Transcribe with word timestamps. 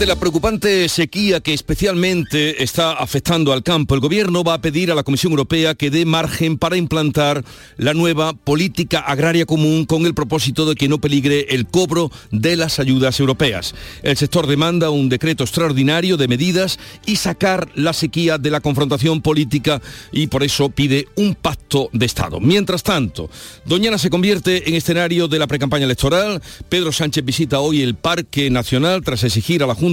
Ante 0.00 0.14
la 0.14 0.18
preocupante 0.18 0.88
sequía 0.88 1.40
que 1.40 1.52
especialmente 1.52 2.62
está 2.62 2.92
afectando 2.92 3.52
al 3.52 3.62
campo, 3.62 3.94
el 3.94 4.00
Gobierno 4.00 4.42
va 4.42 4.54
a 4.54 4.60
pedir 4.62 4.90
a 4.90 4.94
la 4.94 5.02
Comisión 5.02 5.32
Europea 5.32 5.74
que 5.74 5.90
dé 5.90 6.06
margen 6.06 6.56
para 6.56 6.78
implantar 6.78 7.44
la 7.76 7.92
nueva 7.92 8.32
política 8.32 9.00
agraria 9.00 9.44
común 9.44 9.84
con 9.84 10.06
el 10.06 10.14
propósito 10.14 10.64
de 10.64 10.74
que 10.74 10.88
no 10.88 11.02
peligre 11.02 11.48
el 11.50 11.66
cobro 11.66 12.10
de 12.30 12.56
las 12.56 12.78
ayudas 12.78 13.20
europeas. 13.20 13.74
El 14.02 14.16
sector 14.16 14.46
demanda 14.46 14.88
un 14.88 15.10
decreto 15.10 15.44
extraordinario 15.44 16.16
de 16.16 16.28
medidas 16.28 16.78
y 17.04 17.16
sacar 17.16 17.68
la 17.74 17.92
sequía 17.92 18.38
de 18.38 18.50
la 18.50 18.62
confrontación 18.62 19.20
política 19.20 19.82
y 20.12 20.28
por 20.28 20.42
eso 20.42 20.70
pide 20.70 21.08
un 21.16 21.34
pacto 21.34 21.90
de 21.92 22.06
Estado. 22.06 22.40
Mientras 22.40 22.82
tanto, 22.82 23.28
Doñana 23.66 23.98
se 23.98 24.08
convierte 24.08 24.66
en 24.66 24.76
escenario 24.76 25.28
de 25.28 25.38
la 25.38 25.46
precampaña 25.46 25.84
electoral. 25.84 26.40
Pedro 26.70 26.90
Sánchez 26.90 27.22
visita 27.22 27.60
hoy 27.60 27.82
el 27.82 27.96
Parque 27.96 28.48
Nacional 28.48 29.02
tras 29.04 29.24
exigir 29.24 29.62
a 29.62 29.66
la 29.66 29.74
Junta 29.74 29.89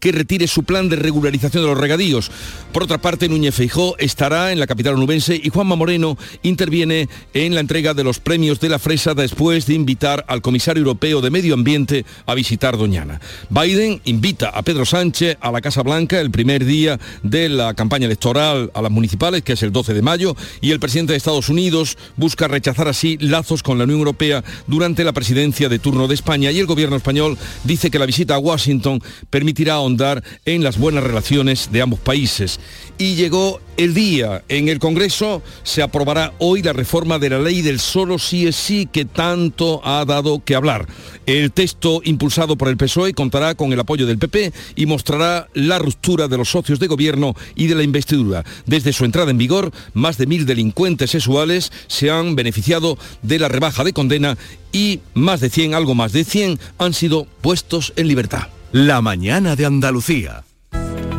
que 0.00 0.12
retire 0.12 0.46
su 0.46 0.62
plan 0.62 0.88
de 0.88 0.96
regularización 0.96 1.62
de 1.62 1.68
los 1.68 1.78
regadíos. 1.78 2.30
Por 2.72 2.82
otra 2.82 2.98
parte, 2.98 3.28
Núñez 3.28 3.54
Feijó 3.54 3.96
estará 3.98 4.52
en 4.52 4.60
la 4.60 4.66
capital 4.66 4.94
onubense 4.94 5.40
y 5.42 5.48
Juanma 5.48 5.76
Moreno 5.76 6.16
interviene 6.42 7.08
en 7.34 7.54
la 7.54 7.60
entrega 7.60 7.94
de 7.94 8.04
los 8.04 8.20
premios 8.20 8.60
de 8.60 8.68
la 8.68 8.78
Fresa 8.78 9.14
después 9.14 9.66
de 9.66 9.74
invitar 9.74 10.24
al 10.28 10.42
comisario 10.42 10.80
europeo 10.80 11.20
de 11.20 11.30
Medio 11.30 11.54
Ambiente 11.54 12.04
a 12.26 12.34
visitar 12.34 12.76
Doñana. 12.76 13.20
Biden 13.50 14.00
invita 14.04 14.48
a 14.50 14.62
Pedro 14.62 14.84
Sánchez 14.84 15.38
a 15.40 15.50
la 15.50 15.60
Casa 15.60 15.82
Blanca 15.82 16.20
el 16.20 16.30
primer 16.30 16.64
día 16.64 16.98
de 17.22 17.48
la 17.48 17.74
campaña 17.74 18.06
electoral 18.06 18.70
a 18.74 18.82
las 18.82 18.90
municipales, 18.90 19.42
que 19.42 19.54
es 19.54 19.62
el 19.62 19.72
12 19.72 19.94
de 19.94 20.02
mayo, 20.02 20.36
y 20.60 20.70
el 20.70 20.80
presidente 20.80 21.12
de 21.12 21.18
Estados 21.18 21.48
Unidos 21.48 21.96
busca 22.16 22.48
rechazar 22.48 22.88
así 22.88 23.16
lazos 23.18 23.62
con 23.62 23.78
la 23.78 23.84
Unión 23.84 24.00
Europea 24.00 24.44
durante 24.66 25.04
la 25.04 25.12
presidencia 25.12 25.68
de 25.68 25.78
turno 25.78 26.08
de 26.08 26.14
España 26.14 26.50
y 26.50 26.58
el 26.58 26.66
gobierno 26.66 26.96
español 26.96 27.36
dice 27.64 27.90
que 27.90 27.98
la 27.98 28.06
visita 28.06 28.34
a 28.34 28.38
Washington 28.38 29.02
permitirá 29.38 29.74
ahondar 29.74 30.24
en 30.46 30.64
las 30.64 30.78
buenas 30.78 31.04
relaciones 31.04 31.70
de 31.70 31.80
ambos 31.80 32.00
países. 32.00 32.58
Y 32.98 33.14
llegó 33.14 33.60
el 33.76 33.94
día. 33.94 34.42
En 34.48 34.68
el 34.68 34.80
Congreso 34.80 35.42
se 35.62 35.80
aprobará 35.80 36.32
hoy 36.40 36.60
la 36.60 36.72
reforma 36.72 37.20
de 37.20 37.30
la 37.30 37.38
ley 37.38 37.62
del 37.62 37.78
solo 37.78 38.18
sí 38.18 38.48
es 38.48 38.56
sí 38.56 38.88
que 38.92 39.04
tanto 39.04 39.80
ha 39.84 40.04
dado 40.04 40.42
que 40.44 40.56
hablar. 40.56 40.88
El 41.24 41.52
texto 41.52 42.00
impulsado 42.02 42.58
por 42.58 42.66
el 42.66 42.76
PSOE 42.76 43.14
contará 43.14 43.54
con 43.54 43.72
el 43.72 43.78
apoyo 43.78 44.08
del 44.08 44.18
PP 44.18 44.52
y 44.74 44.86
mostrará 44.86 45.46
la 45.54 45.78
ruptura 45.78 46.26
de 46.26 46.36
los 46.36 46.48
socios 46.48 46.80
de 46.80 46.88
gobierno 46.88 47.36
y 47.54 47.68
de 47.68 47.76
la 47.76 47.84
investidura. 47.84 48.44
Desde 48.66 48.92
su 48.92 49.04
entrada 49.04 49.30
en 49.30 49.38
vigor, 49.38 49.70
más 49.94 50.18
de 50.18 50.26
mil 50.26 50.46
delincuentes 50.46 51.12
sexuales 51.12 51.70
se 51.86 52.10
han 52.10 52.34
beneficiado 52.34 52.98
de 53.22 53.38
la 53.38 53.46
rebaja 53.46 53.84
de 53.84 53.92
condena 53.92 54.36
y 54.72 54.98
más 55.14 55.38
de 55.38 55.48
100, 55.48 55.74
algo 55.74 55.94
más 55.94 56.10
de 56.10 56.24
100, 56.24 56.58
han 56.78 56.92
sido 56.92 57.28
puestos 57.40 57.92
en 57.94 58.08
libertad. 58.08 58.48
La 58.72 59.00
mañana 59.00 59.56
de 59.56 59.64
Andalucía. 59.64 60.44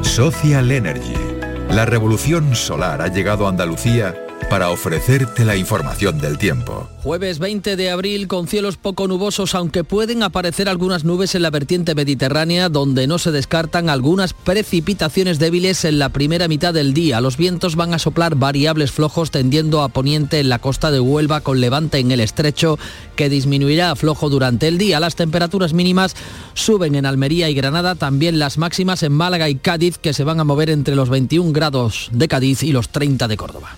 Social 0.04 0.72
Energy. 0.72 1.16
La 1.72 1.84
revolución 1.84 2.56
solar 2.56 3.02
ha 3.02 3.08
llegado 3.08 3.48
a 3.48 3.50
Andalucía 3.50 4.16
para 4.50 4.72
ofrecerte 4.72 5.46
la 5.46 5.56
información 5.56 6.20
del 6.20 6.38
tiempo. 6.38 6.90
Jueves 7.04 7.40
20 7.40 7.76
de 7.76 7.90
abril 7.92 8.28
con 8.28 8.48
cielos 8.48 8.78
poco 8.78 9.08
nubosos, 9.08 9.54
aunque 9.54 9.84
pueden 9.84 10.24
aparecer 10.24 10.68
algunas 10.68 11.04
nubes 11.04 11.36
en 11.36 11.44
la 11.44 11.52
vertiente 11.52 11.94
mediterránea, 11.94 12.68
donde 12.68 13.06
no 13.06 13.20
se 13.20 13.32
descartan 13.32 13.90
algunas 13.90 14.34
precipitaciones 14.34 15.38
débiles 15.38 15.86
en 15.86 16.00
la 16.00 16.10
primera 16.10 16.48
mitad 16.48 16.74
del 16.74 16.94
día. 16.94 17.22
Los 17.22 17.38
vientos 17.38 17.76
van 17.76 17.94
a 17.94 18.00
soplar 18.00 18.36
variables 18.36 18.92
flojos 18.92 19.30
tendiendo 19.30 19.84
a 19.84 19.90
poniente 19.90 20.40
en 20.40 20.50
la 20.50 20.60
costa 20.60 20.90
de 20.90 21.00
Huelva 21.00 21.42
con 21.42 21.62
levante 21.62 22.00
en 22.00 22.12
el 22.12 22.20
estrecho, 22.20 22.80
que 23.16 23.30
disminuirá 23.30 23.92
a 23.92 23.96
flojo 23.96 24.30
durante 24.30 24.68
el 24.68 24.78
día. 24.78 25.00
Las 25.00 25.16
temperaturas 25.16 25.74
mínimas 25.74 26.16
suben 26.56 26.96
en 26.96 27.06
Almería 27.06 27.50
y 27.50 27.54
Granada, 27.54 27.96
también 27.96 28.40
las 28.40 28.58
máximas 28.58 29.04
en 29.04 29.14
Málaga 29.14 29.48
y 29.48 29.56
Cádiz, 29.56 30.00
que 30.00 30.14
se 30.14 30.24
van 30.24 30.40
a 30.40 30.44
mover 30.44 30.70
entre 30.70 30.96
los 30.96 31.10
21 31.10 31.52
grados 31.52 32.10
de 32.12 32.28
Cádiz 32.28 32.64
y 32.64 32.72
los 32.72 32.90
30 32.90 33.28
de 33.28 33.38
Córdoba. 33.38 33.78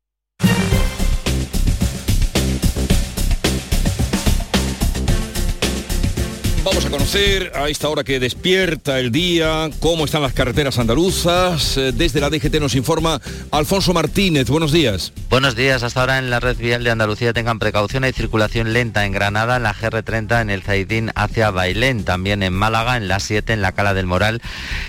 Conocer 7.11 7.51
a 7.55 7.67
esta 7.67 7.89
hora 7.89 8.05
que 8.05 8.21
despierta 8.21 8.97
el 8.97 9.11
día 9.11 9.69
cómo 9.81 10.05
están 10.05 10.21
las 10.21 10.31
carreteras 10.31 10.79
andaluzas. 10.79 11.75
Eh, 11.75 11.91
Desde 11.91 12.21
la 12.21 12.29
DGT 12.29 12.61
nos 12.61 12.73
informa 12.73 13.19
Alfonso 13.51 13.91
Martínez. 13.93 14.47
Buenos 14.47 14.71
días. 14.71 15.11
Buenos 15.29 15.57
días. 15.57 15.83
Hasta 15.83 15.99
ahora 15.99 16.19
en 16.19 16.29
la 16.29 16.39
red 16.39 16.55
vial 16.55 16.85
de 16.85 16.91
Andalucía 16.91 17.33
tengan 17.33 17.59
precaución. 17.59 18.05
Hay 18.05 18.13
circulación 18.13 18.71
lenta 18.71 19.05
en 19.05 19.11
Granada, 19.11 19.57
en 19.57 19.63
la 19.63 19.75
GR30 19.75 20.41
en 20.41 20.49
el 20.51 20.63
Zaidín 20.63 21.11
hacia 21.15 21.51
Bailén, 21.51 22.05
también 22.05 22.43
en 22.43 22.53
Málaga, 22.53 22.95
en 22.95 23.09
la 23.09 23.19
7 23.19 23.51
en 23.51 23.61
la 23.61 23.73
Cala 23.73 23.93
del 23.93 24.05
Moral 24.05 24.41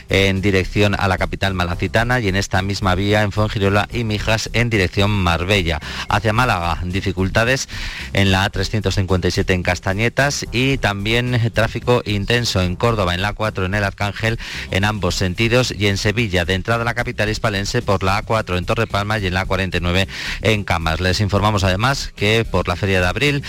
en 0.08 0.42
dirección 0.42 0.94
a 0.96 1.08
la 1.08 1.18
capital 1.18 1.54
malacitana 1.54 2.20
y 2.20 2.28
en 2.28 2.36
esta 2.36 2.62
misma 2.62 2.94
vía 2.94 3.22
en 3.22 3.32
Fuengirola 3.32 3.88
y 3.92 4.04
Mijas 4.04 4.48
en 4.52 4.70
dirección 4.70 5.10
Marbella. 5.10 5.80
Hacia 6.08 6.32
Málaga, 6.32 6.78
dificultades 6.84 7.68
en 8.12 8.30
la 8.30 8.48
A357 8.48 9.54
en 9.54 9.64
Castañetas 9.64 10.46
y 10.52 10.78
también 10.78 11.50
tráfico 11.52 12.02
intenso 12.12 12.60
en 12.62 12.76
Córdoba, 12.76 13.14
en 13.14 13.22
la 13.22 13.34
A4 13.34 13.66
en 13.66 13.74
el 13.74 13.84
Arcángel, 13.84 14.38
en 14.70 14.84
ambos 14.84 15.14
sentidos 15.14 15.72
y 15.76 15.86
en 15.86 15.98
Sevilla, 15.98 16.44
de 16.44 16.54
entrada 16.54 16.82
a 16.82 16.84
la 16.84 16.94
capital 16.94 17.28
hispalense 17.28 17.82
por 17.82 18.02
la 18.02 18.22
A4 18.22 18.58
en 18.58 18.64
Torre 18.64 18.86
Palma 18.86 19.18
y 19.18 19.26
en 19.26 19.34
la 19.34 19.46
A49 19.46 20.06
en 20.42 20.64
Camas. 20.64 21.00
Les 21.00 21.20
informamos 21.20 21.64
además 21.64 22.12
que 22.14 22.44
por 22.44 22.68
la 22.68 22.76
feria 22.76 23.00
de 23.00 23.06
abril 23.06 23.42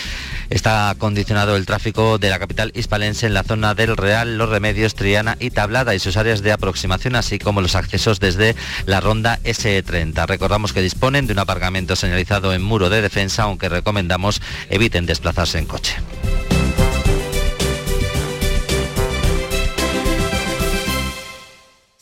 está 0.50 0.96
condicionado 0.98 1.56
el 1.56 1.66
tráfico 1.66 2.18
de 2.18 2.30
la 2.30 2.40
capital 2.40 2.72
hispalense 2.76 3.26
en 3.26 3.34
la 3.34 3.44
zona 3.44 3.76
del 3.76 3.98
Real, 3.98 4.38
Los 4.38 4.50
Remedios, 4.50 4.96
Triana 4.96 5.38
y 5.40 5.52
Tablada 5.52 5.96
y 5.96 6.00
sus 6.00 6.18
áreas 6.18 6.42
de 6.42 6.52
aproximación, 6.52 7.16
así 7.16 7.40
como 7.40 7.62
los 7.62 7.76
accesos 7.76 8.20
desde 8.20 8.56
la 8.86 9.00
ronda 9.00 9.40
S30. 9.44 10.26
Recordamos 10.28 10.74
que 10.74 10.82
disponen 10.82 11.28
de 11.28 11.34
un 11.34 11.40
aparcamiento 11.40 11.96
señalizado 11.96 12.54
en 12.54 12.62
muro 12.62 12.90
de 12.90 13.02
defensa, 13.02 13.44
aunque 13.44 13.70
recomendamos 13.70 14.42
eviten 14.70 15.06
desplazarse 15.06 15.60
en 15.60 15.66
coche. 15.66 15.96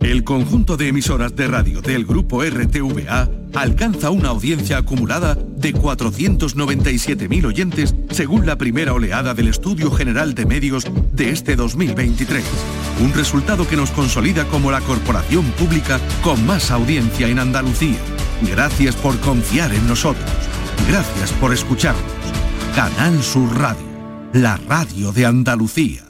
El 0.00 0.24
conjunto 0.24 0.76
de 0.76 0.88
emisoras 0.88 1.36
de 1.36 1.46
radio 1.46 1.82
del 1.82 2.06
grupo 2.06 2.42
RTVA 2.42 3.28
alcanza 3.54 4.10
una 4.10 4.30
audiencia 4.30 4.78
acumulada 4.78 5.34
de 5.34 5.74
497.000 5.74 7.44
oyentes 7.44 7.94
según 8.10 8.46
la 8.46 8.56
primera 8.56 8.94
oleada 8.94 9.34
del 9.34 9.48
Estudio 9.48 9.90
General 9.90 10.34
de 10.34 10.46
Medios 10.46 10.86
de 11.12 11.30
este 11.30 11.54
2023. 11.54 12.44
Un 13.02 13.12
resultado 13.12 13.68
que 13.68 13.76
nos 13.76 13.90
consolida 13.90 14.46
como 14.46 14.70
la 14.70 14.80
corporación 14.80 15.44
pública 15.52 16.00
con 16.22 16.46
más 16.46 16.70
audiencia 16.70 17.28
en 17.28 17.38
Andalucía. 17.38 17.98
Gracias 18.42 18.96
por 18.96 19.18
confiar 19.20 19.72
en 19.74 19.86
nosotros. 19.86 20.30
Gracias 20.88 21.30
por 21.32 21.52
escucharnos. 21.52 22.02
Canal 22.74 23.22
Sur 23.22 23.54
Radio, 23.58 23.86
la 24.32 24.56
radio 24.56 25.12
de 25.12 25.26
Andalucía. 25.26 26.09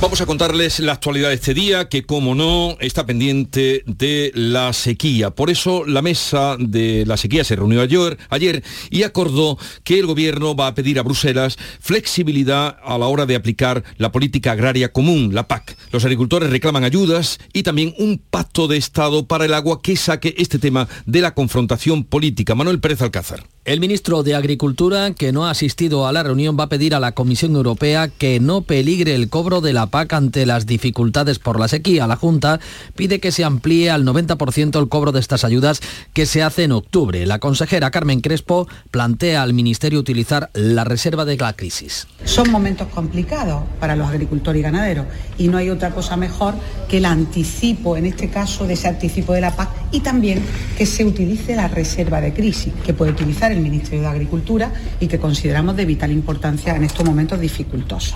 Vamos 0.00 0.20
a 0.20 0.26
contarles 0.26 0.80
la 0.80 0.92
actualidad 0.92 1.30
de 1.30 1.36
este 1.36 1.54
día, 1.54 1.88
que 1.88 2.04
como 2.04 2.34
no 2.34 2.76
está 2.80 3.06
pendiente 3.06 3.82
de 3.86 4.32
la 4.34 4.72
sequía. 4.74 5.30
Por 5.30 5.50
eso 5.50 5.86
la 5.86 6.02
mesa 6.02 6.56
de 6.58 7.04
la 7.06 7.16
sequía 7.16 7.42
se 7.42 7.56
reunió 7.56 7.80
ayer, 7.80 8.18
ayer 8.28 8.62
y 8.90 9.04
acordó 9.04 9.56
que 9.82 9.98
el 9.98 10.06
gobierno 10.06 10.54
va 10.54 10.66
a 10.66 10.74
pedir 10.74 10.98
a 10.98 11.02
Bruselas 11.02 11.56
flexibilidad 11.80 12.76
a 12.84 12.98
la 12.98 13.06
hora 13.06 13.24
de 13.24 13.34
aplicar 13.34 13.82
la 13.96 14.12
política 14.12 14.52
agraria 14.52 14.92
común, 14.92 15.34
la 15.34 15.48
PAC. 15.48 15.76
Los 15.90 16.04
agricultores 16.04 16.50
reclaman 16.50 16.84
ayudas 16.84 17.38
y 17.54 17.62
también 17.62 17.94
un 17.98 18.18
pacto 18.18 18.68
de 18.68 18.76
Estado 18.76 19.26
para 19.26 19.46
el 19.46 19.54
agua 19.54 19.80
que 19.80 19.96
saque 19.96 20.34
este 20.36 20.58
tema 20.58 20.86
de 21.06 21.22
la 21.22 21.34
confrontación 21.34 22.04
política. 22.04 22.54
Manuel 22.54 22.80
Pérez 22.80 23.00
Alcázar. 23.00 23.44
El 23.64 23.80
ministro 23.80 24.22
de 24.22 24.34
Agricultura, 24.34 25.14
que 25.14 25.32
no 25.32 25.46
ha 25.46 25.50
asistido 25.50 26.06
a 26.06 26.12
la 26.12 26.22
reunión, 26.22 26.54
va 26.60 26.64
a 26.64 26.68
pedir 26.68 26.94
a 26.94 27.00
la 27.00 27.12
Comisión 27.12 27.56
Europea 27.56 28.08
que 28.08 28.38
no 28.38 28.60
peligre 28.60 29.14
el 29.14 29.30
cobro 29.30 29.62
de 29.62 29.72
la 29.72 29.83
PAC 29.86 30.12
ante 30.12 30.46
las 30.46 30.66
dificultades 30.66 31.38
por 31.38 31.60
la 31.60 31.68
sequía. 31.68 32.06
La 32.06 32.16
Junta 32.16 32.60
pide 32.96 33.20
que 33.20 33.32
se 33.32 33.44
amplíe 33.44 33.90
al 33.90 34.04
90% 34.04 34.80
el 34.80 34.88
cobro 34.88 35.12
de 35.12 35.20
estas 35.20 35.44
ayudas 35.44 35.80
que 36.12 36.26
se 36.26 36.42
hace 36.42 36.64
en 36.64 36.72
octubre. 36.72 37.26
La 37.26 37.38
consejera 37.38 37.90
Carmen 37.90 38.20
Crespo 38.20 38.66
plantea 38.90 39.42
al 39.42 39.52
Ministerio 39.52 40.00
utilizar 40.00 40.50
la 40.54 40.84
reserva 40.84 41.24
de 41.24 41.36
la 41.36 41.52
crisis. 41.52 42.06
Son 42.24 42.50
momentos 42.50 42.88
complicados 42.88 43.64
para 43.80 43.96
los 43.96 44.08
agricultores 44.08 44.60
y 44.60 44.62
ganaderos 44.62 45.06
y 45.38 45.48
no 45.48 45.58
hay 45.58 45.70
otra 45.70 45.90
cosa 45.90 46.16
mejor 46.16 46.54
que 46.88 46.98
el 46.98 47.04
anticipo, 47.04 47.96
en 47.96 48.06
este 48.06 48.30
caso, 48.30 48.66
de 48.66 48.74
ese 48.74 48.88
anticipo 48.88 49.32
de 49.32 49.40
la 49.40 49.54
PAC 49.54 49.70
y 49.92 50.00
también 50.00 50.42
que 50.76 50.86
se 50.86 51.04
utilice 51.04 51.56
la 51.56 51.68
reserva 51.68 52.20
de 52.20 52.32
crisis 52.32 52.72
que 52.84 52.94
puede 52.94 53.12
utilizar 53.12 53.52
el 53.52 53.60
Ministerio 53.60 54.02
de 54.02 54.08
Agricultura 54.08 54.72
y 55.00 55.06
que 55.06 55.18
consideramos 55.18 55.76
de 55.76 55.84
vital 55.84 56.12
importancia 56.12 56.74
en 56.74 56.84
estos 56.84 57.04
momentos 57.04 57.40
dificultosos. 57.40 58.14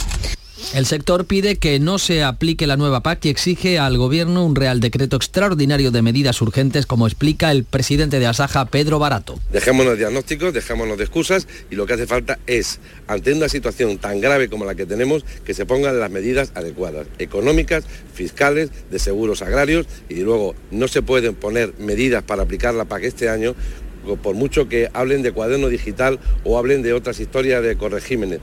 El 0.75 0.85
sector 0.85 1.25
pide 1.25 1.56
que 1.56 1.81
no 1.81 1.99
se 1.99 2.23
aplique 2.23 2.67
la 2.67 2.76
nueva 2.76 3.03
PAC 3.03 3.25
y 3.25 3.29
exige 3.31 3.79
al 3.79 3.97
Gobierno 3.97 4.44
un 4.44 4.55
Real 4.55 4.81
Decreto 4.81 5.17
extraordinario 5.17 5.91
de 5.91 6.03
medidas 6.03 6.43
urgentes, 6.43 6.85
como 6.85 7.06
explica 7.06 7.50
el 7.50 7.65
presidente 7.65 8.19
de 8.19 8.26
Asaja, 8.26 8.67
Pedro 8.67 8.99
Barato. 8.99 9.41
Dejémonos 9.50 9.93
de 9.93 10.00
diagnósticos, 10.00 10.53
dejémonos 10.53 10.99
de 10.99 11.05
excusas 11.05 11.49
y 11.70 11.75
lo 11.75 11.87
que 11.87 11.94
hace 11.94 12.06
falta 12.06 12.38
es, 12.47 12.81
ante 13.06 13.32
una 13.32 13.49
situación 13.49 13.97
tan 13.97 14.20
grave 14.20 14.50
como 14.50 14.67
la 14.67 14.75
que 14.75 14.85
tenemos, 14.85 15.25
que 15.43 15.55
se 15.55 15.65
pongan 15.65 15.99
las 15.99 16.11
medidas 16.11 16.53
adecuadas, 16.55 17.06
económicas, 17.19 17.85
fiscales, 18.12 18.71
de 18.91 18.99
seguros 18.99 19.41
agrarios 19.41 19.87
y 20.11 20.17
luego 20.17 20.55
no 20.71 20.87
se 20.87 21.00
pueden 21.00 21.35
poner 21.35 21.73
medidas 21.79 22.23
para 22.25 22.43
aplicar 22.43 22.75
la 22.75 22.85
PAC 22.85 23.05
este 23.05 23.31
año 23.31 23.55
por 24.23 24.35
mucho 24.35 24.69
que 24.69 24.88
hablen 24.93 25.23
de 25.23 25.32
cuaderno 25.32 25.69
digital 25.69 26.19
o 26.44 26.59
hablen 26.59 26.82
de 26.82 26.93
otras 26.93 27.21
historias 27.21 27.62
de 27.62 27.76
corregímenes. 27.76 28.41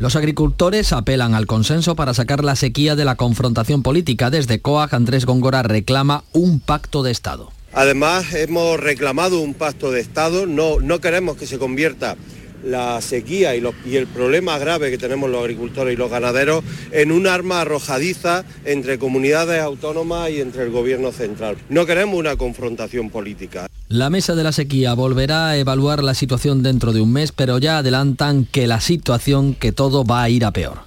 Los 0.00 0.16
agricultores 0.16 0.94
apelan 0.94 1.34
al 1.34 1.46
consenso 1.46 1.94
para 1.94 2.14
sacar 2.14 2.42
la 2.42 2.56
sequía 2.56 2.96
de 2.96 3.04
la 3.04 3.16
confrontación 3.16 3.82
política. 3.82 4.30
Desde 4.30 4.58
COAG, 4.58 4.94
Andrés 4.94 5.26
Góngora 5.26 5.62
reclama 5.62 6.24
un 6.32 6.58
pacto 6.58 7.02
de 7.02 7.10
Estado. 7.10 7.52
Además, 7.74 8.32
hemos 8.32 8.80
reclamado 8.80 9.40
un 9.40 9.52
pacto 9.52 9.90
de 9.90 10.00
Estado. 10.00 10.46
No, 10.46 10.80
no 10.80 11.00
queremos 11.00 11.36
que 11.36 11.46
se 11.46 11.58
convierta 11.58 12.16
la 12.64 13.00
sequía 13.00 13.54
y, 13.56 13.62
el 13.96 14.06
problema 14.06 14.58
grave 14.58 14.90
que 14.90 14.98
tenemos 14.98 15.30
los 15.30 15.40
agricultores 15.40 15.94
y 15.94 15.96
los 15.96 16.10
ganaderos 16.10 16.64
en 16.92 17.12
un 17.12 17.26
arma 17.26 17.62
arrojadiza 17.62 18.44
entre 18.64 18.98
comunidades 18.98 19.60
autónomas 19.60 20.30
y 20.30 20.40
entre 20.40 20.64
el 20.64 20.70
gobierno 20.70 21.12
central. 21.12 21.56
No 21.68 21.86
queremos 21.86 22.18
una 22.18 22.36
confrontación 22.36 23.10
política. 23.10 23.66
La 23.88 24.10
mesa 24.10 24.34
de 24.34 24.44
la 24.44 24.52
sequía 24.52 24.94
volverá 24.94 25.48
a 25.48 25.56
evaluar 25.56 26.04
la 26.04 26.14
situación 26.14 26.62
dentro 26.62 26.92
de 26.92 27.00
un 27.00 27.12
mes, 27.12 27.32
pero 27.32 27.58
ya 27.58 27.78
adelantan 27.78 28.44
que 28.44 28.66
la 28.66 28.80
situación, 28.80 29.54
que 29.54 29.72
todo 29.72 30.04
va 30.04 30.22
a 30.22 30.28
ir 30.28 30.44
a 30.44 30.52
peor. 30.52 30.78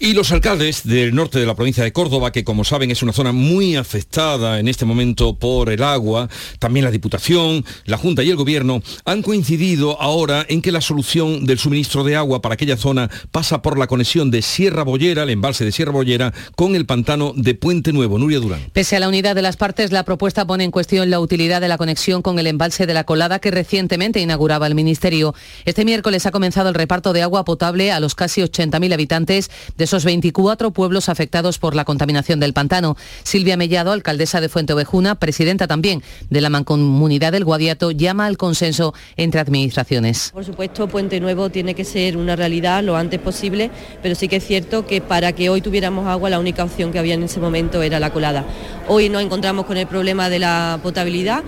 Y 0.00 0.12
los 0.12 0.30
alcaldes 0.30 0.86
del 0.86 1.12
norte 1.12 1.40
de 1.40 1.46
la 1.46 1.56
provincia 1.56 1.82
de 1.82 1.92
Córdoba, 1.92 2.30
que 2.30 2.44
como 2.44 2.62
saben 2.62 2.92
es 2.92 3.02
una 3.02 3.12
zona 3.12 3.32
muy 3.32 3.74
afectada 3.74 4.60
en 4.60 4.68
este 4.68 4.84
momento 4.84 5.36
por 5.36 5.70
el 5.70 5.82
agua, 5.82 6.28
también 6.60 6.84
la 6.84 6.92
Diputación, 6.92 7.64
la 7.84 7.96
Junta 7.96 8.22
y 8.22 8.30
el 8.30 8.36
Gobierno, 8.36 8.80
han 9.04 9.22
coincidido 9.22 10.00
ahora 10.00 10.46
en 10.48 10.62
que 10.62 10.70
la 10.70 10.80
solución 10.80 11.46
del 11.46 11.58
suministro 11.58 12.04
de 12.04 12.14
agua 12.14 12.40
para 12.40 12.54
aquella 12.54 12.76
zona 12.76 13.10
pasa 13.32 13.60
por 13.60 13.76
la 13.76 13.88
conexión 13.88 14.30
de 14.30 14.40
Sierra 14.42 14.84
Bollera, 14.84 15.24
el 15.24 15.30
embalse 15.30 15.64
de 15.64 15.72
Sierra 15.72 15.90
Bollera, 15.90 16.32
con 16.54 16.76
el 16.76 16.86
pantano 16.86 17.32
de 17.34 17.56
Puente 17.56 17.92
Nuevo. 17.92 18.20
Nuria 18.20 18.38
Durán. 18.38 18.70
Pese 18.72 18.94
a 18.94 19.00
la 19.00 19.08
unidad 19.08 19.34
de 19.34 19.42
las 19.42 19.56
partes, 19.56 19.90
la 19.90 20.04
propuesta 20.04 20.46
pone 20.46 20.62
en 20.62 20.70
cuestión 20.70 21.10
la 21.10 21.18
utilidad 21.18 21.60
de 21.60 21.66
la 21.66 21.76
conexión 21.76 22.22
con 22.22 22.38
el 22.38 22.46
embalse 22.46 22.86
de 22.86 22.94
la 22.94 23.02
Colada 23.02 23.40
que 23.40 23.50
recientemente 23.50 24.20
inauguraba 24.20 24.68
el 24.68 24.76
Ministerio. 24.76 25.34
Este 25.64 25.84
miércoles 25.84 26.24
ha 26.26 26.30
comenzado 26.30 26.68
el 26.68 26.76
reparto 26.76 27.12
de 27.12 27.22
agua 27.22 27.44
potable 27.44 27.90
a 27.90 27.98
los 27.98 28.14
casi 28.14 28.42
80.000 28.42 28.94
habitantes 28.94 29.50
de 29.76 29.87
esos 29.88 30.04
24 30.04 30.70
pueblos 30.70 31.08
afectados 31.08 31.58
por 31.58 31.74
la 31.74 31.86
contaminación 31.86 32.40
del 32.40 32.52
pantano. 32.52 32.94
Silvia 33.22 33.56
Mellado, 33.56 33.92
alcaldesa 33.92 34.42
de 34.42 34.50
Fuente 34.50 34.74
Ovejuna, 34.74 35.14
presidenta 35.14 35.66
también 35.66 36.02
de 36.28 36.42
la 36.42 36.50
Mancomunidad 36.50 37.32
del 37.32 37.46
Guadiato, 37.46 37.90
llama 37.90 38.26
al 38.26 38.36
consenso 38.36 38.92
entre 39.16 39.40
administraciones. 39.40 40.30
Por 40.34 40.44
supuesto, 40.44 40.88
Puente 40.88 41.20
Nuevo 41.20 41.48
tiene 41.48 41.74
que 41.74 41.86
ser 41.86 42.18
una 42.18 42.36
realidad 42.36 42.84
lo 42.84 42.96
antes 42.96 43.18
posible, 43.18 43.70
pero 44.02 44.14
sí 44.14 44.28
que 44.28 44.36
es 44.36 44.46
cierto 44.46 44.86
que 44.86 45.00
para 45.00 45.32
que 45.32 45.48
hoy 45.48 45.62
tuviéramos 45.62 46.06
agua 46.06 46.28
la 46.28 46.38
única 46.38 46.64
opción 46.64 46.92
que 46.92 46.98
había 46.98 47.14
en 47.14 47.22
ese 47.22 47.40
momento 47.40 47.82
era 47.82 47.98
la 47.98 48.12
colada. 48.12 48.44
Hoy 48.88 49.08
nos 49.08 49.22
encontramos 49.22 49.64
con 49.64 49.78
el 49.78 49.86
problema 49.86 50.28
de 50.28 50.38
la 50.38 50.80
potabilidad 50.82 51.42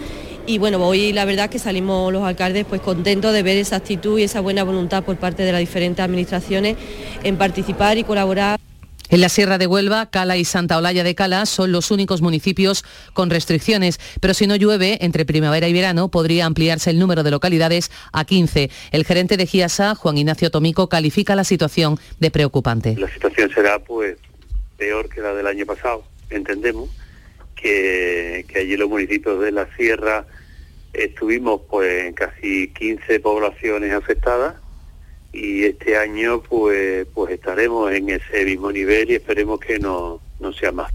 y 0.51 0.59
bueno, 0.59 0.85
hoy 0.85 1.13
la 1.13 1.25
verdad 1.25 1.49
que 1.49 1.61
salimos 1.61 2.13
los 2.13 2.25
alcaldes 2.25 2.67
pues 2.69 2.81
contentos 2.81 3.33
de 3.33 3.45
ver 3.45 3.57
esa 3.57 3.77
actitud 3.77 4.19
y 4.19 4.25
esa 4.25 4.41
buena 4.41 4.65
voluntad 4.65 5.05
por 5.05 5.17
parte 5.17 5.45
de 5.45 5.53
las 5.53 5.61
diferentes 5.61 6.05
administraciones 6.05 6.77
en 7.23 7.37
participar 7.37 7.99
y 7.99 8.05
colaborar. 8.05 8.59
En 9.11 9.21
la 9.21 9.29
Sierra 9.29 9.59
de 9.59 9.69
Huelva, 9.69 10.11
Cala 10.11 10.37
y 10.37 10.45
Santa 10.45 10.77
Olalla 10.77 11.05
de 11.05 11.15
Cala 11.15 11.47
son 11.47 11.71
los 11.71 11.93
únicos 11.93 12.21
municipios 12.21 12.85
con 13.13 13.31
restricciones, 13.31 14.01
pero 14.21 14.35
si 14.35 14.49
no 14.49 14.57
llueve, 14.57 14.99
entre 15.05 15.25
primavera 15.25 15.69
y 15.69 15.73
verano 15.73 16.11
podría 16.11 16.47
ampliarse 16.47 16.91
el 16.91 16.99
número 16.99 17.23
de 17.23 17.31
localidades 17.31 17.93
a 18.13 18.25
15. 18.25 18.71
El 18.91 19.05
gerente 19.05 19.37
de 19.37 19.47
GIASA, 19.47 19.95
Juan 19.95 20.19
Ignacio 20.19 20.51
Tomico, 20.51 20.89
califica 20.89 21.37
la 21.37 21.45
situación 21.45 21.97
de 22.19 22.33
preocupante. 22.33 22.97
La 22.99 23.13
situación 23.13 23.53
será 23.55 23.79
pues 23.79 24.17
peor 24.77 25.09
que 25.09 25.21
la 25.21 25.33
del 25.33 25.47
año 25.47 25.65
pasado, 25.65 26.03
entendemos, 26.29 26.91
que, 27.55 28.45
que 28.49 28.59
allí 28.59 28.77
los 28.77 28.89
municipios 28.89 29.41
de 29.41 29.53
la 29.53 29.69
Sierra 29.77 30.27
estuvimos 30.93 31.63
pues 31.69 32.05
en 32.05 32.15
casi 32.15 32.69
15 32.69 33.21
poblaciones 33.21 33.93
afectadas 33.93 34.57
y 35.33 35.65
este 35.65 35.97
año 35.97 36.43
pues 36.43 37.07
pues 37.15 37.33
estaremos 37.33 37.93
en 37.93 38.11
ese 38.11 38.45
mismo 38.45 38.73
nivel 38.73 39.11
y 39.11 39.15
esperemos 39.15 39.61
que 39.61 39.79
no, 39.79 40.21
no 40.41 40.53
sea 40.53 40.73
más. 40.73 40.93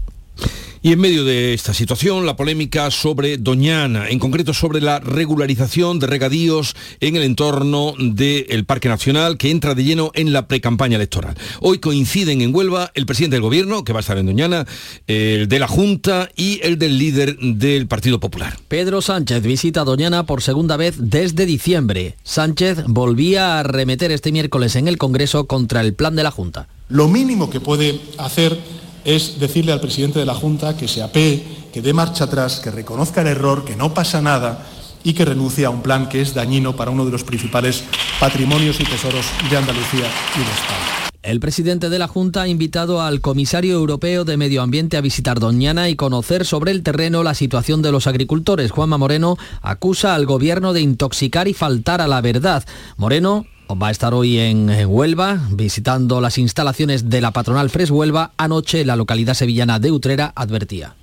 Y 0.86 0.92
en 0.92 1.00
medio 1.00 1.24
de 1.24 1.52
esta 1.52 1.74
situación, 1.74 2.26
la 2.26 2.36
polémica 2.36 2.92
sobre 2.92 3.38
Doñana, 3.38 4.08
en 4.08 4.20
concreto 4.20 4.54
sobre 4.54 4.80
la 4.80 5.00
regularización 5.00 5.98
de 5.98 6.06
regadíos 6.06 6.76
en 7.00 7.16
el 7.16 7.24
entorno 7.24 7.94
del 7.98 8.64
Parque 8.64 8.88
Nacional, 8.88 9.36
que 9.36 9.50
entra 9.50 9.74
de 9.74 9.82
lleno 9.82 10.12
en 10.14 10.32
la 10.32 10.46
precampaña 10.46 10.94
electoral. 10.94 11.34
Hoy 11.60 11.80
coinciden 11.80 12.40
en 12.40 12.54
Huelva 12.54 12.92
el 12.94 13.04
presidente 13.04 13.34
del 13.34 13.42
Gobierno, 13.42 13.82
que 13.82 13.92
va 13.92 13.98
a 13.98 14.00
estar 14.02 14.16
en 14.16 14.26
Doñana, 14.26 14.64
el 15.08 15.48
de 15.48 15.58
la 15.58 15.66
Junta 15.66 16.28
y 16.36 16.60
el 16.62 16.78
del 16.78 16.98
líder 16.98 17.36
del 17.36 17.88
Partido 17.88 18.20
Popular. 18.20 18.56
Pedro 18.68 19.02
Sánchez 19.02 19.42
visita 19.42 19.82
Doñana 19.82 20.24
por 20.24 20.40
segunda 20.40 20.76
vez 20.76 20.94
desde 21.00 21.46
diciembre. 21.46 22.14
Sánchez 22.22 22.84
volvía 22.86 23.56
a 23.56 23.58
arremeter 23.58 24.12
este 24.12 24.30
miércoles 24.30 24.76
en 24.76 24.86
el 24.86 24.98
Congreso 24.98 25.48
contra 25.48 25.80
el 25.80 25.94
plan 25.94 26.14
de 26.14 26.22
la 26.22 26.30
Junta. 26.30 26.68
Lo 26.88 27.08
mínimo 27.08 27.50
que 27.50 27.58
puede 27.58 28.00
hacer 28.18 28.56
es 29.06 29.38
decirle 29.38 29.72
al 29.72 29.80
presidente 29.80 30.18
de 30.18 30.26
la 30.26 30.34
Junta 30.34 30.76
que 30.76 30.88
se 30.88 31.00
apee, 31.00 31.42
que 31.72 31.80
dé 31.80 31.92
marcha 31.92 32.24
atrás, 32.24 32.58
que 32.58 32.72
reconozca 32.72 33.20
el 33.20 33.28
error, 33.28 33.64
que 33.64 33.76
no 33.76 33.94
pasa 33.94 34.20
nada 34.20 34.66
y 35.04 35.14
que 35.14 35.24
renuncie 35.24 35.64
a 35.64 35.70
un 35.70 35.80
plan 35.80 36.08
que 36.08 36.20
es 36.20 36.34
dañino 36.34 36.74
para 36.74 36.90
uno 36.90 37.04
de 37.04 37.12
los 37.12 37.22
principales 37.22 37.84
patrimonios 38.18 38.80
y 38.80 38.84
tesoros 38.84 39.24
de 39.48 39.56
Andalucía 39.56 40.06
y 40.34 40.38
de 40.40 40.50
España. 40.50 41.10
El 41.22 41.38
presidente 41.38 41.88
de 41.88 41.98
la 42.00 42.08
Junta 42.08 42.42
ha 42.42 42.48
invitado 42.48 43.00
al 43.00 43.20
comisario 43.20 43.74
europeo 43.74 44.24
de 44.24 44.36
Medio 44.36 44.62
Ambiente 44.62 44.96
a 44.96 45.00
visitar 45.00 45.38
Doñana 45.38 45.88
y 45.88 45.94
conocer 45.94 46.44
sobre 46.44 46.72
el 46.72 46.82
terreno 46.82 47.22
la 47.22 47.34
situación 47.34 47.82
de 47.82 47.92
los 47.92 48.08
agricultores. 48.08 48.72
Juanma 48.72 48.98
Moreno 48.98 49.36
acusa 49.62 50.16
al 50.16 50.26
gobierno 50.26 50.72
de 50.72 50.80
intoxicar 50.80 51.46
y 51.46 51.54
faltar 51.54 52.00
a 52.00 52.08
la 52.08 52.20
verdad. 52.20 52.64
Moreno 52.96 53.46
va 53.70 53.88
a 53.88 53.90
estar 53.90 54.14
hoy 54.14 54.38
en, 54.38 54.70
Huelva 54.86 55.40
visitando 55.50 56.20
las 56.20 56.38
instalaciones 56.38 57.10
de 57.10 57.20
la 57.20 57.32
patronal 57.32 57.70
Fres 57.70 57.90
Huelva. 57.90 58.32
Anoche 58.36 58.84
la 58.84 58.96
localidad 58.96 59.34
sevillana 59.34 59.78
de 59.78 59.90
Utrera 59.90 60.32
advertía. 60.34 60.94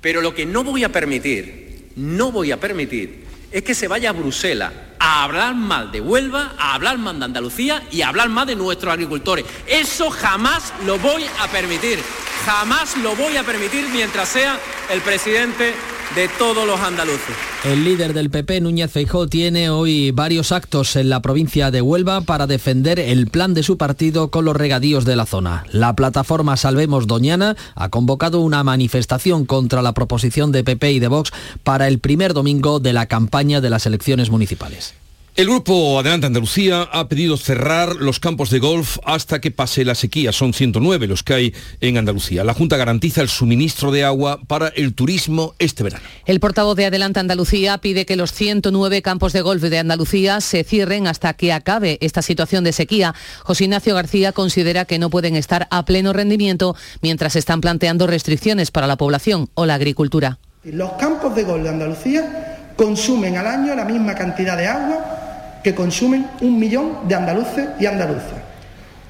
Pero 0.00 0.20
lo 0.20 0.34
que 0.34 0.46
no 0.46 0.64
voy 0.64 0.84
a 0.84 0.90
permitir, 0.90 1.90
no 1.96 2.32
voy 2.32 2.52
a 2.52 2.58
permitir, 2.58 3.26
es 3.52 3.62
que 3.62 3.74
se 3.74 3.88
vaya 3.88 4.10
a 4.10 4.12
Bruselas 4.12 4.72
a 4.98 5.24
hablar 5.24 5.54
mal 5.54 5.92
de 5.92 6.00
Huelva, 6.00 6.54
a 6.58 6.74
hablar 6.74 6.98
mal 6.98 7.18
de 7.18 7.24
Andalucía 7.24 7.82
y 7.90 8.02
a 8.02 8.08
hablar 8.08 8.28
mal 8.28 8.46
de 8.46 8.56
nuestros 8.56 8.92
agricultores. 8.92 9.44
Eso 9.66 10.10
jamás 10.10 10.72
lo 10.84 10.98
voy 10.98 11.24
a 11.40 11.48
permitir. 11.48 11.98
Jamás 12.44 12.96
lo 12.98 13.14
voy 13.16 13.36
a 13.36 13.42
permitir 13.42 13.86
mientras 13.92 14.28
sea 14.28 14.58
el 14.90 15.00
presidente 15.00 15.74
de 16.14 16.28
todos 16.38 16.66
los 16.66 16.80
andaluces. 16.80 17.36
El 17.64 17.84
líder 17.84 18.14
del 18.14 18.30
PP, 18.30 18.60
Núñez 18.60 18.90
Feijó, 18.90 19.28
tiene 19.28 19.70
hoy 19.70 20.10
varios 20.10 20.50
actos 20.50 20.96
en 20.96 21.08
la 21.08 21.20
provincia 21.20 21.70
de 21.70 21.82
Huelva 21.82 22.22
para 22.22 22.46
defender 22.46 22.98
el 22.98 23.28
plan 23.28 23.54
de 23.54 23.62
su 23.62 23.76
partido 23.76 24.30
con 24.30 24.44
los 24.44 24.56
regadíos 24.56 25.04
de 25.04 25.16
la 25.16 25.26
zona. 25.26 25.64
La 25.70 25.94
plataforma 25.94 26.56
Salvemos 26.56 27.06
Doñana 27.06 27.56
ha 27.74 27.88
convocado 27.90 28.40
una 28.40 28.64
manifestación 28.64 29.44
contra 29.44 29.82
la 29.82 29.92
proposición 29.92 30.52
de 30.52 30.64
PP 30.64 30.92
y 30.92 30.98
de 30.98 31.08
Vox 31.08 31.30
para 31.62 31.86
el 31.86 31.98
primer 31.98 32.34
domingo 32.34 32.80
de 32.80 32.92
la 32.92 33.06
campaña 33.06 33.60
de 33.60 33.70
las 33.70 33.86
elecciones 33.86 34.30
municipales. 34.30 34.94
El 35.40 35.46
grupo 35.46 35.98
Adelante 35.98 36.26
Andalucía 36.26 36.82
ha 36.92 37.08
pedido 37.08 37.38
cerrar 37.38 37.96
los 37.96 38.20
campos 38.20 38.50
de 38.50 38.58
golf 38.58 38.98
hasta 39.04 39.40
que 39.40 39.50
pase 39.50 39.86
la 39.86 39.94
sequía. 39.94 40.32
Son 40.32 40.52
109 40.52 41.06
los 41.06 41.22
que 41.22 41.32
hay 41.32 41.54
en 41.80 41.96
Andalucía. 41.96 42.44
La 42.44 42.52
Junta 42.52 42.76
garantiza 42.76 43.22
el 43.22 43.30
suministro 43.30 43.90
de 43.90 44.04
agua 44.04 44.38
para 44.46 44.68
el 44.68 44.92
turismo 44.92 45.54
este 45.58 45.82
verano. 45.82 46.04
El 46.26 46.40
portavoz 46.40 46.76
de 46.76 46.84
Adelante 46.84 47.20
Andalucía 47.20 47.78
pide 47.78 48.04
que 48.04 48.16
los 48.16 48.34
109 48.34 49.00
campos 49.00 49.32
de 49.32 49.40
golf 49.40 49.62
de 49.62 49.78
Andalucía 49.78 50.42
se 50.42 50.62
cierren 50.62 51.06
hasta 51.06 51.32
que 51.32 51.54
acabe 51.54 51.96
esta 52.02 52.20
situación 52.20 52.62
de 52.62 52.74
sequía. 52.74 53.14
José 53.42 53.64
Ignacio 53.64 53.94
García 53.94 54.32
considera 54.32 54.84
que 54.84 54.98
no 54.98 55.08
pueden 55.08 55.36
estar 55.36 55.68
a 55.70 55.86
pleno 55.86 56.12
rendimiento 56.12 56.76
mientras 57.00 57.34
están 57.34 57.62
planteando 57.62 58.06
restricciones 58.06 58.70
para 58.70 58.86
la 58.86 58.98
población 58.98 59.48
o 59.54 59.64
la 59.64 59.76
agricultura. 59.76 60.38
Los 60.64 60.92
campos 61.00 61.34
de 61.34 61.44
golf 61.44 61.62
de 61.62 61.70
Andalucía 61.70 62.58
consumen 62.76 63.38
al 63.38 63.46
año 63.46 63.74
la 63.74 63.86
misma 63.86 64.14
cantidad 64.14 64.58
de 64.58 64.66
agua 64.66 65.28
que 65.62 65.74
consumen 65.74 66.26
un 66.40 66.58
millón 66.58 67.08
de 67.08 67.14
andaluces 67.14 67.68
y 67.78 67.86
andaluzas. 67.86 68.40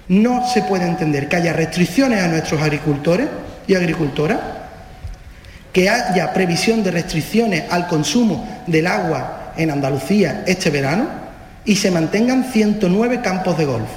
No 0.09 0.47
se 0.47 0.63
puede 0.63 0.87
entender 0.87 1.29
que 1.29 1.37
haya 1.37 1.53
restricciones 1.53 2.23
a 2.23 2.29
nuestros 2.29 2.61
agricultores 2.61 3.29
y 3.67 3.75
agricultoras, 3.75 4.39
que 5.73 5.89
haya 5.89 6.33
previsión 6.33 6.83
de 6.83 6.91
restricciones 6.91 7.65
al 7.71 7.87
consumo 7.87 8.65
del 8.67 8.89
agua 8.89 9.53
en 9.57 9.71
Andalucía 9.71 10.43
este 10.47 10.71
verano 10.71 11.07
y 11.65 11.77
se 11.77 11.91
mantengan 11.91 12.45
109 12.51 13.21
campos 13.21 13.57
de 13.57 13.67
golf. 13.67 13.89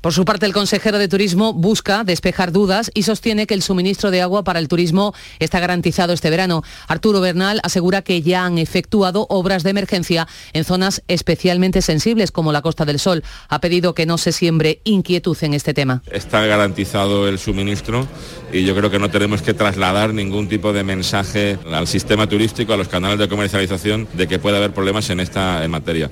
Por 0.00 0.12
su 0.12 0.24
parte, 0.24 0.46
el 0.46 0.52
consejero 0.52 0.96
de 0.98 1.08
Turismo 1.08 1.52
busca 1.52 2.04
despejar 2.04 2.52
dudas 2.52 2.88
y 2.94 3.02
sostiene 3.02 3.48
que 3.48 3.54
el 3.54 3.62
suministro 3.62 4.12
de 4.12 4.22
agua 4.22 4.44
para 4.44 4.60
el 4.60 4.68
turismo 4.68 5.12
está 5.40 5.58
garantizado 5.58 6.12
este 6.12 6.30
verano. 6.30 6.62
Arturo 6.86 7.20
Bernal 7.20 7.60
asegura 7.64 8.02
que 8.02 8.22
ya 8.22 8.44
han 8.44 8.58
efectuado 8.58 9.26
obras 9.28 9.64
de 9.64 9.70
emergencia 9.70 10.28
en 10.52 10.64
zonas 10.64 11.02
especialmente 11.08 11.82
sensibles 11.82 12.30
como 12.30 12.52
la 12.52 12.62
Costa 12.62 12.84
del 12.84 13.00
Sol. 13.00 13.24
Ha 13.48 13.60
pedido 13.60 13.94
que 13.94 14.06
no 14.06 14.18
se 14.18 14.30
siembre 14.30 14.80
inquietud 14.84 15.36
en 15.40 15.54
este 15.54 15.74
tema. 15.74 16.00
Está 16.12 16.46
garantizado 16.46 17.26
el 17.26 17.40
suministro 17.40 18.06
y 18.52 18.64
yo 18.64 18.76
creo 18.76 18.92
que 18.92 19.00
no 19.00 19.10
tenemos 19.10 19.42
que 19.42 19.52
trasladar 19.52 20.14
ningún 20.14 20.48
tipo 20.48 20.72
de 20.72 20.84
mensaje 20.84 21.58
al 21.72 21.88
sistema 21.88 22.28
turístico, 22.28 22.72
a 22.72 22.76
los 22.76 22.86
canales 22.86 23.18
de 23.18 23.28
comercialización, 23.28 24.06
de 24.12 24.28
que 24.28 24.38
puede 24.38 24.58
haber 24.58 24.72
problemas 24.72 25.10
en 25.10 25.18
esta 25.18 25.66
materia. 25.68 26.08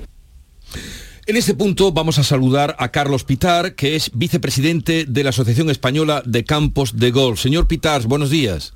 En 1.27 1.35
este 1.35 1.53
punto 1.53 1.91
vamos 1.91 2.19
a 2.19 2.23
saludar 2.23 2.77
a 2.79 2.87
Carlos 2.87 3.25
Pitar, 3.25 3.75
que 3.75 3.97
es 3.97 4.11
vicepresidente 4.13 5.03
de 5.03 5.23
la 5.25 5.31
Asociación 5.31 5.69
Española 5.69 6.23
de 6.25 6.45
Campos 6.45 6.95
de 6.95 7.11
Golf. 7.11 7.41
Señor 7.41 7.67
Pitar, 7.67 8.03
buenos 8.03 8.29
días. 8.29 8.71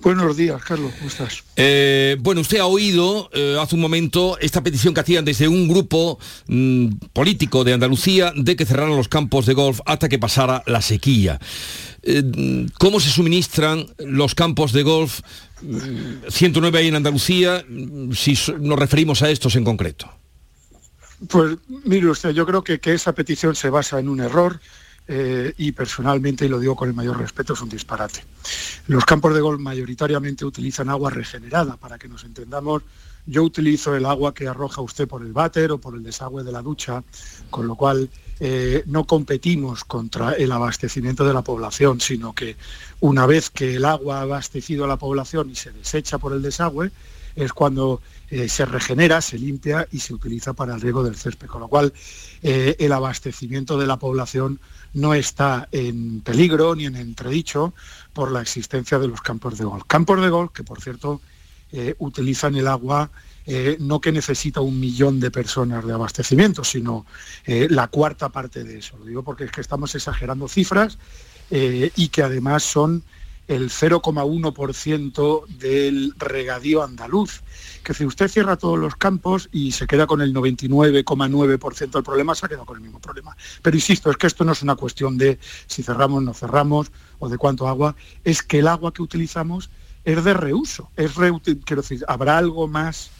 Buenos 0.00 0.36
días, 0.36 0.60
Carlos, 0.64 0.90
¿cómo 0.98 1.08
estás? 1.08 1.44
Eh, 1.54 2.16
bueno, 2.18 2.40
usted 2.40 2.58
ha 2.58 2.66
oído 2.66 3.30
eh, 3.32 3.56
hace 3.60 3.76
un 3.76 3.80
momento 3.80 4.36
esta 4.40 4.60
petición 4.64 4.92
que 4.92 5.02
hacían 5.02 5.24
desde 5.24 5.46
un 5.46 5.68
grupo 5.68 6.18
mm, 6.48 6.88
político 7.12 7.62
de 7.62 7.74
Andalucía 7.74 8.32
de 8.34 8.56
que 8.56 8.66
cerraran 8.66 8.96
los 8.96 9.06
campos 9.06 9.46
de 9.46 9.54
golf 9.54 9.78
hasta 9.86 10.08
que 10.08 10.18
pasara 10.18 10.64
la 10.66 10.82
sequía. 10.82 11.38
Eh, 12.02 12.66
¿Cómo 12.76 12.98
se 12.98 13.10
suministran 13.10 13.86
los 13.98 14.34
campos 14.34 14.72
de 14.72 14.82
golf? 14.82 15.20
109 16.28 16.76
hay 16.76 16.88
en 16.88 16.96
Andalucía, 16.96 17.64
si 18.16 18.36
nos 18.58 18.78
referimos 18.80 19.22
a 19.22 19.30
estos 19.30 19.54
en 19.54 19.62
concreto. 19.62 20.21
Pues 21.28 21.56
mire 21.84 22.08
usted, 22.08 22.30
yo 22.30 22.46
creo 22.46 22.62
que, 22.62 22.80
que 22.80 22.94
esa 22.94 23.12
petición 23.12 23.54
se 23.54 23.70
basa 23.70 23.98
en 23.98 24.08
un 24.08 24.20
error. 24.20 24.60
Eh, 25.08 25.52
y 25.58 25.72
personalmente, 25.72 26.46
y 26.46 26.48
lo 26.48 26.60
digo 26.60 26.76
con 26.76 26.88
el 26.88 26.94
mayor 26.94 27.18
respeto, 27.18 27.54
es 27.54 27.60
un 27.60 27.68
disparate. 27.68 28.24
Los 28.86 29.04
campos 29.04 29.34
de 29.34 29.40
golf 29.40 29.60
mayoritariamente 29.60 30.44
utilizan 30.44 30.88
agua 30.88 31.10
regenerada, 31.10 31.76
para 31.76 31.98
que 31.98 32.08
nos 32.08 32.24
entendamos. 32.24 32.82
Yo 33.26 33.42
utilizo 33.42 33.94
el 33.96 34.06
agua 34.06 34.32
que 34.32 34.48
arroja 34.48 34.80
usted 34.80 35.08
por 35.08 35.22
el 35.22 35.32
váter 35.32 35.72
o 35.72 35.78
por 35.78 35.96
el 35.96 36.02
desagüe 36.02 36.44
de 36.44 36.52
la 36.52 36.62
ducha, 36.62 37.02
con 37.50 37.66
lo 37.66 37.74
cual 37.74 38.08
eh, 38.40 38.84
no 38.86 39.04
competimos 39.04 39.84
contra 39.84 40.32
el 40.32 40.50
abastecimiento 40.50 41.24
de 41.24 41.34
la 41.34 41.42
población, 41.42 42.00
sino 42.00 42.32
que 42.32 42.56
una 43.00 43.26
vez 43.26 43.50
que 43.50 43.76
el 43.76 43.84
agua 43.84 44.18
ha 44.18 44.22
abastecido 44.22 44.84
a 44.84 44.88
la 44.88 44.96
población 44.96 45.50
y 45.50 45.56
se 45.56 45.72
desecha 45.72 46.18
por 46.18 46.32
el 46.32 46.42
desagüe, 46.42 46.90
es 47.36 47.52
cuando 47.52 48.00
eh, 48.34 48.48
se 48.48 48.64
regenera, 48.64 49.20
se 49.20 49.38
limpia 49.38 49.86
y 49.92 49.98
se 49.98 50.14
utiliza 50.14 50.54
para 50.54 50.74
el 50.74 50.80
riego 50.80 51.04
del 51.04 51.16
césped, 51.16 51.48
con 51.48 51.60
lo 51.60 51.68
cual 51.68 51.92
eh, 52.42 52.76
el 52.78 52.90
abastecimiento 52.92 53.76
de 53.78 53.86
la 53.86 53.98
población 53.98 54.58
no 54.94 55.12
está 55.12 55.68
en 55.70 56.22
peligro 56.22 56.74
ni 56.74 56.86
en 56.86 56.96
entredicho 56.96 57.74
por 58.14 58.32
la 58.32 58.40
existencia 58.40 58.98
de 58.98 59.08
los 59.08 59.20
campos 59.20 59.58
de 59.58 59.66
golf. 59.66 59.84
Campos 59.86 60.22
de 60.22 60.30
golf 60.30 60.50
que, 60.50 60.64
por 60.64 60.80
cierto, 60.80 61.20
eh, 61.72 61.94
utilizan 61.98 62.56
el 62.56 62.68
agua 62.68 63.10
no 63.80 64.00
que 64.00 64.12
necesita 64.12 64.60
un 64.60 64.78
millón 64.78 65.18
de 65.18 65.32
personas 65.32 65.84
de 65.84 65.92
abastecimiento, 65.92 66.62
sino 66.62 67.04
la 67.44 67.88
cuarta 67.88 68.28
parte 68.28 68.62
de 68.62 68.78
eso. 68.78 68.96
Lo 68.98 69.04
digo 69.04 69.24
porque 69.24 69.42
es 69.42 69.50
que 69.50 69.60
estamos 69.60 69.92
exagerando 69.96 70.46
cifras 70.46 70.96
y 71.50 72.08
que 72.10 72.22
además 72.22 72.62
son 72.62 73.02
el 73.48 73.70
0,1% 73.70 75.46
del 75.46 76.14
regadío 76.16 76.82
andaluz. 76.82 77.42
Que 77.82 77.94
si 77.94 78.04
usted 78.04 78.28
cierra 78.28 78.56
todos 78.56 78.78
los 78.78 78.96
campos 78.96 79.48
y 79.52 79.72
se 79.72 79.86
queda 79.86 80.06
con 80.06 80.20
el 80.22 80.32
99,9% 80.32 81.90
del 81.90 82.02
problema, 82.02 82.34
se 82.34 82.46
ha 82.46 82.48
quedado 82.48 82.66
con 82.66 82.76
el 82.76 82.82
mismo 82.82 83.00
problema. 83.00 83.36
Pero 83.60 83.76
insisto, 83.76 84.10
es 84.10 84.16
que 84.16 84.26
esto 84.26 84.44
no 84.44 84.52
es 84.52 84.62
una 84.62 84.76
cuestión 84.76 85.18
de 85.18 85.38
si 85.66 85.82
cerramos, 85.82 86.22
no 86.22 86.34
cerramos 86.34 86.92
o 87.18 87.28
de 87.28 87.38
cuánto 87.38 87.68
agua, 87.68 87.96
es 88.24 88.42
que 88.42 88.60
el 88.60 88.68
agua 88.68 88.92
que 88.92 89.02
utilizamos 89.02 89.70
es 90.04 90.22
de 90.24 90.34
reuso. 90.34 90.90
Es 90.96 91.12
quiero 91.64 91.82
decir, 91.82 92.04
¿habrá 92.08 92.38
algo 92.38 92.68
más 92.68 93.10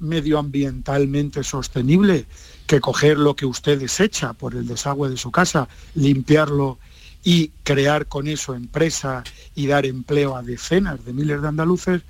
medioambientalmente 0.00 1.44
sostenible 1.44 2.26
que 2.66 2.80
coger 2.80 3.18
lo 3.18 3.36
que 3.36 3.46
usted 3.46 3.78
desecha 3.78 4.32
por 4.32 4.54
el 4.54 4.66
desagüe 4.66 5.10
de 5.10 5.16
su 5.16 5.30
casa, 5.30 5.68
limpiarlo 5.94 6.78
y 7.22 7.48
crear 7.64 8.06
con 8.06 8.28
eso 8.28 8.54
empresa 8.54 9.24
y 9.54 9.66
dar 9.66 9.84
empleo 9.84 10.36
a 10.36 10.42
decenas 10.42 11.04
de 11.04 11.12
miles 11.12 11.42
de 11.42 11.48
andaluces, 11.48 12.02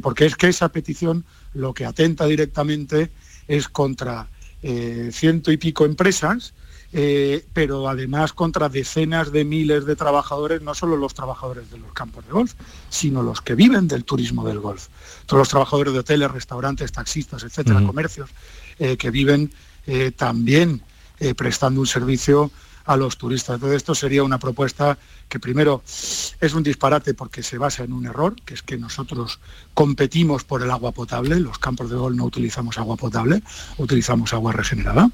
porque 0.00 0.26
es 0.26 0.36
que 0.36 0.48
esa 0.48 0.70
petición 0.70 1.24
lo 1.52 1.74
que 1.74 1.84
atenta 1.84 2.26
directamente 2.26 3.10
es 3.48 3.68
contra 3.68 4.28
eh, 4.62 5.10
ciento 5.12 5.52
y 5.52 5.58
pico 5.58 5.84
empresas, 5.84 6.54
eh, 6.92 7.44
pero 7.52 7.88
además 7.88 8.32
contra 8.32 8.68
decenas 8.68 9.30
de 9.30 9.44
miles 9.44 9.84
de 9.84 9.96
trabajadores, 9.96 10.62
no 10.62 10.74
solo 10.74 10.96
los 10.96 11.12
trabajadores 11.12 11.70
de 11.70 11.78
los 11.78 11.92
campos 11.92 12.24
de 12.24 12.32
golf, 12.32 12.54
sino 12.88 13.22
los 13.22 13.42
que 13.42 13.54
viven 13.54 13.86
del 13.86 14.04
turismo 14.04 14.46
del 14.46 14.60
golf. 14.60 14.88
Todos 15.26 15.40
los 15.40 15.48
trabajadores 15.48 15.92
de 15.92 15.98
hoteles, 15.98 16.30
restaurantes, 16.30 16.92
taxistas, 16.92 17.42
etcétera, 17.42 17.82
comercios, 17.84 18.30
eh, 18.78 18.96
que 18.96 19.10
viven 19.10 19.52
también 20.16 20.82
prestando 21.36 21.80
un 21.80 21.86
servicio 21.86 22.50
a 22.86 22.96
los 22.96 23.16
turistas. 23.16 23.54
Entonces 23.54 23.76
esto 23.76 23.94
sería 23.94 24.22
una 24.22 24.38
propuesta 24.38 24.98
que 25.28 25.38
primero 25.38 25.82
es 25.86 26.54
un 26.54 26.62
disparate 26.62 27.14
porque 27.14 27.42
se 27.42 27.58
basa 27.58 27.84
en 27.84 27.92
un 27.92 28.06
error, 28.06 28.34
que 28.44 28.54
es 28.54 28.62
que 28.62 28.78
nosotros 28.78 29.40
competimos 29.74 30.44
por 30.44 30.62
el 30.62 30.70
agua 30.70 30.92
potable, 30.92 31.38
los 31.40 31.58
campos 31.58 31.90
de 31.90 31.96
gol 31.96 32.16
no 32.16 32.24
utilizamos 32.24 32.78
agua 32.78 32.96
potable, 32.96 33.42
utilizamos 33.78 34.32
agua 34.32 34.52
regenerada. 34.52 35.10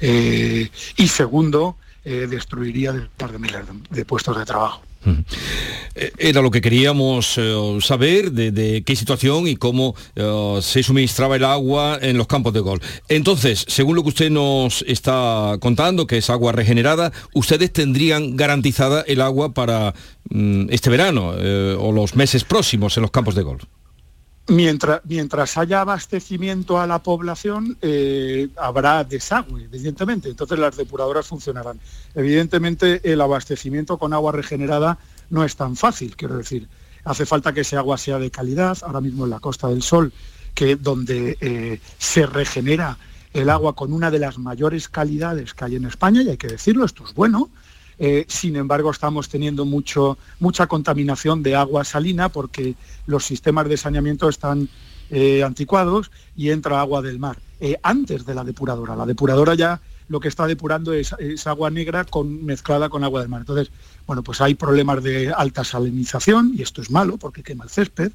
Eh, 0.00 0.70
y 0.96 1.08
segundo, 1.08 1.76
eh, 2.04 2.26
destruiría 2.28 2.92
de 2.92 3.08
de 3.16 3.38
miles 3.38 3.62
de 3.90 4.04
puestos 4.04 4.36
de 4.36 4.44
trabajo. 4.44 4.82
Eh, 5.94 6.12
era 6.18 6.40
lo 6.40 6.50
que 6.50 6.60
queríamos 6.60 7.36
eh, 7.36 7.78
saber 7.80 8.32
de, 8.32 8.82
qué 8.84 8.96
situación 8.96 9.46
y 9.46 9.56
cómo 9.56 9.94
eh, 10.16 10.58
se 10.62 10.82
suministraba 10.82 11.36
el 11.36 11.44
agua 11.44 11.98
en 12.00 12.16
los 12.16 12.26
campos 12.26 12.52
de 12.52 12.60
golf. 12.60 12.82
Entonces, 13.08 13.64
según 13.68 13.96
lo 13.96 14.02
que 14.02 14.08
usted 14.10 14.30
nos 14.30 14.82
está 14.86 15.56
contando, 15.60 16.06
que 16.06 16.18
es 16.18 16.30
agua 16.30 16.52
regenerada, 16.52 17.12
ustedes 17.34 17.72
tendrían 17.72 18.36
garantizada 18.36 19.02
el 19.06 19.20
agua 19.20 19.52
para 19.52 19.94
mm, 20.30 20.66
este 20.70 20.90
verano 20.90 21.34
o 21.78 21.92
los 21.92 22.16
meses 22.16 22.44
próximos 22.44 22.96
en 22.96 23.02
los 23.02 23.10
campos 23.10 23.34
de 23.34 23.42
golf. 23.42 23.64
Mientras, 24.48 25.00
mientras 25.04 25.56
haya 25.56 25.82
abastecimiento 25.82 26.80
a 26.80 26.86
la 26.86 27.00
población, 27.00 27.78
eh, 27.80 28.48
habrá 28.56 29.04
desagüe, 29.04 29.64
evidentemente. 29.64 30.30
Entonces 30.30 30.58
las 30.58 30.76
depuradoras 30.76 31.26
funcionarán. 31.28 31.78
Evidentemente 32.14 33.00
el 33.04 33.20
abastecimiento 33.20 33.98
con 33.98 34.12
agua 34.12 34.32
regenerada 34.32 34.98
no 35.30 35.44
es 35.44 35.54
tan 35.54 35.76
fácil, 35.76 36.16
quiero 36.16 36.36
decir. 36.36 36.68
Hace 37.04 37.24
falta 37.24 37.52
que 37.52 37.60
ese 37.60 37.76
agua 37.76 37.98
sea 37.98 38.18
de 38.18 38.30
calidad. 38.30 38.78
Ahora 38.82 39.00
mismo 39.00 39.24
en 39.24 39.30
la 39.30 39.40
Costa 39.40 39.68
del 39.68 39.82
Sol, 39.82 40.12
que 40.54 40.74
donde 40.76 41.38
eh, 41.40 41.80
se 41.98 42.26
regenera 42.26 42.98
el 43.32 43.48
agua 43.48 43.74
con 43.74 43.92
una 43.92 44.10
de 44.10 44.18
las 44.18 44.38
mayores 44.38 44.88
calidades 44.88 45.54
que 45.54 45.64
hay 45.64 45.76
en 45.76 45.86
España, 45.86 46.22
y 46.22 46.28
hay 46.28 46.36
que 46.36 46.48
decirlo, 46.48 46.84
esto 46.84 47.04
es 47.06 47.14
bueno, 47.14 47.50
Eh, 47.98 48.24
sin 48.28 48.56
embargo, 48.56 48.90
estamos 48.90 49.28
teniendo 49.28 49.64
mucho, 49.64 50.18
mucha 50.40 50.66
contaminación 50.66 51.42
de 51.42 51.56
agua 51.56 51.84
salina 51.84 52.28
porque 52.28 52.74
los 53.06 53.24
sistemas 53.24 53.68
de 53.68 53.76
saneamiento 53.76 54.28
están 54.28 54.68
eh, 55.10 55.42
anticuados 55.42 56.10
y 56.36 56.50
entra 56.50 56.80
agua 56.80 57.02
del 57.02 57.18
mar. 57.18 57.38
Eh, 57.60 57.78
antes 57.82 58.26
de 58.26 58.34
la 58.34 58.44
depuradora. 58.44 58.96
La 58.96 59.06
depuradora 59.06 59.54
ya 59.54 59.80
lo 60.08 60.20
que 60.20 60.28
está 60.28 60.46
depurando 60.46 60.92
es, 60.92 61.14
agua 61.46 61.70
negra 61.70 62.04
con, 62.04 62.44
mezclada 62.44 62.88
con 62.88 63.04
agua 63.04 63.20
del 63.20 63.28
mar. 63.28 63.40
Entonces, 63.40 63.70
bueno, 64.06 64.22
pues 64.22 64.40
hay 64.40 64.54
problemas 64.54 65.02
de 65.02 65.32
alta 65.32 65.64
salinización 65.64 66.52
y 66.56 66.62
esto 66.62 66.82
es 66.82 66.90
malo 66.90 67.18
porque 67.18 67.42
quema 67.42 67.64
el 67.64 67.70
césped. 67.70 68.12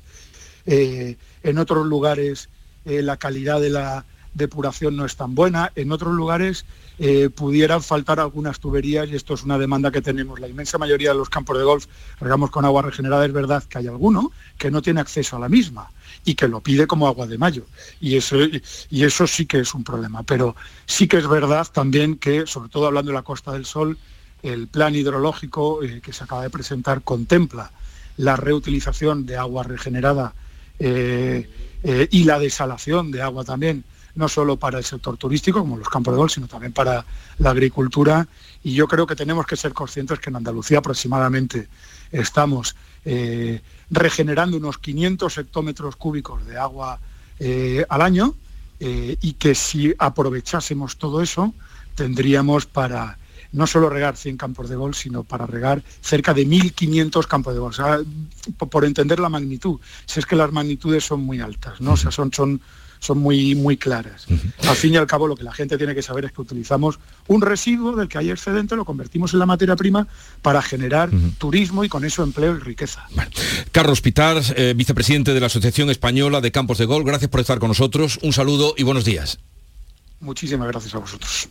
en 0.65 1.57
otros 1.57 1.88
lugares 1.88 2.50
la 2.84 3.17
calidad 3.17 3.62
de 3.62 3.69
la 3.69 4.05
depuración 4.38 4.96
no 4.96 5.06
es 5.06 5.15
tan 5.15 5.36
buena. 5.36 5.72
En 5.75 5.91
otros 5.91 6.13
lugares 6.13 6.65
eh, 7.00 7.29
pudieran 7.29 7.84
faltar 7.84 8.20
algunas 8.20 8.60
tuberías 8.60 9.10
y 9.10 9.15
esto 9.15 9.34
es 9.34 9.44
una 9.44 9.58
demanda 9.58 9.91
que 9.91 10.01
tenemos. 10.01 10.39
La 10.39 10.48
inmensa 10.48 10.77
mayoría 10.77 11.12
de 11.12 11.17
los 11.17 11.29
campos 11.29 11.58
de 11.58 11.63
golf 11.63 11.88
regamos 12.20 12.50
con 12.51 12.65
agua 12.65 12.82
regenerada. 12.84 13.25
Es 13.25 13.34
verdad 13.34 13.63
que 13.63 13.79
hay 13.79 13.88
alguno 13.88 14.32
que 14.58 14.72
no 14.72 14.82
tiene 14.82 15.01
acceso 15.01 15.36
a 15.36 15.39
la 15.39 15.50
misma 15.50 15.91
y 16.24 16.36
que 16.36 16.48
lo 16.48 16.62
pide 16.62 16.88
como 16.88 17.08
agua 17.08 17.27
de 17.27 17.38
mayo. 17.38 17.65
Y 18.00 18.15
eso, 18.15 18.38
y 18.89 19.03
eso 19.03 19.27
sí 19.27 19.46
que 19.46 19.60
es 19.60 19.74
un 19.74 19.84
problema. 19.84 20.24
Pero 20.24 20.56
sí 20.86 21.08
que 21.08 21.17
es 21.17 21.27
verdad 21.27 21.67
también 21.72 22.17
que, 22.17 22.48
sobre 22.48 22.70
todo 22.70 22.88
hablando 22.88 23.12
de 23.12 23.15
la 23.15 23.24
Costa 23.24 23.51
del 23.53 23.65
Sol, 23.65 23.98
el 24.44 24.67
plan 24.67 24.96
hidrológico 24.96 25.84
eh, 25.84 26.01
que 26.01 26.13
se 26.13 26.24
acaba 26.24 26.44
de 26.44 26.50
presentar 26.50 27.01
contempla 27.01 27.72
la 28.17 28.36
reutilización 28.36 29.25
de 29.25 29.38
agua 29.38 29.63
regenerada 29.63 30.34
eh, 30.79 31.48
y 32.12 32.24
la 32.24 32.39
desalación 32.39 33.12
de 33.12 33.22
agua 33.22 33.44
también 33.44 33.84
no 34.17 34.27
solo 34.27 34.57
para 34.57 34.79
el 34.79 34.83
sector 34.83 35.15
turístico, 35.15 35.59
como 35.59 35.77
los 35.77 35.88
campos 35.88 36.13
de 36.13 36.17
golf, 36.17 36.33
sino 36.33 36.47
también 36.47 36.74
para 36.74 37.05
la 37.38 37.51
agricultura. 37.51 38.27
Y 38.63 38.74
yo 38.74 38.88
creo 38.88 39.05
que 39.05 39.15
tenemos 39.15 39.45
que 39.45 39.55
ser 39.55 39.74
conscientes 39.74 40.19
que 40.19 40.29
en 40.31 40.38
Andalucía 40.38 40.79
aproximadamente 40.79 41.67
estamos 42.12 42.75
eh, 43.05 43.62
regenerando 43.91 44.57
unos 44.57 44.79
500 44.79 45.38
hectómetros 45.38 45.95
cúbicos 45.95 46.45
de 46.45 46.57
agua 46.57 47.00
eh, 47.39 47.86
al 47.89 48.01
año 48.01 48.33
eh, 48.79 49.17
y 49.21 49.33
que 49.33 49.53
si 49.53 49.93
aprovechásemos 49.97 50.97
todo 50.97 51.21
eso, 51.21 51.53
tendríamos 51.95 52.65
para 52.65 53.17
no 53.51 53.67
solo 53.67 53.89
regar 53.89 54.17
100 54.17 54.38
campos 54.38 54.67
de 54.67 54.75
golf, 54.75 54.97
sino 54.97 55.24
para 55.24 55.45
regar 55.45 55.83
cerca 56.01 56.33
de 56.33 56.45
1.500 56.45 57.27
campos 57.27 57.53
de 57.53 57.59
golf. 57.59 57.79
por 58.57 58.83
entender 58.83 59.19
la 59.19 59.29
magnitud, 59.29 59.79
si 60.05 60.19
es 60.19 60.25
que 60.25 60.36
las 60.36 60.51
magnitudes 60.51 61.05
son 61.05 61.21
muy 61.21 61.39
altas, 61.39 61.79
¿no? 61.79 61.93
O 61.93 61.97
sea, 61.97 62.12
son, 62.12 62.33
son, 62.33 62.62
son 62.99 63.19
muy, 63.19 63.55
muy 63.55 63.77
claras. 63.77 64.25
Al 64.67 64.75
fin 64.75 64.93
y 64.93 64.97
al 64.97 65.07
cabo, 65.07 65.27
lo 65.27 65.35
que 65.35 65.43
la 65.43 65.53
gente 65.53 65.77
tiene 65.77 65.95
que 65.95 66.01
saber 66.01 66.25
es 66.25 66.31
que 66.31 66.41
utilizamos 66.41 66.99
un 67.27 67.41
residuo 67.41 67.95
del 67.95 68.07
que 68.07 68.17
hay 68.17 68.31
excedente, 68.31 68.75
lo 68.75 68.85
convertimos 68.85 69.33
en 69.33 69.39
la 69.39 69.45
materia 69.45 69.75
prima 69.75 70.07
para 70.41 70.61
generar 70.61 71.09
turismo 71.37 71.83
y 71.83 71.89
con 71.89 72.05
eso 72.05 72.23
empleo 72.23 72.55
y 72.55 72.59
riqueza. 72.59 73.07
Carlos 73.71 74.01
Pitar, 74.01 74.41
eh, 74.55 74.73
vicepresidente 74.75 75.33
de 75.33 75.39
la 75.39 75.47
Asociación 75.47 75.89
Española 75.89 76.41
de 76.41 76.51
Campos 76.51 76.77
de 76.77 76.85
Gol, 76.85 77.03
gracias 77.03 77.29
por 77.29 77.39
estar 77.39 77.59
con 77.59 77.69
nosotros. 77.69 78.19
Un 78.21 78.33
saludo 78.33 78.73
y 78.77 78.83
buenos 78.83 79.05
días. 79.05 79.39
Muchísimas 80.19 80.67
gracias 80.67 80.95
a 80.95 80.99
vosotros. 80.99 81.49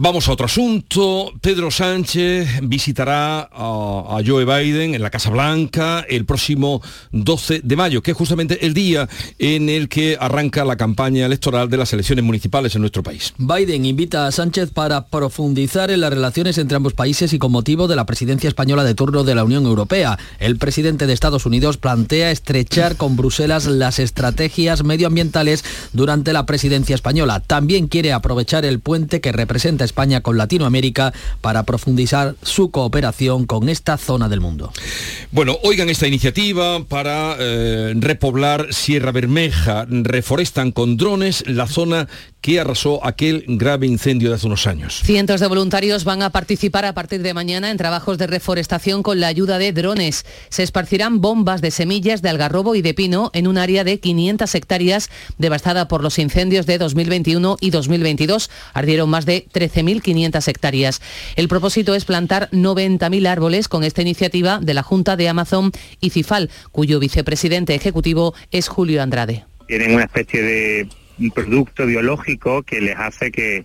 Vamos 0.00 0.28
a 0.28 0.32
otro 0.32 0.46
asunto. 0.46 1.32
Pedro 1.40 1.72
Sánchez 1.72 2.60
visitará 2.62 3.48
a, 3.50 4.20
Joe 4.24 4.44
Biden 4.44 4.94
en 4.94 5.02
la 5.02 5.10
Casa 5.10 5.28
Blanca 5.28 6.06
el 6.08 6.24
próximo 6.24 6.80
12 7.10 7.62
de 7.64 7.74
mayo, 7.74 8.00
que 8.00 8.12
es 8.12 8.16
justamente 8.16 8.64
el 8.64 8.74
día 8.74 9.08
en 9.40 9.68
el 9.68 9.88
que 9.88 10.16
arranca 10.20 10.64
la 10.64 10.76
campaña 10.76 11.26
electoral 11.26 11.68
de 11.68 11.78
las 11.78 11.92
elecciones 11.92 12.24
municipales 12.24 12.76
en 12.76 12.82
nuestro 12.82 13.02
país. 13.02 13.34
Biden 13.38 13.86
invita 13.86 14.28
a 14.28 14.30
Sánchez 14.30 14.70
para 14.70 15.06
profundizar 15.06 15.90
en 15.90 16.00
las 16.00 16.10
relaciones 16.10 16.58
entre 16.58 16.76
ambos 16.76 16.94
países 16.94 17.32
y 17.32 17.40
con 17.40 17.50
motivo 17.50 17.88
de 17.88 17.96
la 17.96 18.06
presidencia 18.06 18.46
española 18.46 18.84
de 18.84 18.94
turno 18.94 19.24
de 19.24 19.34
la 19.34 19.42
Unión 19.42 19.66
Europea. 19.66 20.16
El 20.38 20.58
presidente 20.58 21.08
de 21.08 21.12
Estados 21.12 21.44
Unidos 21.44 21.76
plantea 21.76 22.30
estrechar 22.30 22.94
con 22.94 23.16
Bruselas 23.16 23.66
las 23.66 23.98
estrategias 23.98 24.84
medioambientales 24.84 25.64
durante 25.92 26.32
la 26.32 26.46
presidencia 26.46 26.94
española. 26.94 27.40
También 27.40 27.88
quiere 27.88 28.12
aprovechar 28.12 28.64
el 28.64 28.78
puente 28.78 29.20
que 29.20 29.32
representa 29.32 29.87
España 29.88 30.20
con 30.20 30.38
Latinoamérica 30.38 31.12
para 31.40 31.64
profundizar 31.64 32.36
su 32.42 32.70
cooperación 32.70 33.46
con 33.46 33.68
esta 33.68 33.96
zona 33.96 34.28
del 34.28 34.40
mundo. 34.40 34.72
Bueno, 35.32 35.58
oigan 35.64 35.88
esta 35.88 36.06
iniciativa 36.06 36.84
para 36.84 37.36
eh, 37.38 37.94
repoblar 37.96 38.72
Sierra 38.72 39.12
Bermeja. 39.12 39.86
Reforestan 39.88 40.72
con 40.72 40.96
drones 40.96 41.44
la 41.46 41.66
zona 41.66 42.08
que 42.40 42.60
arrasó 42.60 43.04
aquel 43.04 43.44
grave 43.46 43.86
incendio 43.86 44.28
de 44.28 44.36
hace 44.36 44.46
unos 44.46 44.66
años. 44.66 45.00
Cientos 45.04 45.40
de 45.40 45.46
voluntarios 45.46 46.04
van 46.04 46.22
a 46.22 46.30
participar 46.30 46.84
a 46.84 46.94
partir 46.94 47.22
de 47.22 47.34
mañana 47.34 47.70
en 47.70 47.76
trabajos 47.76 48.18
de 48.18 48.26
reforestación 48.26 49.02
con 49.02 49.20
la 49.20 49.26
ayuda 49.26 49.58
de 49.58 49.72
drones. 49.72 50.24
Se 50.48 50.62
esparcirán 50.62 51.20
bombas 51.20 51.60
de 51.60 51.70
semillas 51.70 52.22
de 52.22 52.28
algarrobo 52.28 52.74
y 52.74 52.82
de 52.82 52.94
pino 52.94 53.30
en 53.34 53.46
un 53.46 53.58
área 53.58 53.84
de 53.84 53.98
500 53.98 54.54
hectáreas 54.54 55.10
devastada 55.38 55.88
por 55.88 56.02
los 56.02 56.18
incendios 56.18 56.66
de 56.66 56.78
2021 56.78 57.56
y 57.60 57.70
2022. 57.70 58.50
Ardieron 58.72 59.10
más 59.10 59.26
de 59.26 59.46
13.500 59.52 60.48
hectáreas. 60.48 61.00
El 61.36 61.48
propósito 61.48 61.94
es 61.94 62.04
plantar 62.04 62.48
90.000 62.50 63.26
árboles 63.26 63.68
con 63.68 63.84
esta 63.84 64.02
iniciativa 64.02 64.60
de 64.60 64.74
la 64.74 64.82
Junta 64.82 65.16
de 65.16 65.28
Amazon 65.28 65.72
y 66.00 66.10
CIFAL, 66.10 66.50
cuyo 66.72 67.00
vicepresidente 67.00 67.74
ejecutivo 67.74 68.34
es 68.50 68.68
Julio 68.68 69.02
Andrade. 69.02 69.44
Tienen 69.66 69.94
una 69.94 70.04
especie 70.04 70.42
de 70.42 70.88
un 71.18 71.30
producto 71.30 71.86
biológico 71.86 72.62
que 72.62 72.80
les 72.80 72.96
hace 72.96 73.30
que, 73.30 73.64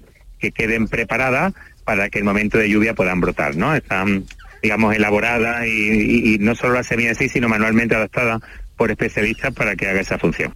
queden 0.54 0.90
preparadas 0.90 1.54
para 1.86 2.10
que 2.10 2.20
el 2.20 2.26
momento 2.26 2.58
de 2.58 2.70
lluvia 2.70 2.94
puedan 2.94 3.22
brotar, 3.22 3.56
¿no? 3.56 3.74
Están, 3.74 4.26
digamos, 4.62 4.94
elaboradas 4.94 5.66
y, 5.66 6.36
y 6.36 6.38
no 6.40 6.54
solo 6.54 6.74
la 6.74 6.84
semilla 6.84 7.10
en 7.10 7.16
sí, 7.16 7.30
sino 7.30 7.48
manualmente 7.48 7.96
adaptadas 7.96 8.42
por 8.76 8.92
especialistas 8.92 9.54
para 9.54 9.78
que 9.78 9.88
haga 9.88 10.02
esa 10.02 10.20
función. 10.20 10.54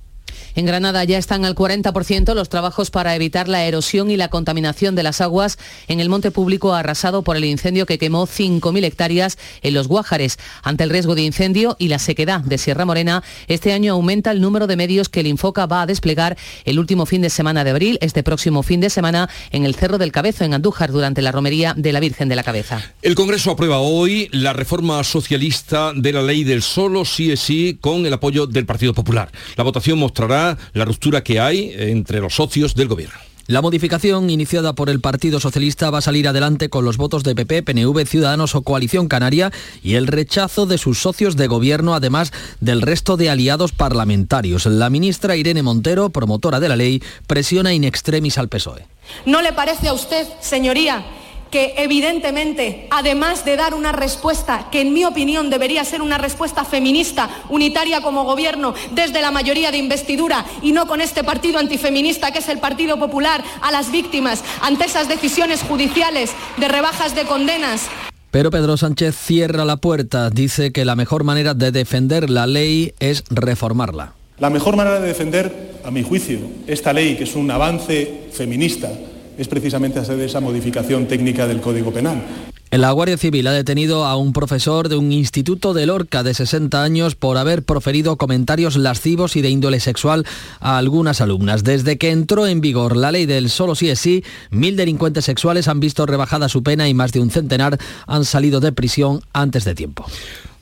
En 0.55 0.65
Granada 0.65 1.03
ya 1.03 1.17
están 1.17 1.45
al 1.45 1.55
40% 1.55 2.33
los 2.33 2.49
trabajos 2.49 2.91
para 2.91 3.15
evitar 3.15 3.47
la 3.47 3.63
erosión 3.65 4.11
y 4.11 4.17
la 4.17 4.29
contaminación 4.29 4.95
de 4.95 5.03
las 5.03 5.21
aguas 5.21 5.57
en 5.87 5.99
el 5.99 6.09
monte 6.09 6.31
público 6.31 6.73
arrasado 6.73 7.21
por 7.21 7.37
el 7.37 7.45
incendio 7.45 7.85
que 7.85 7.97
quemó 7.97 8.27
5.000 8.27 8.83
hectáreas 8.83 9.37
en 9.61 9.73
los 9.73 9.87
Guájares. 9.87 10.37
Ante 10.63 10.83
el 10.83 10.89
riesgo 10.89 11.15
de 11.15 11.23
incendio 11.23 11.75
y 11.79 11.87
la 11.87 11.99
sequedad 11.99 12.41
de 12.41 12.57
Sierra 12.57 12.85
Morena, 12.85 13.23
este 13.47 13.73
año 13.73 13.93
aumenta 13.93 14.31
el 14.31 14.41
número 14.41 14.67
de 14.67 14.75
medios 14.75 15.09
que 15.09 15.21
el 15.21 15.27
Infoca 15.27 15.65
va 15.65 15.83
a 15.83 15.85
desplegar 15.85 16.37
el 16.65 16.79
último 16.79 17.05
fin 17.05 17.21
de 17.21 17.29
semana 17.29 17.63
de 17.63 17.71
abril, 17.71 17.97
este 18.01 18.23
próximo 18.23 18.63
fin 18.63 18.79
de 18.79 18.89
semana, 18.89 19.29
en 19.51 19.65
el 19.65 19.75
Cerro 19.75 19.97
del 19.97 20.11
Cabezo, 20.11 20.43
en 20.43 20.53
Andújar, 20.53 20.91
durante 20.91 21.21
la 21.21 21.31
romería 21.31 21.73
de 21.75 21.91
la 21.91 21.99
Virgen 21.99 22.29
de 22.29 22.35
la 22.35 22.43
Cabeza. 22.43 22.81
El 23.01 23.15
Congreso 23.15 23.51
aprueba 23.51 23.79
hoy 23.79 24.29
la 24.31 24.53
reforma 24.53 25.03
socialista 25.03 25.93
de 25.95 26.13
la 26.13 26.21
ley 26.21 26.43
del 26.43 26.61
solo 26.61 27.05
sí 27.05 27.31
es 27.31 27.39
sí 27.39 27.77
con 27.79 28.05
el 28.05 28.13
apoyo 28.13 28.47
del 28.47 28.65
Partido 28.65 28.93
Popular. 28.93 29.31
La 29.55 29.63
votación 29.63 29.99
mostrará 29.99 30.26
la 30.27 30.85
ruptura 30.85 31.23
que 31.23 31.39
hay 31.39 31.73
entre 31.75 32.19
los 32.19 32.35
socios 32.35 32.75
del 32.75 32.87
gobierno. 32.87 33.27
La 33.47 33.61
modificación 33.61 34.29
iniciada 34.29 34.73
por 34.73 34.89
el 34.89 34.99
Partido 34.99 35.39
Socialista 35.39 35.89
va 35.89 35.99
a 35.99 36.01
salir 36.01 36.27
adelante 36.27 36.67
con 36.67 36.83
los 36.83 36.97
votos 36.97 37.23
de 37.23 37.33
PP, 37.33 37.63
PNV, 37.63 38.05
Ciudadanos 38.05 38.55
o 38.55 38.61
Coalición 38.61 39.07
Canaria 39.07 39.53
y 39.81 39.93
el 39.93 40.07
rechazo 40.07 40.65
de 40.65 40.77
sus 40.77 40.99
socios 40.99 41.37
de 41.37 41.47
gobierno, 41.47 41.95
además 41.95 42.33
del 42.59 42.81
resto 42.81 43.15
de 43.15 43.29
aliados 43.29 43.71
parlamentarios. 43.71 44.65
La 44.65 44.89
ministra 44.89 45.37
Irene 45.37 45.63
Montero, 45.63 46.09
promotora 46.09 46.59
de 46.59 46.67
la 46.67 46.75
ley, 46.75 47.01
presiona 47.25 47.73
in 47.73 47.85
extremis 47.85 48.37
al 48.37 48.49
PSOE. 48.49 48.85
¿No 49.25 49.41
le 49.41 49.53
parece 49.53 49.87
a 49.87 49.93
usted, 49.93 50.27
señoría, 50.41 51.05
que 51.51 51.73
evidentemente, 51.77 52.87
además 52.89 53.45
de 53.45 53.55
dar 53.55 53.73
una 53.73 53.91
respuesta 53.91 54.69
que 54.71 54.81
en 54.81 54.93
mi 54.93 55.05
opinión 55.05 55.49
debería 55.49 55.83
ser 55.83 56.01
una 56.01 56.17
respuesta 56.17 56.65
feminista, 56.65 57.29
unitaria 57.49 58.01
como 58.01 58.23
gobierno, 58.23 58.73
desde 58.91 59.21
la 59.21 59.31
mayoría 59.31 59.71
de 59.71 59.77
investidura 59.77 60.45
y 60.61 60.71
no 60.71 60.87
con 60.87 61.01
este 61.01 61.23
partido 61.23 61.59
antifeminista 61.59 62.31
que 62.31 62.39
es 62.39 62.49
el 62.49 62.59
Partido 62.59 62.97
Popular, 62.97 63.43
a 63.61 63.71
las 63.71 63.91
víctimas 63.91 64.43
ante 64.61 64.85
esas 64.85 65.07
decisiones 65.07 65.61
judiciales 65.61 66.31
de 66.57 66.67
rebajas 66.67 67.15
de 67.15 67.25
condenas. 67.25 67.87
Pero 68.31 68.51
Pedro 68.51 68.77
Sánchez 68.77 69.15
cierra 69.15 69.65
la 69.65 69.77
puerta, 69.77 70.29
dice 70.29 70.71
que 70.71 70.85
la 70.85 70.95
mejor 70.95 71.23
manera 71.23 71.53
de 71.53 71.71
defender 71.71 72.29
la 72.29 72.45
ley 72.45 72.93
es 72.99 73.23
reformarla. 73.29 74.13
La 74.39 74.49
mejor 74.49 74.75
manera 74.75 74.99
de 74.99 75.07
defender, 75.07 75.79
a 75.83 75.89
mi 75.89 76.03
juicio, 76.03 76.39
esta 76.67 76.93
ley, 76.93 77.15
que 77.15 77.23
es 77.23 77.35
un 77.35 77.49
avance 77.49 78.27
feminista, 78.31 78.91
es 79.37 79.47
precisamente 79.47 79.99
hacer 79.99 80.19
esa 80.19 80.39
modificación 80.39 81.07
técnica 81.07 81.47
del 81.47 81.61
Código 81.61 81.91
Penal. 81.91 82.23
La 82.71 82.91
Guardia 82.91 83.17
Civil 83.17 83.47
ha 83.47 83.53
detenido 83.53 84.03
a 84.03 84.17
un 84.17 84.33
profesor 84.33 84.89
de 84.89 84.97
un 84.97 85.13
instituto 85.13 85.73
de 85.73 85.85
Lorca 85.85 86.21
de 86.21 86.33
60 86.33 86.83
años 86.83 87.15
por 87.15 87.37
haber 87.37 87.63
proferido 87.63 88.17
comentarios 88.17 88.75
lascivos 88.75 89.37
y 89.37 89.41
de 89.41 89.49
índole 89.49 89.79
sexual 89.79 90.25
a 90.59 90.77
algunas 90.77 91.21
alumnas. 91.21 91.63
Desde 91.63 91.97
que 91.97 92.11
entró 92.11 92.45
en 92.45 92.59
vigor 92.59 92.97
la 92.97 93.13
ley 93.13 93.25
del 93.25 93.49
solo 93.49 93.73
sí 93.73 93.89
es 93.89 93.99
sí, 93.99 94.25
mil 94.51 94.75
delincuentes 94.75 95.23
sexuales 95.23 95.69
han 95.69 95.79
visto 95.79 96.05
rebajada 96.05 96.49
su 96.49 96.61
pena 96.61 96.89
y 96.89 96.93
más 96.93 97.13
de 97.13 97.21
un 97.21 97.31
centenar 97.31 97.77
han 98.05 98.25
salido 98.25 98.59
de 98.59 98.73
prisión 98.73 99.21
antes 99.31 99.63
de 99.63 99.73
tiempo. 99.73 100.05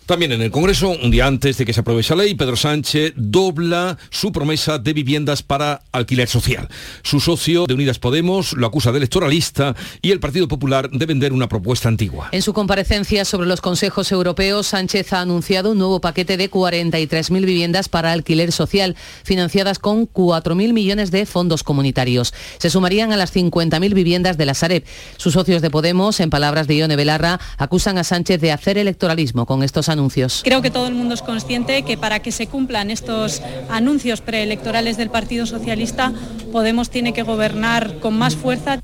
También 0.06 0.34
en 0.34 0.42
el 0.44 0.52
Congreso, 0.52 0.90
un 0.90 1.10
día 1.10 1.26
antes 1.26 1.58
de 1.58 1.66
que 1.66 1.74
se 1.74 1.80
apruebe 1.80 2.02
esa 2.02 2.16
ley, 2.16 2.36
Pedro 2.36 2.56
Sánchez 2.56 3.14
dobla 3.16 3.98
su 4.12 4.32
promesa 4.32 4.78
de 4.78 4.94
viviendas 4.94 5.42
para 5.42 5.82
alquiler 5.92 6.28
social. 6.28 6.70
Su 7.02 7.20
socio 7.20 7.66
de 7.66 7.74
Unidas 7.74 7.98
Podemos 7.98 8.54
lo 8.54 8.68
acusa 8.68 8.92
de 8.92 9.00
electoralista 9.00 9.76
y 10.04 10.12
el 10.12 10.20
Partido 10.20 10.48
Popular 10.48 10.92
de 10.92 11.08
vender 11.08 11.34
una 11.34 11.50
propuesta 11.50 11.90
antigua. 11.90 12.30
En 12.34 12.44
su 12.44 12.54
comparecencia 12.54 13.26
sobre 13.26 13.48
los 13.48 13.62
consejos 13.62 14.12
europeos, 14.12 14.68
Sánchez 14.68 15.12
ha 15.14 15.22
anunciado 15.22 15.72
un 15.72 15.80
nuevo 15.80 16.00
paquete 16.02 16.38
de 16.38 16.52
43.000 16.52 17.44
viviendas 17.44 17.90
para 17.90 18.12
alquiler 18.12 18.52
social, 18.52 18.96
financiadas 19.24 19.80
con 19.80 20.08
4.000 20.08 20.72
millones 20.72 21.10
de 21.10 21.26
fondos 21.26 21.64
comunitarios. 21.64 22.32
Se 22.60 22.70
sumarían 22.70 23.12
a 23.12 23.18
las 23.18 23.36
50.000 23.36 23.96
viviendas 23.96 24.38
de 24.38 24.46
la 24.46 24.54
Sareb. 24.54 24.84
Sus 25.18 25.34
socios 25.34 25.64
de 25.64 25.72
Podemos, 25.72 26.20
en 26.20 26.30
palabras 26.30 26.68
de 26.68 26.78
Ione 26.78 26.96
Belarra, 26.96 27.40
acusan 27.58 27.98
a 27.98 28.04
Sánchez 28.04 28.40
de 28.40 28.52
hacer 28.52 28.78
electoralismo 28.78 29.48
con 29.48 29.64
estos 29.64 29.90
anuncios. 29.96 30.42
Creo 30.44 30.62
que 30.62 30.70
todo 30.70 30.88
el 30.88 30.94
mundo 30.94 31.16
es 31.16 31.22
consciente 31.22 31.84
que 31.84 31.98
para 31.98 32.20
que 32.20 32.32
se 32.32 32.48
cumplan 32.48 32.92
estos 32.92 33.42
anuncios 33.70 34.22
preelectorales 34.22 34.98
del 34.98 35.10
Partido 35.10 35.46
Socialista, 35.46 36.14
Podemos 36.56 36.90
tiene 36.90 37.12
que 37.12 37.24
gobernar 37.24 38.00
con 38.00 38.18
más 38.18 38.38
fuerza. 38.38 38.82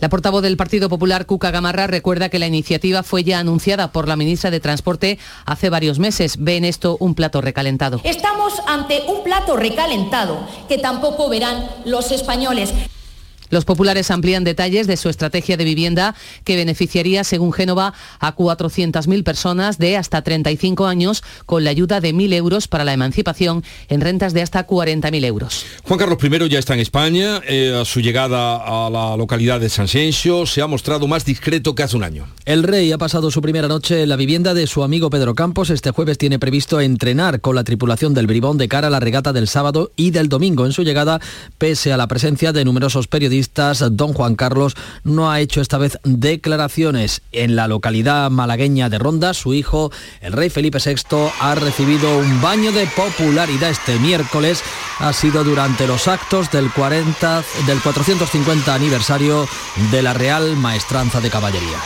La 0.00 0.08
portavoz 0.08 0.42
del 0.42 0.56
Partido 0.56 0.88
Popular, 0.88 1.26
Cuca 1.26 1.50
Gamarra, 1.50 1.86
recuerda 1.86 2.30
que 2.30 2.38
la 2.38 2.46
iniciativa 2.46 3.02
fue 3.02 3.22
ya 3.22 3.38
anunciada 3.38 3.92
por 3.92 4.08
la 4.08 4.16
ministra 4.16 4.50
de 4.50 4.60
Transporte 4.60 5.18
hace 5.44 5.68
varios 5.68 5.98
meses. 5.98 6.36
Ve 6.38 6.56
en 6.56 6.64
esto 6.64 6.96
un 7.00 7.14
plato 7.14 7.40
recalentado. 7.40 8.00
Estamos 8.02 8.54
ante 8.66 9.02
un 9.08 9.22
plato 9.22 9.56
recalentado 9.56 10.38
que 10.68 10.78
tampoco 10.78 11.28
verán 11.28 11.66
los 11.84 12.10
españoles. 12.10 12.72
Los 13.52 13.66
populares 13.66 14.10
amplían 14.10 14.44
detalles 14.44 14.86
de 14.86 14.96
su 14.96 15.10
estrategia 15.10 15.58
de 15.58 15.64
vivienda 15.64 16.14
que 16.42 16.56
beneficiaría, 16.56 17.22
según 17.22 17.52
Génova, 17.52 17.92
a 18.18 18.34
400.000 18.34 19.22
personas 19.24 19.76
de 19.76 19.98
hasta 19.98 20.22
35 20.22 20.86
años 20.86 21.22
con 21.44 21.62
la 21.62 21.68
ayuda 21.68 22.00
de 22.00 22.14
1.000 22.14 22.32
euros 22.32 22.66
para 22.66 22.86
la 22.86 22.94
emancipación 22.94 23.62
en 23.90 24.00
rentas 24.00 24.32
de 24.32 24.40
hasta 24.40 24.66
40.000 24.66 25.24
euros. 25.26 25.66
Juan 25.84 25.98
Carlos 25.98 26.18
I 26.22 26.48
ya 26.48 26.58
está 26.58 26.72
en 26.72 26.80
España. 26.80 27.42
Eh, 27.46 27.78
a 27.78 27.84
su 27.84 28.00
llegada 28.00 28.56
a 28.56 28.88
la 28.88 29.18
localidad 29.18 29.60
de 29.60 29.68
San 29.68 29.86
Sencio 29.86 30.46
se 30.46 30.62
ha 30.62 30.66
mostrado 30.66 31.06
más 31.06 31.26
discreto 31.26 31.74
que 31.74 31.82
hace 31.82 31.98
un 31.98 32.04
año. 32.04 32.28
El 32.46 32.62
rey 32.62 32.90
ha 32.90 32.96
pasado 32.96 33.30
su 33.30 33.42
primera 33.42 33.68
noche 33.68 34.02
en 34.02 34.08
la 34.08 34.16
vivienda 34.16 34.54
de 34.54 34.66
su 34.66 34.82
amigo 34.82 35.10
Pedro 35.10 35.34
Campos. 35.34 35.68
Este 35.68 35.90
jueves 35.90 36.16
tiene 36.16 36.38
previsto 36.38 36.80
entrenar 36.80 37.42
con 37.42 37.54
la 37.54 37.64
tripulación 37.64 38.14
del 38.14 38.26
Bribón 38.26 38.56
de 38.56 38.68
cara 38.68 38.86
a 38.86 38.90
la 38.90 39.00
regata 39.00 39.34
del 39.34 39.46
sábado 39.46 39.92
y 39.94 40.10
del 40.10 40.30
domingo. 40.30 40.64
En 40.64 40.72
su 40.72 40.84
llegada, 40.84 41.20
pese 41.58 41.92
a 41.92 41.98
la 41.98 42.08
presencia 42.08 42.54
de 42.54 42.64
numerosos 42.64 43.08
periodistas, 43.08 43.41
don 43.90 44.12
Juan 44.12 44.34
Carlos 44.34 44.74
no 45.04 45.30
ha 45.30 45.40
hecho 45.40 45.60
esta 45.60 45.78
vez 45.78 45.98
declaraciones. 46.04 47.22
En 47.32 47.56
la 47.56 47.68
localidad 47.68 48.30
malagueña 48.30 48.88
de 48.88 48.98
Ronda, 48.98 49.34
su 49.34 49.54
hijo, 49.54 49.90
el 50.20 50.32
rey 50.32 50.50
Felipe 50.50 50.78
VI, 50.84 51.30
ha 51.40 51.54
recibido 51.54 52.18
un 52.18 52.40
baño 52.40 52.72
de 52.72 52.86
popularidad 52.86 53.70
este 53.70 53.98
miércoles. 53.98 54.62
Ha 54.98 55.12
sido 55.12 55.44
durante 55.44 55.86
los 55.86 56.08
actos 56.08 56.50
del, 56.50 56.70
40, 56.72 57.44
del 57.66 57.80
450 57.80 58.74
aniversario 58.74 59.48
de 59.90 60.02
la 60.02 60.12
Real 60.12 60.56
Maestranza 60.56 61.20
de 61.20 61.30
Caballería. 61.30 61.78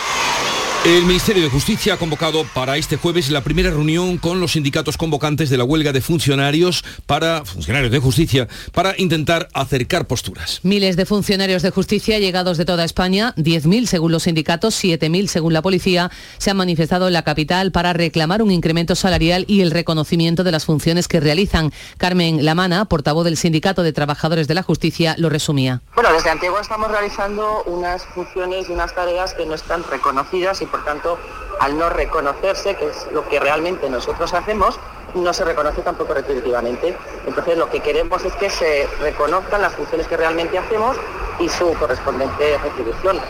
El 0.86 1.04
Ministerio 1.04 1.42
de 1.42 1.50
Justicia 1.50 1.94
ha 1.94 1.96
convocado 1.96 2.44
para 2.54 2.76
este 2.76 2.96
jueves 2.96 3.28
la 3.30 3.40
primera 3.40 3.70
reunión 3.70 4.18
con 4.18 4.38
los 4.38 4.52
sindicatos 4.52 4.96
convocantes 4.96 5.50
de 5.50 5.56
la 5.56 5.64
huelga 5.64 5.92
de 5.92 6.00
funcionarios 6.00 6.84
para 7.06 7.44
funcionarios 7.44 7.90
de 7.90 7.98
justicia 7.98 8.46
para 8.72 8.94
intentar 8.96 9.48
acercar 9.52 10.06
posturas. 10.06 10.60
Miles 10.62 10.94
de 10.96 11.04
funcionarios 11.04 11.62
de 11.62 11.70
justicia 11.70 12.20
llegados 12.20 12.56
de 12.56 12.64
toda 12.64 12.84
España, 12.84 13.34
10.000 13.36 13.86
según 13.86 14.12
los 14.12 14.22
sindicatos, 14.22 14.80
7.000 14.80 15.26
según 15.26 15.54
la 15.54 15.60
policía, 15.60 16.08
se 16.38 16.52
han 16.52 16.56
manifestado 16.56 17.08
en 17.08 17.14
la 17.14 17.24
capital 17.24 17.72
para 17.72 17.92
reclamar 17.92 18.40
un 18.40 18.52
incremento 18.52 18.94
salarial 18.94 19.44
y 19.48 19.62
el 19.62 19.72
reconocimiento 19.72 20.44
de 20.44 20.52
las 20.52 20.66
funciones 20.66 21.08
que 21.08 21.18
realizan. 21.18 21.72
Carmen 21.98 22.44
Lamana, 22.44 22.84
portavoz 22.84 23.24
del 23.24 23.36
Sindicato 23.36 23.82
de 23.82 23.92
Trabajadores 23.92 24.46
de 24.46 24.54
la 24.54 24.62
Justicia, 24.62 25.16
lo 25.18 25.30
resumía. 25.30 25.82
Bueno, 25.96 26.12
desde 26.12 26.30
Antigua 26.30 26.60
estamos 26.60 26.92
realizando 26.92 27.64
unas 27.64 28.04
funciones 28.04 28.68
y 28.68 28.72
unas 28.72 28.94
tareas 28.94 29.34
que 29.34 29.44
no 29.46 29.54
están 29.54 29.82
reconocidas 29.82 30.62
y 30.62 30.66
por 30.75 30.75
tanto, 30.84 31.18
al 31.60 31.78
no 31.78 31.88
reconocerse, 31.88 32.74
que 32.76 32.88
es 32.88 33.06
lo 33.12 33.28
que 33.28 33.40
realmente 33.40 33.88
nosotros 33.88 34.32
hacemos, 34.34 34.78
no 35.14 35.32
se 35.32 35.44
reconoce 35.44 35.82
tampoco 35.82 36.14
retributivamente. 36.14 36.96
Entonces 37.26 37.56
lo 37.56 37.70
que 37.70 37.80
queremos 37.80 38.24
es 38.24 38.34
que 38.34 38.50
se 38.50 38.88
reconozcan 39.00 39.62
las 39.62 39.74
funciones 39.74 40.06
que 40.06 40.16
realmente 40.16 40.58
hacemos 40.58 40.96
y 41.38 41.48
su 41.48 41.72
correspondiente 41.74 42.58
retribución. 42.58 43.20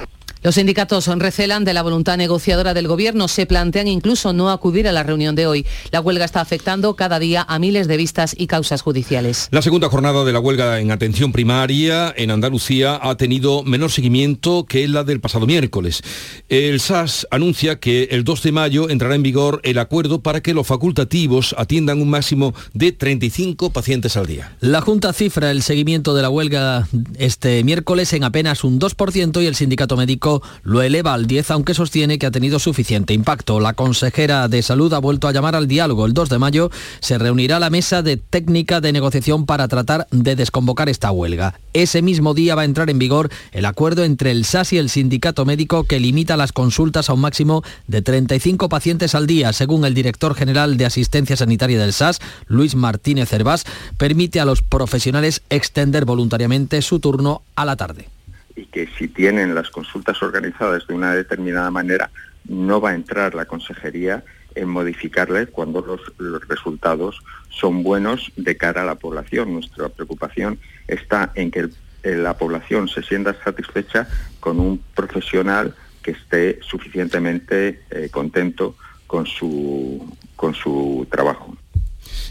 Los 0.47 0.55
sindicatos 0.55 1.09
recelan 1.09 1.65
de 1.65 1.75
la 1.75 1.83
voluntad 1.83 2.17
negociadora 2.17 2.73
del 2.73 2.87
Gobierno. 2.87 3.27
Se 3.27 3.47
plantean 3.47 3.89
incluso 3.89 4.33
no 4.33 4.49
acudir 4.49 4.87
a 4.87 4.93
la 4.93 5.03
reunión 5.03 5.35
de 5.35 5.49
hoy. 5.49 5.67
La 5.91 6.01
huelga 6.01 6.25
está 6.25 6.41
afectando 6.41 6.95
cada 6.95 7.19
día 7.19 7.45
a 7.49 7.59
miles 7.59 7.89
de 7.89 7.97
vistas 7.97 8.33
y 8.39 8.47
causas 8.47 8.81
judiciales. 8.81 9.49
La 9.51 9.61
segunda 9.61 9.89
jornada 9.89 10.25
de 10.25 10.33
la 10.33 10.39
huelga 10.39 10.79
en 10.79 10.93
atención 10.93 11.33
primaria 11.33 12.15
en 12.17 12.31
Andalucía 12.31 12.97
ha 13.03 13.17
tenido 13.17 13.65
menor 13.65 13.91
seguimiento 13.91 14.67
que 14.67 14.87
la 14.87 15.03
del 15.03 15.19
pasado 15.19 15.49
miércoles. 15.49 16.03
El 16.49 16.79
SAS 16.79 17.27
anuncia 17.33 17.81
que 17.81 18.05
el 18.13 18.23
2 18.23 18.43
de 18.45 18.53
mayo 18.53 18.89
entrará 18.89 19.17
en 19.17 19.25
vigor 19.25 19.61
el 19.65 19.79
acuerdo 19.79 20.21
para 20.21 20.43
que 20.43 20.55
los 20.55 20.65
facultativos 20.65 21.57
atiendan 21.59 22.01
un 22.01 22.11
máximo 22.11 22.55
de 22.73 22.93
35 22.93 23.71
pacientes 23.71 24.17
al 24.17 24.27
día. 24.27 24.57
La 24.61 24.81
Junta 24.81 25.13
cifra 25.13 25.51
el 25.51 25.63
seguimiento 25.63 26.15
de 26.15 26.23
la 26.23 26.31
huelga 26.31 26.87
este 27.19 27.65
miércoles 27.65 28.13
en 28.13 28.23
apenas 28.23 28.63
un 28.63 28.79
2% 28.79 29.43
y 29.43 29.47
el 29.47 29.57
sindicato 29.57 29.97
médico 29.97 30.36
lo 30.63 30.83
eleva 30.83 31.15
al 31.15 31.27
10, 31.27 31.51
aunque 31.51 31.75
sostiene 31.75 32.19
que 32.19 32.27
ha 32.27 32.31
tenido 32.31 32.59
suficiente 32.59 33.15
impacto. 33.15 33.61
La 33.61 33.75
consejera 33.75 34.49
de 34.49 34.63
Salud 34.63 34.93
ha 34.93 34.99
vuelto 34.99 35.29
a 35.29 35.33
llamar 35.33 35.57
al 35.57 35.69
diálogo. 35.69 36.07
El 36.07 36.15
2 36.15 36.29
de 36.29 36.39
mayo 36.39 36.71
se 37.01 37.19
reunirá 37.19 37.59
la 37.61 37.71
mesa 37.71 38.03
de 38.03 38.17
técnica 38.17 38.81
de 38.81 38.93
negociación 38.93 39.47
para 39.47 39.69
tratar 39.69 40.07
de 40.11 40.37
desconvocar 40.37 40.89
esta 40.89 41.11
huelga. 41.11 41.59
Ese 41.73 42.03
mismo 42.03 42.35
día 42.35 42.55
va 42.55 42.63
a 42.63 42.65
entrar 42.67 42.91
en 42.91 42.99
vigor 42.99 43.31
el 43.53 43.67
acuerdo 43.67 44.05
entre 44.05 44.31
el 44.31 44.45
SAS 44.45 44.73
y 44.73 44.79
el 44.79 44.89
sindicato 44.89 45.45
médico 45.45 45.85
que 45.85 46.01
limita 46.01 46.37
las 46.37 46.53
consultas 46.53 47.11
a 47.11 47.13
un 47.13 47.21
máximo 47.21 47.63
de 47.87 48.03
35 48.03 48.69
pacientes 48.69 49.15
al 49.15 49.27
día. 49.27 49.53
Según 49.53 49.85
el 49.85 49.95
director 49.95 50.35
general 50.35 50.77
de 50.77 50.87
Asistencia 50.87 51.37
Sanitaria 51.37 51.79
del 51.79 51.93
SAS, 51.93 52.21
Luis 52.47 52.75
Martínez 52.75 53.29
Cervás, 53.29 53.65
permite 53.99 54.41
a 54.41 54.45
los 54.45 54.63
profesionales 54.63 55.43
extender 55.51 56.05
voluntariamente 56.05 56.83
su 56.83 57.01
turno 57.01 57.43
a 57.55 57.65
la 57.65 57.77
tarde 57.77 58.16
y 58.57 58.67
que 58.67 58.89
si 58.99 59.07
tienen 59.07 59.55
las 59.55 59.71
consultas 59.71 60.23
organizadas 60.23 60.87
de 60.87 60.95
una 60.95 61.15
determinada 61.15 61.71
manera, 61.71 62.11
no 62.49 62.81
va 62.81 62.91
a 62.91 62.95
entrar 62.95 63.35
la 63.35 63.45
consejería 63.45 64.25
en 64.55 64.69
modificarle 64.69 65.47
cuando 65.47 65.83
los, 65.83 66.01
resultados 66.49 67.21
son 67.51 67.83
buenos 67.83 68.33
de 68.37 68.57
cara 68.57 68.83
a 68.83 68.87
la 68.87 68.95
población. 68.95 69.53
Nuestra 69.53 69.91
preocupación 69.91 70.59
está 70.89 71.31
en 71.35 71.51
que 71.51 71.69
la 72.03 72.39
población 72.39 72.89
se 72.89 73.03
sienta 73.03 73.35
satisfecha 73.45 74.09
con 74.41 74.59
un 74.59 74.83
profesional 74.95 75.75
que 76.03 76.13
esté 76.13 76.59
suficientemente 76.63 77.83
eh, 77.91 78.09
contento 78.11 78.77
con 79.07 79.27
su, 79.27 80.17
con 80.37 80.55
su 80.55 81.07
trabajo. 81.11 81.57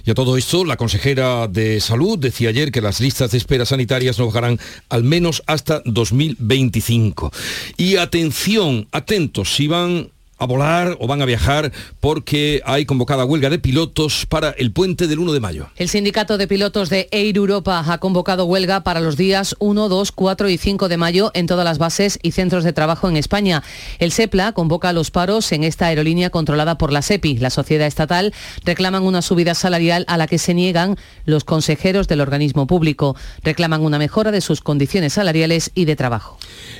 Y 0.05 0.11
a 0.11 0.13
todo 0.13 0.37
esto, 0.37 0.65
la 0.65 0.77
consejera 0.77 1.47
de 1.47 1.79
Salud 1.79 2.17
decía 2.17 2.49
ayer 2.49 2.71
que 2.71 2.81
las 2.81 2.99
listas 2.99 3.31
de 3.31 3.37
espera 3.37 3.65
sanitarias 3.65 4.19
no 4.19 4.27
bajarán 4.27 4.59
al 4.89 5.03
menos 5.03 5.43
hasta 5.47 5.81
2025. 5.85 7.31
Y 7.77 7.97
atención, 7.97 8.87
atentos, 8.91 9.53
si 9.55 9.67
van 9.67 10.09
a 10.37 10.45
volar 10.45 10.97
o 10.99 11.07
van 11.07 11.21
a 11.21 11.25
viajar 11.25 11.71
porque 11.99 12.61
hay 12.65 12.85
convocada 12.85 13.25
huelga 13.25 13.49
de 13.49 13.59
pilotos 13.59 14.25
para 14.25 14.51
el 14.51 14.71
puente 14.71 15.07
del 15.07 15.19
1 15.19 15.33
de 15.33 15.39
mayo. 15.39 15.69
El 15.77 15.89
sindicato 15.89 16.37
de 16.37 16.47
pilotos 16.47 16.89
de 16.89 17.07
Air 17.11 17.37
Europa 17.37 17.83
ha 17.87 17.97
convocado 17.99 18.45
huelga 18.45 18.83
para 18.83 18.99
los 18.99 19.17
días 19.17 19.55
1, 19.59 19.89
2, 19.89 20.11
4 20.11 20.49
y 20.49 20.57
5 20.57 20.89
de 20.89 20.97
mayo 20.97 21.31
en 21.33 21.47
todas 21.47 21.65
las 21.65 21.77
bases 21.77 22.19
y 22.21 22.31
centros 22.31 22.63
de 22.63 22.73
trabajo 22.73 23.09
en 23.09 23.17
España. 23.17 23.63
El 23.99 24.11
SEPLA 24.11 24.51
convoca 24.51 24.93
los 24.93 25.11
paros 25.11 25.51
en 25.51 25.63
esta 25.63 25.87
aerolínea 25.87 26.29
controlada 26.29 26.77
por 26.77 26.91
la 26.91 27.01
SEPI. 27.01 27.37
La 27.37 27.49
sociedad 27.49 27.87
estatal 27.87 28.33
reclaman 28.63 29.03
una 29.03 29.21
subida 29.21 29.55
salarial 29.55 30.05
a 30.07 30.17
la 30.17 30.27
que 30.27 30.37
se 30.37 30.53
niegan 30.53 30.97
los 31.25 31.43
consejeros 31.43 32.07
del 32.07 32.21
organismo 32.21 32.67
público. 32.67 33.15
Reclaman 33.43 33.81
una 33.81 33.99
mejora 33.99 34.31
de 34.31 34.41
sus 34.41 34.61
condiciones 34.61 35.13
salariales 35.13 35.71
y 35.75 35.85
de 35.85 35.95
trabajo. 35.95 36.37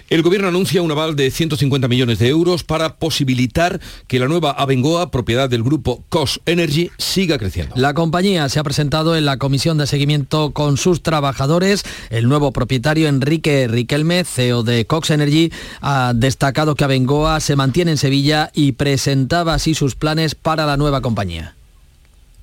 El 0.08 0.22
gobierno 0.22 0.48
anuncia 0.48 0.84
un 0.84 0.91
aval 0.91 1.15
de 1.15 1.32
150 1.32 1.88
millones 1.88 2.20
de 2.20 2.28
euros 2.28 2.63
para 2.63 2.98
posibilitar 2.98 3.82
que 4.08 4.20
la 4.20 4.28
nueva 4.28 4.52
Abengoa, 4.52 5.10
propiedad 5.10 5.50
del 5.50 5.63
grupo 5.63 6.04
COS 6.10 6.41
Energy, 6.46 6.91
siga 7.00 7.39
creciendo. 7.39 7.76
La 7.76 7.96
compañía 7.96 8.48
se 8.50 8.60
ha 8.60 8.63
presentado 8.63 9.15
en 9.15 9.26
la 9.26 9.38
comisión 9.38 9.80
de 9.80 9.88
seguimiento 9.88 10.52
con 10.52 10.78
sus 10.78 11.02
trabajadores. 11.02 11.84
El 12.12 12.30
nuevo 12.30 12.52
propietario 12.52 13.08
Enrique 13.08 13.68
Riquelme, 13.68 14.24
CEO 14.26 14.62
de 14.62 14.86
Cox 14.86 15.10
Energy, 15.10 15.52
ha 15.82 16.13
destacado 16.15 16.76
que 16.76 16.84
Abengoa 16.84 17.39
se 17.39 17.56
mantiene 17.56 17.91
en 17.91 17.98
Sevilla 17.98 18.52
y 18.54 18.74
presentaba 18.74 19.56
así 19.56 19.74
sus 19.74 19.96
planes 19.96 20.36
para 20.36 20.68
la 20.68 20.78
nueva 20.78 21.02
compañía. 21.02 21.56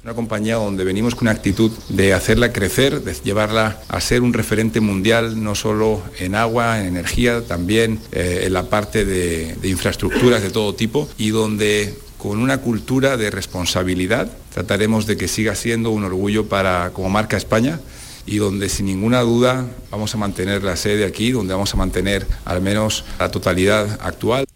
Una 0.05 0.15
compañía 0.15 0.57
donde 0.57 0.83
venimos 0.83 1.15
con 1.15 1.29
una 1.29 1.31
actitud 1.31 1.71
de 1.89 2.13
hacerla 2.13 2.53
crecer, 2.53 3.03
de 3.03 3.15
llevarla 3.23 3.79
a 3.87 4.01
ser 4.01 4.23
un 4.23 4.33
referente 4.33 4.81
mundial, 4.81 5.41
no 5.41 5.55
solo 5.55 6.03
en 6.19 6.35
agua, 6.35 6.81
en 6.81 6.87
energía, 6.87 7.47
también 7.47 8.01
eh, 8.11 8.43
en 8.47 8.53
la 8.53 8.65
parte 8.65 9.05
de, 9.05 9.55
de 9.55 9.69
infraestructuras 9.69 10.43
de 10.43 10.51
todo 10.51 10.75
tipo 10.75 11.09
y 11.19 11.31
donde 11.31 11.95
con 12.19 12.41
una 12.41 12.59
cultura 12.59 13.17
de 13.17 13.31
responsabilidad. 13.31 14.29
Trataremos 14.53 15.07
de 15.07 15.17
que 15.17 15.29
siga 15.29 15.55
siendo 15.55 15.91
un 15.91 16.03
orgullo 16.03 16.49
para 16.49 16.91
como 16.93 17.09
marca 17.09 17.37
España 17.37 17.79
y 18.27 18.39
donde 18.39 18.69
sin 18.69 18.87
ninguna 18.87 19.21
duda 19.21 19.69
vamos 19.93 20.13
a 20.17 20.19
mantener 20.19 20.65
la 20.65 20.75
sede 20.75 21.05
aquí, 21.05 21.31
donde 21.31 21.55
vamos 21.55 21.75
a 21.75 21.77
mantener 21.77 22.27
al 22.45 22.61
menos 22.61 23.05
la 23.21 23.31
totalidad 23.31 24.01
actual. 24.03 24.47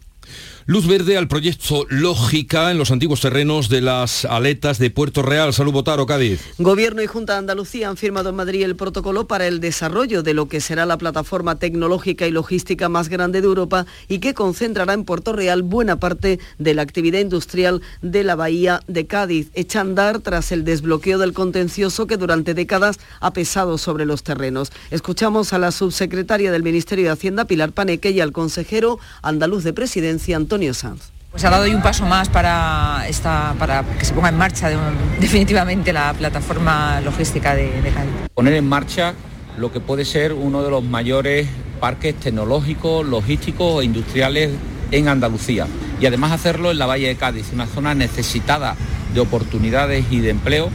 Luz 0.69 0.85
verde 0.85 1.15
al 1.15 1.29
proyecto 1.29 1.85
Lógica 1.87 2.71
en 2.71 2.77
los 2.77 2.91
antiguos 2.91 3.21
terrenos 3.21 3.69
de 3.69 3.79
las 3.79 4.25
aletas 4.25 4.79
de 4.79 4.89
Puerto 4.89 5.21
Real. 5.21 5.53
Salud 5.53 5.71
Botaro, 5.71 6.05
Cádiz. 6.05 6.41
Gobierno 6.57 7.01
y 7.01 7.07
Junta 7.07 7.31
de 7.31 7.39
Andalucía 7.39 7.87
han 7.87 7.95
firmado 7.95 8.31
en 8.31 8.35
Madrid 8.35 8.63
el 8.63 8.75
protocolo 8.75 9.27
para 9.27 9.47
el 9.47 9.61
desarrollo 9.61 10.23
de 10.23 10.33
lo 10.33 10.49
que 10.49 10.59
será 10.59 10.85
la 10.85 10.97
plataforma 10.97 11.57
tecnológica 11.57 12.27
y 12.27 12.31
logística 12.31 12.89
más 12.89 13.07
grande 13.07 13.39
de 13.39 13.47
Europa 13.47 13.85
y 14.09 14.19
que 14.19 14.33
concentrará 14.33 14.91
en 14.91 15.05
Puerto 15.05 15.31
Real 15.31 15.63
buena 15.63 16.01
parte 16.01 16.37
de 16.57 16.73
la 16.73 16.81
actividad 16.81 17.21
industrial 17.21 17.81
de 18.01 18.25
la 18.25 18.35
bahía 18.35 18.81
de 18.87 19.07
Cádiz, 19.07 19.49
hecha 19.53 19.79
andar 19.79 20.19
tras 20.19 20.51
el 20.51 20.65
desbloqueo 20.65 21.17
del 21.17 21.31
contencioso 21.31 22.07
que 22.07 22.17
durante 22.17 22.53
décadas 22.53 22.99
ha 23.21 23.31
pesado 23.31 23.77
sobre 23.77 24.05
los 24.05 24.21
terrenos. 24.21 24.73
Escuchamos 24.91 25.53
a 25.53 25.59
la 25.59 25.71
subsecretaria 25.71 26.51
del 26.51 26.63
Ministerio 26.63 27.05
de 27.05 27.11
Hacienda, 27.11 27.45
Pilar 27.45 27.71
Paneque, 27.71 28.11
y 28.11 28.19
al 28.19 28.33
consejero 28.33 28.99
andaluz 29.21 29.63
de 29.63 29.71
Presidencia, 29.71 30.35
Antonio 30.35 30.56
Sanz. 30.73 31.11
Pues 31.31 31.43
ha 31.45 31.49
dado 31.49 31.63
hoy 31.63 31.75
un 31.75 31.81
paso 31.81 32.05
más 32.05 32.29
para, 32.29 33.05
esta, 33.07 33.53
para 33.59 33.83
que 33.83 34.05
se 34.05 34.13
ponga 34.13 34.29
en 34.29 34.37
marcha 34.37 34.69
definitivamente 35.19 35.93
la 35.93 36.13
plataforma 36.13 36.99
logística 37.01 37.53
de, 37.53 37.81
de 37.81 37.91
Cádiz. 37.91 38.11
Poner 38.33 38.53
en 38.53 38.67
marcha 38.67 39.13
lo 39.57 39.71
que 39.71 39.79
puede 39.79 40.05
ser 40.05 40.33
uno 40.33 40.63
de 40.63 40.69
los 40.69 40.83
mayores 40.83 41.47
parques 41.79 42.15
tecnológicos, 42.15 43.05
logísticos 43.05 43.81
e 43.81 43.85
industriales 43.85 44.51
en 44.91 45.07
Andalucía. 45.07 45.67
Y 45.99 46.05
además 46.05 46.31
hacerlo 46.31 46.71
en 46.71 46.79
la 46.79 46.85
Valle 46.85 47.07
de 47.07 47.15
Cádiz, 47.15 47.51
una 47.53 47.67
zona 47.67 47.93
necesitada 47.93 48.75
de 49.13 49.19
oportunidades 49.19 50.05
y 50.11 50.19
de 50.19 50.29
empleo 50.29 50.69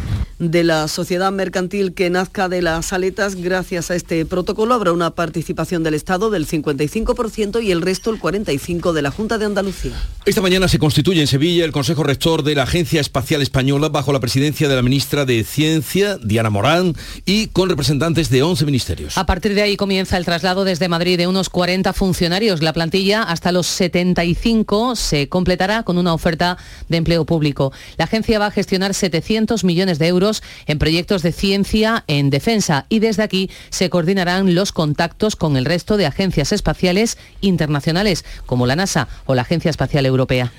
de 0.50 0.64
la 0.64 0.88
sociedad 0.88 1.30
mercantil 1.30 1.94
que 1.94 2.10
nazca 2.10 2.48
de 2.48 2.62
las 2.62 2.92
aletas. 2.92 3.36
Gracias 3.36 3.92
a 3.92 3.94
este 3.94 4.26
protocolo 4.26 4.74
habrá 4.74 4.92
una 4.92 5.14
participación 5.14 5.84
del 5.84 5.94
Estado 5.94 6.30
del 6.30 6.48
55% 6.48 7.62
y 7.62 7.70
el 7.70 7.80
resto 7.80 8.10
el 8.10 8.20
45% 8.20 8.92
de 8.92 9.02
la 9.02 9.12
Junta 9.12 9.38
de 9.38 9.44
Andalucía. 9.44 9.92
Esta 10.24 10.40
mañana 10.40 10.66
se 10.66 10.80
constituye 10.80 11.20
en 11.20 11.28
Sevilla 11.28 11.64
el 11.64 11.70
Consejo 11.70 12.02
Rector 12.02 12.42
de 12.42 12.56
la 12.56 12.64
Agencia 12.64 13.00
Espacial 13.00 13.40
Española 13.40 13.88
bajo 13.88 14.12
la 14.12 14.18
presidencia 14.18 14.68
de 14.68 14.74
la 14.74 14.82
ministra 14.82 15.24
de 15.24 15.44
Ciencia, 15.44 16.18
Diana 16.18 16.50
Morán, 16.50 16.94
y 17.24 17.46
con 17.48 17.68
representantes 17.68 18.28
de 18.28 18.42
11 18.42 18.64
ministerios. 18.64 19.18
A 19.18 19.26
partir 19.26 19.54
de 19.54 19.62
ahí 19.62 19.76
comienza 19.76 20.16
el 20.16 20.24
traslado 20.24 20.64
desde 20.64 20.88
Madrid 20.88 21.18
de 21.18 21.28
unos 21.28 21.50
40 21.50 21.92
funcionarios. 21.92 22.62
La 22.62 22.72
plantilla 22.72 23.22
hasta 23.22 23.52
los 23.52 23.68
75 23.68 24.96
se 24.96 25.28
completará 25.28 25.84
con 25.84 25.98
una 25.98 26.14
oferta 26.14 26.58
de 26.88 26.96
empleo 26.96 27.24
público. 27.24 27.72
La 27.96 28.06
agencia 28.06 28.40
va 28.40 28.46
a 28.46 28.50
gestionar 28.50 28.94
700 28.94 29.62
millones 29.62 30.00
de 30.00 30.08
euros 30.08 30.31
en 30.66 30.78
proyectos 30.78 31.22
de 31.22 31.32
ciencia 31.32 32.04
en 32.06 32.30
defensa 32.30 32.86
y 32.88 33.00
desde 33.00 33.22
aquí 33.22 33.50
se 33.70 33.90
coordinarán 33.90 34.54
los 34.54 34.72
contactos 34.72 35.36
con 35.36 35.56
el 35.56 35.64
resto 35.64 35.96
de 35.96 36.06
agencias 36.06 36.52
espaciales 36.52 37.18
internacionales 37.40 38.24
como 38.46 38.66
la 38.66 38.76
NASA 38.76 39.08
o 39.26 39.34
la 39.34 39.42
Agencia 39.42 39.70
Espacial 39.70 40.06
Europea. 40.06 40.52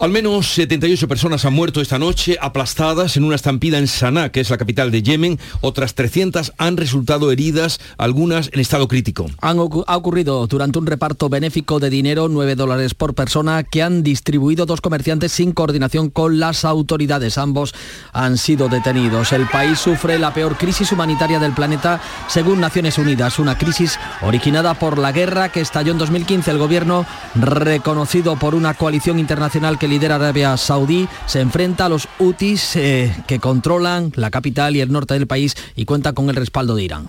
Al 0.00 0.10
menos 0.10 0.46
78 0.54 1.08
personas 1.08 1.44
han 1.44 1.54
muerto 1.54 1.80
esta 1.80 1.98
noche 1.98 2.38
aplastadas 2.40 3.16
en 3.16 3.24
una 3.24 3.34
estampida 3.34 3.78
en 3.78 3.88
Sanaa, 3.88 4.28
que 4.28 4.38
es 4.38 4.48
la 4.48 4.56
capital 4.56 4.92
de 4.92 5.02
Yemen. 5.02 5.40
Otras 5.60 5.96
300 5.96 6.52
han 6.56 6.76
resultado 6.76 7.32
heridas, 7.32 7.80
algunas 7.96 8.48
en 8.52 8.60
estado 8.60 8.86
crítico. 8.86 9.26
Han 9.40 9.58
ha 9.58 9.96
ocurrido 9.96 10.46
durante 10.46 10.78
un 10.78 10.86
reparto 10.86 11.28
benéfico 11.28 11.80
de 11.80 11.90
dinero, 11.90 12.28
9 12.28 12.54
dólares 12.54 12.94
por 12.94 13.14
persona, 13.14 13.64
que 13.64 13.82
han 13.82 14.04
distribuido 14.04 14.66
dos 14.66 14.80
comerciantes 14.80 15.32
sin 15.32 15.50
coordinación 15.50 16.10
con 16.10 16.38
las 16.38 16.64
autoridades. 16.64 17.36
Ambos 17.36 17.74
han 18.12 18.38
sido 18.38 18.68
detenidos. 18.68 19.32
El 19.32 19.48
país 19.48 19.80
sufre 19.80 20.16
la 20.20 20.32
peor 20.32 20.56
crisis 20.56 20.92
humanitaria 20.92 21.40
del 21.40 21.54
planeta, 21.54 22.00
según 22.28 22.60
Naciones 22.60 22.98
Unidas. 22.98 23.40
Una 23.40 23.58
crisis 23.58 23.98
originada 24.22 24.74
por 24.74 24.96
la 24.96 25.10
guerra 25.10 25.48
que 25.48 25.60
estalló 25.60 25.90
en 25.90 25.98
2015. 25.98 26.52
El 26.52 26.58
gobierno, 26.58 27.04
reconocido 27.34 28.36
por 28.36 28.54
una 28.54 28.74
coalición 28.74 29.18
internacional 29.18 29.76
que 29.76 29.87
lidera 29.88 30.16
Arabia 30.16 30.56
Saudí 30.56 31.08
se 31.26 31.40
enfrenta 31.40 31.86
a 31.86 31.88
los 31.88 32.08
Houthis 32.18 32.76
eh, 32.76 33.14
que 33.26 33.38
controlan 33.38 34.12
la 34.14 34.30
capital 34.30 34.76
y 34.76 34.80
el 34.80 34.92
norte 34.92 35.14
del 35.14 35.26
país 35.26 35.56
y 35.74 35.84
cuenta 35.84 36.12
con 36.12 36.28
el 36.28 36.36
respaldo 36.36 36.74
de 36.74 36.84
Irán. 36.84 37.08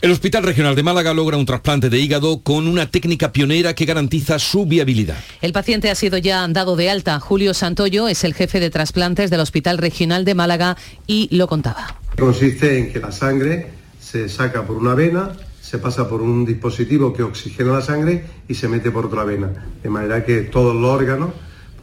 El 0.00 0.10
Hospital 0.10 0.42
Regional 0.42 0.74
de 0.74 0.82
Málaga 0.82 1.14
logra 1.14 1.38
un 1.38 1.46
trasplante 1.46 1.88
de 1.88 1.98
hígado 1.98 2.42
con 2.42 2.68
una 2.68 2.90
técnica 2.90 3.32
pionera 3.32 3.74
que 3.74 3.86
garantiza 3.86 4.38
su 4.38 4.66
viabilidad. 4.66 5.16
El 5.40 5.52
paciente 5.52 5.90
ha 5.90 5.94
sido 5.94 6.18
ya 6.18 6.46
dado 6.48 6.76
de 6.76 6.90
alta. 6.90 7.18
Julio 7.20 7.54
Santoyo 7.54 8.08
es 8.08 8.22
el 8.24 8.34
jefe 8.34 8.60
de 8.60 8.68
trasplantes 8.68 9.30
del 9.30 9.40
Hospital 9.40 9.78
Regional 9.78 10.26
de 10.26 10.34
Málaga 10.34 10.76
y 11.06 11.34
lo 11.34 11.46
contaba. 11.46 11.96
Consiste 12.18 12.78
en 12.78 12.92
que 12.92 13.00
la 13.00 13.12
sangre 13.12 13.68
se 13.98 14.28
saca 14.28 14.66
por 14.66 14.76
una 14.76 14.94
vena, 14.94 15.32
se 15.62 15.78
pasa 15.78 16.06
por 16.06 16.20
un 16.20 16.44
dispositivo 16.44 17.14
que 17.14 17.22
oxigena 17.22 17.72
la 17.72 17.80
sangre 17.80 18.26
y 18.46 18.54
se 18.54 18.68
mete 18.68 18.90
por 18.90 19.06
otra 19.06 19.24
vena. 19.24 19.50
De 19.82 19.88
manera 19.88 20.24
que 20.24 20.42
todos 20.42 20.74
los 20.74 20.90
órganos 20.90 21.30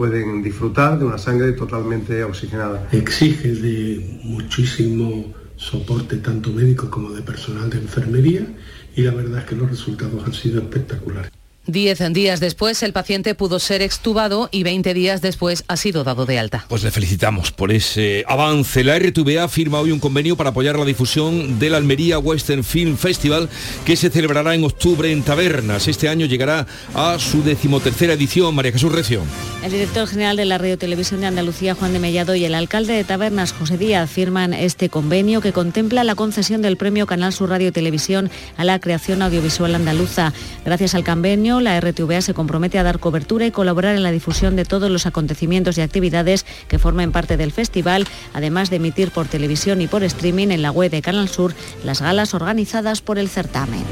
pueden 0.02 0.42
disfrutar 0.42 0.98
de 0.98 1.06
una 1.06 1.20
sangre 1.20 1.52
totalmente 1.52 2.24
oxigenada. 2.24 2.88
Exige 2.92 3.54
de 3.54 4.20
muchísimo 4.24 5.32
soporte 5.58 6.18
tanto 6.18 6.52
médico 6.52 6.90
como 6.90 7.12
de 7.12 7.22
personal 7.22 7.70
de 7.70 7.78
enfermería 7.78 8.48
y 8.96 9.04
la 9.04 9.12
verdad 9.12 9.42
es 9.42 9.46
que 9.46 9.56
los 9.56 9.70
resultados 9.70 10.26
han 10.26 10.34
sido 10.34 10.60
espectaculares. 10.60 11.41
Diez 11.68 12.02
días 12.12 12.40
después 12.40 12.82
el 12.82 12.92
paciente 12.92 13.36
pudo 13.36 13.60
ser 13.60 13.84
extubado 13.84 14.50
y 14.52 14.64
20 14.64 14.96
días 14.96 15.22
después 15.22 15.64
ha 15.68 15.78
sido 15.78 16.04
dado 16.04 16.26
de 16.26 16.40
alta. 16.40 16.66
Pues 16.68 16.84
le 16.84 16.90
felicitamos 16.90 17.52
por 17.52 17.72
ese 17.72 18.26
avance. 18.28 18.84
La 18.84 18.98
RTVA 18.98 19.48
firma 19.48 19.80
hoy 19.80 19.92
un 19.92 20.00
convenio 20.00 20.36
para 20.36 20.50
apoyar 20.50 20.80
la 20.80 20.86
difusión 20.86 21.60
del 21.60 21.76
Almería 21.76 22.18
Western 22.18 22.64
Film 22.64 22.98
Festival 22.98 23.48
que 23.86 23.96
se 23.96 24.10
celebrará 24.10 24.56
en 24.56 24.64
octubre 24.64 25.12
en 25.12 25.22
Tabernas. 25.22 25.88
Este 25.88 26.10
año 26.10 26.26
llegará 26.26 26.66
a 26.96 27.20
su 27.20 27.44
decimotercera 27.44 28.14
edición. 28.14 28.56
María 28.56 28.72
Jesús 28.72 28.92
Recio. 28.92 29.22
El 29.64 29.72
director 29.72 30.08
general 30.08 30.38
de 30.38 30.46
la 30.46 30.58
Radio 30.58 30.80
Televisión 30.80 31.22
de 31.22 31.28
Andalucía, 31.28 31.76
Juan 31.76 31.94
de 31.94 32.00
Mellado, 32.00 32.34
y 32.34 32.46
el 32.46 32.56
alcalde 32.56 32.94
de 32.94 33.04
Tabernas, 33.04 33.54
José 33.54 33.78
Díaz, 33.78 34.10
firman 34.10 34.54
este 34.54 34.90
convenio 34.90 35.42
que 35.42 35.54
contempla 35.54 36.04
la 36.04 36.16
concesión 36.16 36.64
del 36.64 36.78
premio 36.78 37.06
Canal 37.06 37.34
Sur 37.34 37.50
Radio 37.52 37.72
Televisión 37.72 38.32
a 38.58 38.64
la 38.64 38.80
creación 38.80 39.22
audiovisual 39.22 39.76
andaluza. 39.76 40.34
Gracias 40.66 40.96
al 40.96 41.04
convenio, 41.04 41.51
la 41.60 41.80
RTVA 41.80 42.22
se 42.22 42.34
compromete 42.34 42.80
a 42.80 42.84
dar 42.84 43.00
cobertura 43.00 43.46
y 43.46 43.52
colaborar 43.52 43.96
en 43.96 44.04
la 44.04 44.12
difusión 44.12 44.56
de 44.56 44.66
todos 44.66 44.90
los 44.90 45.06
acontecimientos 45.06 45.78
y 45.78 45.82
actividades 45.82 46.46
que 46.68 46.80
formen 46.80 47.12
parte 47.12 47.36
del 47.36 47.52
festival, 47.52 48.08
además 48.34 48.70
de 48.70 48.78
emitir 48.78 49.12
por 49.12 49.28
televisión 49.28 49.82
y 49.82 49.88
por 49.88 50.04
streaming 50.04 50.50
en 50.50 50.62
la 50.62 50.72
web 50.72 50.92
de 50.92 51.02
Canal 51.02 51.30
Sur 51.30 51.54
las 51.84 52.02
galas 52.02 52.34
organizadas 52.34 53.02
por 53.02 53.18
el 53.18 53.30
certamen. 53.30 53.84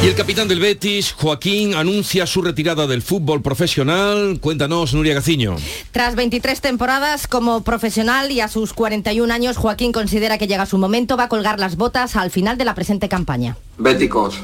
Y 0.00 0.06
el 0.06 0.14
capitán 0.14 0.46
del 0.46 0.60
Betis, 0.60 1.12
Joaquín, 1.12 1.74
anuncia 1.74 2.24
su 2.24 2.40
retirada 2.40 2.86
del 2.86 3.02
fútbol 3.02 3.42
profesional. 3.42 4.38
Cuéntanos, 4.40 4.94
Nuria 4.94 5.14
Gaciño. 5.14 5.56
Tras 5.90 6.14
23 6.14 6.60
temporadas 6.60 7.26
como 7.26 7.64
profesional 7.64 8.30
y 8.30 8.40
a 8.40 8.46
sus 8.46 8.74
41 8.74 9.34
años, 9.34 9.56
Joaquín 9.56 9.90
considera 9.90 10.38
que 10.38 10.46
llega 10.46 10.66
su 10.66 10.78
momento, 10.78 11.16
va 11.16 11.24
a 11.24 11.28
colgar 11.28 11.58
las 11.58 11.74
botas 11.74 12.14
al 12.14 12.30
final 12.30 12.56
de 12.56 12.64
la 12.64 12.76
presente 12.76 13.08
campaña. 13.08 13.56
Béticos, 13.76 14.38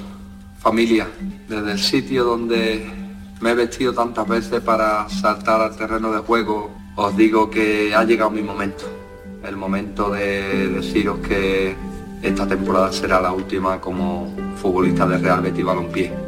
familia, 0.64 1.06
desde 1.46 1.72
el 1.72 1.78
sitio 1.78 2.24
donde 2.24 2.90
me 3.42 3.50
he 3.50 3.54
vestido 3.54 3.92
tantas 3.92 4.26
veces 4.26 4.62
para 4.62 5.06
saltar 5.10 5.60
al 5.60 5.76
terreno 5.76 6.10
de 6.10 6.20
juego, 6.20 6.70
os 6.96 7.14
digo 7.18 7.50
que 7.50 7.94
ha 7.94 8.02
llegado 8.02 8.30
mi 8.30 8.42
momento. 8.42 8.86
El 9.46 9.58
momento 9.58 10.08
de 10.08 10.70
deciros 10.70 11.18
que 11.18 11.76
esta 12.22 12.48
temporada 12.48 12.90
será 12.92 13.20
la 13.20 13.32
última 13.32 13.78
como 13.78 14.34
futbolista 14.56 15.06
de 15.06 15.18
Real 15.18 15.42
Betis 15.42 15.66
Balompié 15.66 16.23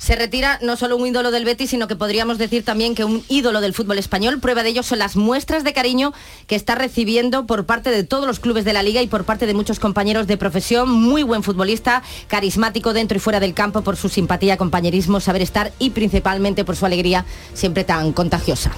se 0.00 0.16
retira 0.16 0.58
no 0.62 0.76
solo 0.76 0.96
un 0.96 1.06
ídolo 1.06 1.30
del 1.30 1.44
Betis, 1.44 1.70
sino 1.70 1.86
que 1.86 1.94
podríamos 1.94 2.38
decir 2.38 2.64
también 2.64 2.94
que 2.94 3.04
un 3.04 3.22
ídolo 3.28 3.60
del 3.60 3.74
fútbol 3.74 3.98
español. 3.98 4.40
Prueba 4.40 4.62
de 4.62 4.70
ello 4.70 4.82
son 4.82 4.98
las 4.98 5.14
muestras 5.14 5.62
de 5.62 5.74
cariño 5.74 6.14
que 6.46 6.56
está 6.56 6.74
recibiendo 6.74 7.46
por 7.46 7.66
parte 7.66 7.90
de 7.90 8.02
todos 8.02 8.26
los 8.26 8.40
clubes 8.40 8.64
de 8.64 8.72
la 8.72 8.82
liga 8.82 9.02
y 9.02 9.08
por 9.08 9.24
parte 9.24 9.44
de 9.46 9.52
muchos 9.52 9.78
compañeros 9.78 10.26
de 10.26 10.38
profesión. 10.38 10.90
Muy 10.90 11.22
buen 11.22 11.42
futbolista, 11.42 12.02
carismático 12.28 12.94
dentro 12.94 13.18
y 13.18 13.20
fuera 13.20 13.40
del 13.40 13.52
campo 13.52 13.82
por 13.82 13.96
su 13.96 14.08
simpatía, 14.08 14.56
compañerismo, 14.56 15.20
saber 15.20 15.42
estar 15.42 15.70
y 15.78 15.90
principalmente 15.90 16.64
por 16.64 16.76
su 16.76 16.86
alegría 16.86 17.26
siempre 17.52 17.84
tan 17.84 18.14
contagiosa. 18.14 18.72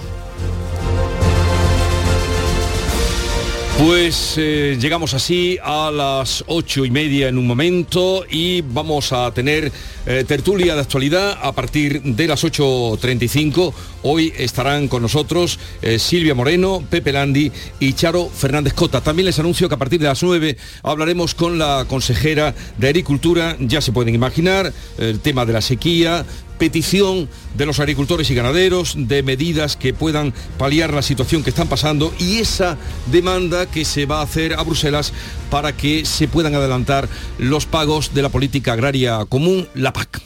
Pues 3.79 4.35
eh, 4.37 4.77
llegamos 4.79 5.15
así 5.15 5.59
a 5.63 5.91
las 5.91 6.45
ocho 6.47 6.85
y 6.85 6.91
media 6.91 7.29
en 7.29 7.39
un 7.39 7.47
momento 7.47 8.25
y 8.31 8.61
vamos 8.61 9.13
a 9.13 9.33
tener 9.33 9.73
eh, 10.07 10.25
tertulia 10.29 10.75
de 10.75 10.83
actualidad 10.83 11.39
a 11.43 11.53
partir 11.53 12.03
de 12.03 12.29
las 12.29 12.45
8.35. 12.45 13.73
Hoy 14.03 14.33
estarán 14.37 14.89
con 14.89 15.03
nosotros 15.03 15.59
eh, 15.81 15.99
Silvia 15.99 16.35
Moreno, 16.35 16.85
Pepe 16.89 17.13
Landi 17.13 17.51
y 17.81 17.95
Charo 17.95 18.29
Fernández 18.29 18.75
Cota. 18.75 19.01
También 19.01 19.27
les 19.27 19.39
anuncio 19.39 19.69
que 19.69 19.75
a 19.75 19.79
partir 19.79 19.99
de 19.99 20.07
las 20.07 20.23
9 20.23 20.57
hablaremos 20.83 21.35
con 21.35 21.59
la 21.59 21.87
consejera 21.89 22.55
de 22.77 22.89
Agricultura, 22.89 23.57
ya 23.59 23.81
se 23.81 23.91
pueden 23.91 24.15
imaginar, 24.15 24.73
el 24.99 25.21
tema 25.21 25.47
de 25.47 25.55
la 25.55 25.63
sequía, 25.63 26.25
petición 26.63 27.29
de 27.57 27.67
los 27.67 27.81
agricultores 27.81 28.31
y 28.31 28.37
ganaderos, 28.37 28.95
de 28.97 29.25
medidas 29.25 29.77
que 29.77 29.93
puedan 29.93 30.33
paliar 30.59 30.95
la 30.95 31.03
situación 31.03 31.43
que 31.43 31.51
están 31.51 31.67
pasando 31.67 32.15
y 32.21 32.39
esa 32.39 32.79
demanda 33.11 33.67
que 33.67 33.85
se 33.85 34.07
va 34.07 34.21
a 34.21 34.23
hacer 34.23 34.55
a 34.55 34.63
Bruselas 34.63 35.13
para 35.51 35.77
que 35.77 36.05
se 36.05 36.29
puedan 36.29 36.55
adelantar 36.55 37.09
los 37.37 37.67
pagos 37.67 38.15
de 38.15 38.23
la 38.23 38.29
política 38.29 38.75
agraria 38.75 39.25
común, 39.29 39.67
la 39.75 39.93
PAC. 39.93 40.23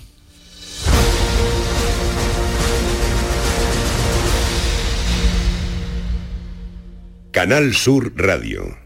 Canal 7.31 7.75
Sur 7.75 8.13
Radio. 8.15 8.86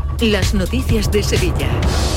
las 0.21 0.53
noticias 0.53 1.11
de 1.11 1.23
Sevilla. 1.23 1.67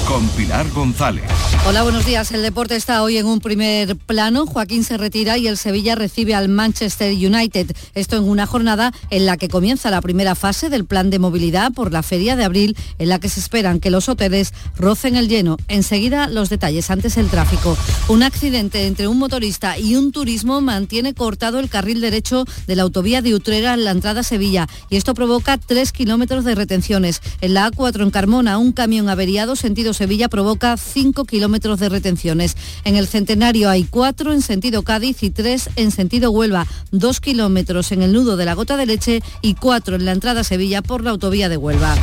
Con 0.07 0.29
Pilar 0.31 0.69
González. 0.71 1.25
Hola, 1.67 1.83
buenos 1.83 2.05
días. 2.05 2.31
El 2.33 2.43
deporte 2.43 2.77
está 2.77 3.03
hoy 3.03 3.17
en 3.17 3.25
un 3.25 3.41
primer 3.41 3.97
plano. 3.97 4.45
Joaquín 4.45 4.85
se 4.85 4.99
retira 4.99 5.39
y 5.39 5.47
el 5.47 5.57
Sevilla 5.57 5.95
recibe 5.95 6.35
al 6.35 6.51
Manchester 6.51 7.15
United. 7.15 7.75
Esto 7.95 8.17
en 8.17 8.25
una 8.25 8.45
jornada 8.45 8.93
en 9.09 9.25
la 9.25 9.39
que 9.39 9.49
comienza 9.49 9.91
la 9.91 10.03
primera 10.03 10.35
fase 10.35 10.69
del 10.69 10.85
plan 10.85 11.09
de 11.09 11.19
movilidad 11.19 11.73
por 11.73 11.93
la 11.93 12.03
feria 12.03 12.37
de 12.37 12.45
abril, 12.45 12.77
en 12.99 13.09
la 13.09 13.19
que 13.19 13.31
se 13.31 13.41
esperan 13.41 13.81
que 13.81 13.91
los 13.91 14.11
hoteles 14.11 14.53
rocen 14.77 15.17
el 15.17 15.29
lleno. 15.29 15.57
Enseguida 15.69 16.29
los 16.29 16.51
detalles, 16.51 16.91
antes 16.91 17.17
el 17.17 17.29
tráfico. 17.29 17.79
Un 18.09 18.23
accidente 18.23 18.87
entre 18.87 19.09
un 19.09 19.19
motorista 19.19 19.79
y 19.79 19.97
un 19.97 20.13
turismo 20.13 20.61
mantiene 20.61 21.15
cortado 21.15 21.59
el 21.59 21.71
carril 21.71 22.03
derecho 22.03 22.45
de 22.67 22.77
la 22.77 22.83
autovía 22.83 23.23
de 23.23 23.35
Utrera 23.35 23.73
en 23.73 23.85
la 23.85 23.93
entrada 23.93 24.21
a 24.21 24.25
Sevilla 24.25 24.69
y 24.91 24.97
esto 24.97 25.15
provoca 25.15 25.57
tres 25.57 25.93
kilómetros 25.93 26.45
de 26.45 26.55
retenciones. 26.55 27.23
En 27.41 27.55
la 27.55 27.71
A4 27.71 27.94
en 28.03 28.11
Carmona, 28.11 28.59
un 28.59 28.73
camión 28.73 29.09
averiado 29.09 29.55
sentido 29.55 29.95
Sevilla 29.95 30.29
provoca 30.29 30.77
cinco 30.77 31.25
kilómetros 31.25 31.79
de 31.79 31.89
retenciones. 31.89 32.57
En 32.85 32.97
el 32.97 33.07
Centenario 33.07 33.71
hay 33.71 33.85
cuatro 33.85 34.33
en 34.33 34.43
sentido 34.43 34.83
Cádiz 34.83 35.23
y 35.23 35.31
tres 35.31 35.71
en 35.77 35.93
sentido 35.93 36.33
Huelva, 36.33 36.67
dos 36.91 37.21
kilómetros 37.21 37.93
en 37.93 38.03
el 38.03 38.13
nudo 38.13 38.37
de 38.37 38.45
la 38.45 38.55
gota 38.55 38.77
de 38.77 38.87
leche 38.87 39.23
y 39.43 39.55
cuatro 39.55 39.95
en 39.95 40.05
la 40.05 40.13
entrada 40.13 40.41
a 40.41 40.45
Sevilla 40.45 40.83
por 40.83 41.05
la 41.05 41.11
autovía 41.11 41.49
de 41.49 41.57
Huelva. 41.57 41.95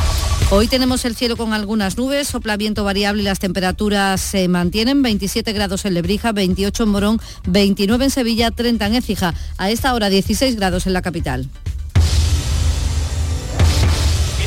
Hoy 0.50 0.68
tenemos 0.68 1.04
el 1.04 1.16
cielo 1.16 1.36
con 1.36 1.52
algunas 1.52 1.96
nubes, 1.96 2.28
sopla 2.28 2.56
viento 2.56 2.84
variable 2.84 3.22
y 3.22 3.24
las 3.24 3.38
temperaturas 3.38 4.20
se 4.20 4.48
mantienen 4.48 5.02
27 5.02 5.52
grados 5.52 5.84
en 5.84 5.94
Lebrija, 5.94 6.32
28 6.32 6.82
en 6.82 6.88
Morón, 6.88 7.20
29 7.46 8.04
en 8.04 8.10
Sevilla, 8.10 8.50
30 8.50 8.86
en 8.86 8.94
Écija. 8.94 9.34
A 9.58 9.70
esta 9.70 9.92
hora 9.94 10.08
16 10.08 10.56
grados 10.56 10.86
en 10.86 10.92
la 10.92 11.02
capital. 11.02 11.48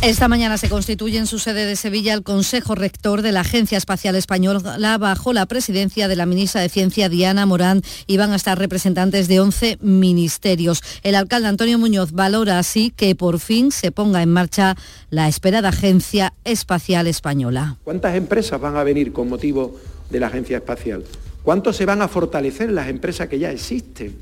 Esta 0.00 0.28
mañana 0.28 0.58
se 0.58 0.68
constituye 0.68 1.18
en 1.18 1.26
su 1.26 1.40
sede 1.40 1.66
de 1.66 1.74
Sevilla 1.74 2.14
el 2.14 2.22
Consejo 2.22 2.76
Rector 2.76 3.20
de 3.20 3.32
la 3.32 3.40
Agencia 3.40 3.76
Espacial 3.76 4.14
Española 4.14 4.96
bajo 4.96 5.32
la 5.32 5.44
presidencia 5.46 6.06
de 6.06 6.14
la 6.14 6.24
ministra 6.24 6.60
de 6.60 6.68
Ciencia 6.68 7.08
Diana 7.08 7.46
Morán 7.46 7.82
y 8.06 8.16
van 8.16 8.30
a 8.30 8.36
estar 8.36 8.56
representantes 8.56 9.26
de 9.26 9.40
11 9.40 9.78
ministerios. 9.80 10.84
El 11.02 11.16
alcalde 11.16 11.48
Antonio 11.48 11.80
Muñoz 11.80 12.12
valora 12.12 12.60
así 12.60 12.92
que 12.94 13.16
por 13.16 13.40
fin 13.40 13.72
se 13.72 13.90
ponga 13.90 14.22
en 14.22 14.30
marcha 14.30 14.76
la 15.10 15.26
esperada 15.26 15.70
Agencia 15.70 16.32
Espacial 16.44 17.08
Española. 17.08 17.76
¿Cuántas 17.82 18.14
empresas 18.14 18.60
van 18.60 18.76
a 18.76 18.84
venir 18.84 19.12
con 19.12 19.28
motivo 19.28 19.80
de 20.10 20.20
la 20.20 20.28
Agencia 20.28 20.58
Espacial? 20.58 21.02
¿Cuántos 21.42 21.76
se 21.76 21.86
van 21.86 22.02
a 22.02 22.08
fortalecer 22.08 22.70
las 22.70 22.86
empresas 22.86 23.26
que 23.26 23.40
ya 23.40 23.50
existen? 23.50 24.14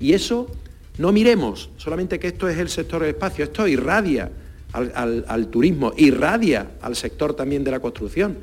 Y 0.00 0.14
eso 0.14 0.48
no 0.98 1.12
miremos 1.12 1.70
solamente 1.76 2.18
que 2.18 2.26
esto 2.26 2.48
es 2.48 2.58
el 2.58 2.68
sector 2.68 3.02
del 3.02 3.10
espacio, 3.10 3.44
esto 3.44 3.68
irradia 3.68 4.28
al, 4.72 5.46
turismo, 5.48 5.92
irradia 5.96 6.72
al 6.80 6.96
sector 6.96 7.34
también 7.34 7.64
de 7.64 7.70
la 7.70 7.80
construcción. 7.80 8.36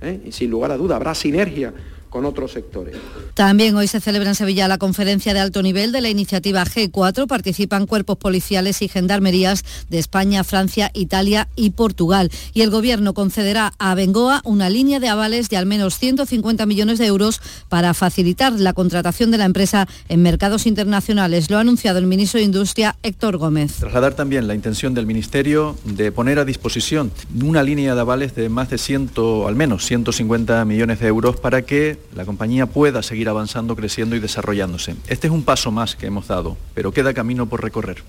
¿eh? 0.00 0.20
Y 0.26 0.32
sin 0.32 0.50
lugar 0.50 0.70
a 0.70 0.76
duda 0.76 0.96
habrá 0.96 1.14
sinergia 1.14 1.72
con 2.08 2.24
otros 2.24 2.52
sectores. 2.52 2.96
También 3.34 3.76
hoy 3.76 3.86
se 3.86 4.00
celebra 4.00 4.30
en 4.30 4.34
Sevilla 4.34 4.68
la 4.68 4.78
conferencia 4.78 5.34
de 5.34 5.40
alto 5.40 5.62
nivel 5.62 5.92
de 5.92 6.00
la 6.00 6.08
iniciativa 6.08 6.64
G4. 6.64 7.26
Participan 7.26 7.86
cuerpos 7.86 8.16
policiales 8.16 8.82
y 8.82 8.88
gendarmerías 8.88 9.64
de 9.88 9.98
España, 9.98 10.44
Francia, 10.44 10.90
Italia 10.94 11.48
y 11.56 11.70
Portugal. 11.70 12.30
Y 12.54 12.62
el 12.62 12.70
Gobierno 12.70 13.14
concederá 13.14 13.72
a 13.78 13.94
Bengoa 13.94 14.40
una 14.44 14.70
línea 14.70 15.00
de 15.00 15.08
avales 15.08 15.48
de 15.48 15.56
al 15.56 15.66
menos 15.66 15.98
150 15.98 16.66
millones 16.66 16.98
de 16.98 17.06
euros 17.06 17.40
para 17.68 17.94
facilitar 17.94 18.52
la 18.52 18.72
contratación 18.72 19.30
de 19.30 19.38
la 19.38 19.44
empresa 19.44 19.86
en 20.08 20.22
mercados 20.22 20.66
internacionales. 20.66 21.50
Lo 21.50 21.58
ha 21.58 21.60
anunciado 21.60 21.98
el 21.98 22.06
ministro 22.06 22.38
de 22.38 22.44
Industria, 22.44 22.96
Héctor 23.02 23.36
Gómez. 23.36 23.74
Trasladar 23.74 24.14
también 24.14 24.48
la 24.48 24.54
intención 24.54 24.94
del 24.94 25.06
Ministerio 25.06 25.76
de 25.84 26.12
poner 26.12 26.38
a 26.38 26.44
disposición 26.44 27.12
una 27.42 27.62
línea 27.62 27.94
de 27.94 28.00
avales 28.00 28.34
de 28.34 28.48
más 28.48 28.70
de 28.70 28.78
100, 28.78 29.10
al 29.46 29.54
menos 29.54 29.84
150 29.84 30.64
millones 30.64 31.00
de 31.00 31.06
euros 31.06 31.36
para 31.36 31.62
que 31.62 31.97
la 32.14 32.24
compañía 32.24 32.66
pueda 32.66 33.02
seguir 33.02 33.28
avanzando, 33.28 33.76
creciendo 33.76 34.16
y 34.16 34.20
desarrollándose. 34.20 34.96
Este 35.06 35.26
es 35.26 35.32
un 35.32 35.42
paso 35.42 35.70
más 35.70 35.96
que 35.96 36.06
hemos 36.06 36.28
dado, 36.28 36.56
pero 36.74 36.92
queda 36.92 37.14
camino 37.14 37.46
por 37.46 37.62
recorrer. 37.62 38.02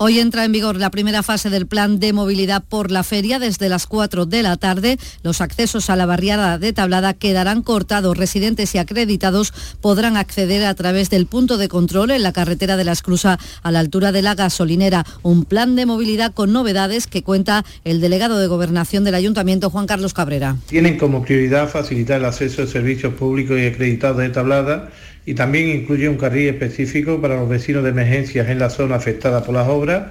Hoy 0.00 0.20
entra 0.20 0.44
en 0.44 0.52
vigor 0.52 0.76
la 0.76 0.92
primera 0.92 1.24
fase 1.24 1.50
del 1.50 1.66
plan 1.66 1.98
de 1.98 2.12
movilidad 2.12 2.62
por 2.62 2.92
la 2.92 3.02
feria 3.02 3.40
desde 3.40 3.68
las 3.68 3.88
4 3.88 4.26
de 4.26 4.44
la 4.44 4.56
tarde. 4.56 4.96
Los 5.24 5.40
accesos 5.40 5.90
a 5.90 5.96
la 5.96 6.06
barriada 6.06 6.56
de 6.56 6.72
Tablada 6.72 7.14
quedarán 7.14 7.62
cortados. 7.62 8.16
Residentes 8.16 8.76
y 8.76 8.78
acreditados 8.78 9.52
podrán 9.80 10.16
acceder 10.16 10.64
a 10.66 10.74
través 10.74 11.10
del 11.10 11.26
punto 11.26 11.58
de 11.58 11.66
control 11.66 12.12
en 12.12 12.22
la 12.22 12.32
carretera 12.32 12.76
de 12.76 12.84
la 12.84 12.92
Esclusa 12.92 13.40
a 13.64 13.72
la 13.72 13.80
altura 13.80 14.12
de 14.12 14.22
la 14.22 14.36
gasolinera. 14.36 15.04
Un 15.24 15.44
plan 15.44 15.74
de 15.74 15.84
movilidad 15.84 16.32
con 16.32 16.52
novedades 16.52 17.08
que 17.08 17.24
cuenta 17.24 17.64
el 17.82 18.00
delegado 18.00 18.38
de 18.38 18.46
Gobernación 18.46 19.02
del 19.02 19.16
Ayuntamiento, 19.16 19.68
Juan 19.68 19.88
Carlos 19.88 20.14
Cabrera. 20.14 20.58
Tienen 20.68 20.96
como 20.96 21.24
prioridad 21.24 21.68
facilitar 21.68 22.20
el 22.20 22.26
acceso 22.26 22.62
a 22.62 22.68
servicios 22.68 23.14
públicos 23.14 23.58
y 23.58 23.66
acreditados 23.66 24.18
de 24.18 24.28
Tablada 24.28 24.90
y 25.28 25.34
también 25.34 25.68
incluye 25.68 26.08
un 26.08 26.16
carril 26.16 26.48
específico 26.48 27.20
para 27.20 27.36
los 27.36 27.50
vecinos 27.50 27.84
de 27.84 27.90
emergencias 27.90 28.48
en 28.48 28.58
la 28.58 28.70
zona 28.70 28.96
afectada 28.96 29.44
por 29.44 29.54
las 29.54 29.68
obras. 29.68 30.04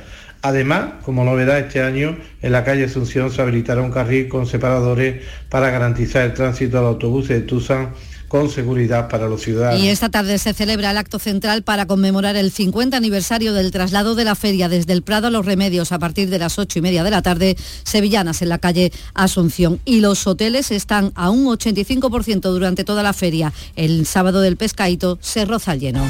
Además, 0.43 0.89
como 1.03 1.23
novedad 1.23 1.57
este 1.57 1.81
año, 1.81 2.15
en 2.43 2.51
la 2.51 2.63
calle 2.63 2.83
Asunción 2.83 3.31
se 3.31 3.41
habilitará 3.41 3.81
un 3.81 3.89
carril 3.89 4.27
con 4.27 4.45
separadores 4.45 5.23
para 5.49 5.71
garantizar 5.71 6.23
el 6.23 6.35
tránsito 6.35 6.79
de 6.79 6.85
autobuses 6.85 7.29
de 7.29 7.41
Tucson 7.47 7.89
con 8.27 8.49
seguridad 8.49 9.07
para 9.07 9.27
los 9.27 9.41
ciudadanos. 9.41 9.81
Y 9.81 9.89
esta 9.89 10.09
tarde 10.09 10.37
se 10.37 10.53
celebra 10.53 10.91
el 10.91 10.97
acto 10.97 11.19
central 11.19 11.63
para 11.63 11.85
conmemorar 11.85 12.35
el 12.35 12.51
50 12.51 12.97
aniversario 12.97 13.53
del 13.53 13.71
traslado 13.71 14.15
de 14.15 14.25
la 14.25 14.35
feria 14.35 14.69
desde 14.69 14.93
el 14.93 15.01
Prado 15.01 15.27
a 15.27 15.31
los 15.31 15.45
Remedios 15.45 15.91
a 15.91 15.99
partir 15.99 16.29
de 16.29 16.39
las 16.39 16.59
8 16.59 16.79
y 16.79 16.81
media 16.81 17.03
de 17.03 17.11
la 17.11 17.21
tarde, 17.21 17.57
sevillanas 17.83 18.41
en 18.41 18.49
la 18.49 18.59
calle 18.59 18.91
Asunción. 19.13 19.79
Y 19.85 20.01
los 20.01 20.27
hoteles 20.27 20.71
están 20.71 21.11
a 21.15 21.29
un 21.29 21.45
85% 21.45 22.41
durante 22.41 22.83
toda 22.83 23.03
la 23.03 23.13
feria. 23.13 23.53
El 23.75 24.05
sábado 24.05 24.41
del 24.41 24.57
pescadito 24.57 25.17
se 25.21 25.45
roza 25.45 25.75
lleno. 25.75 26.03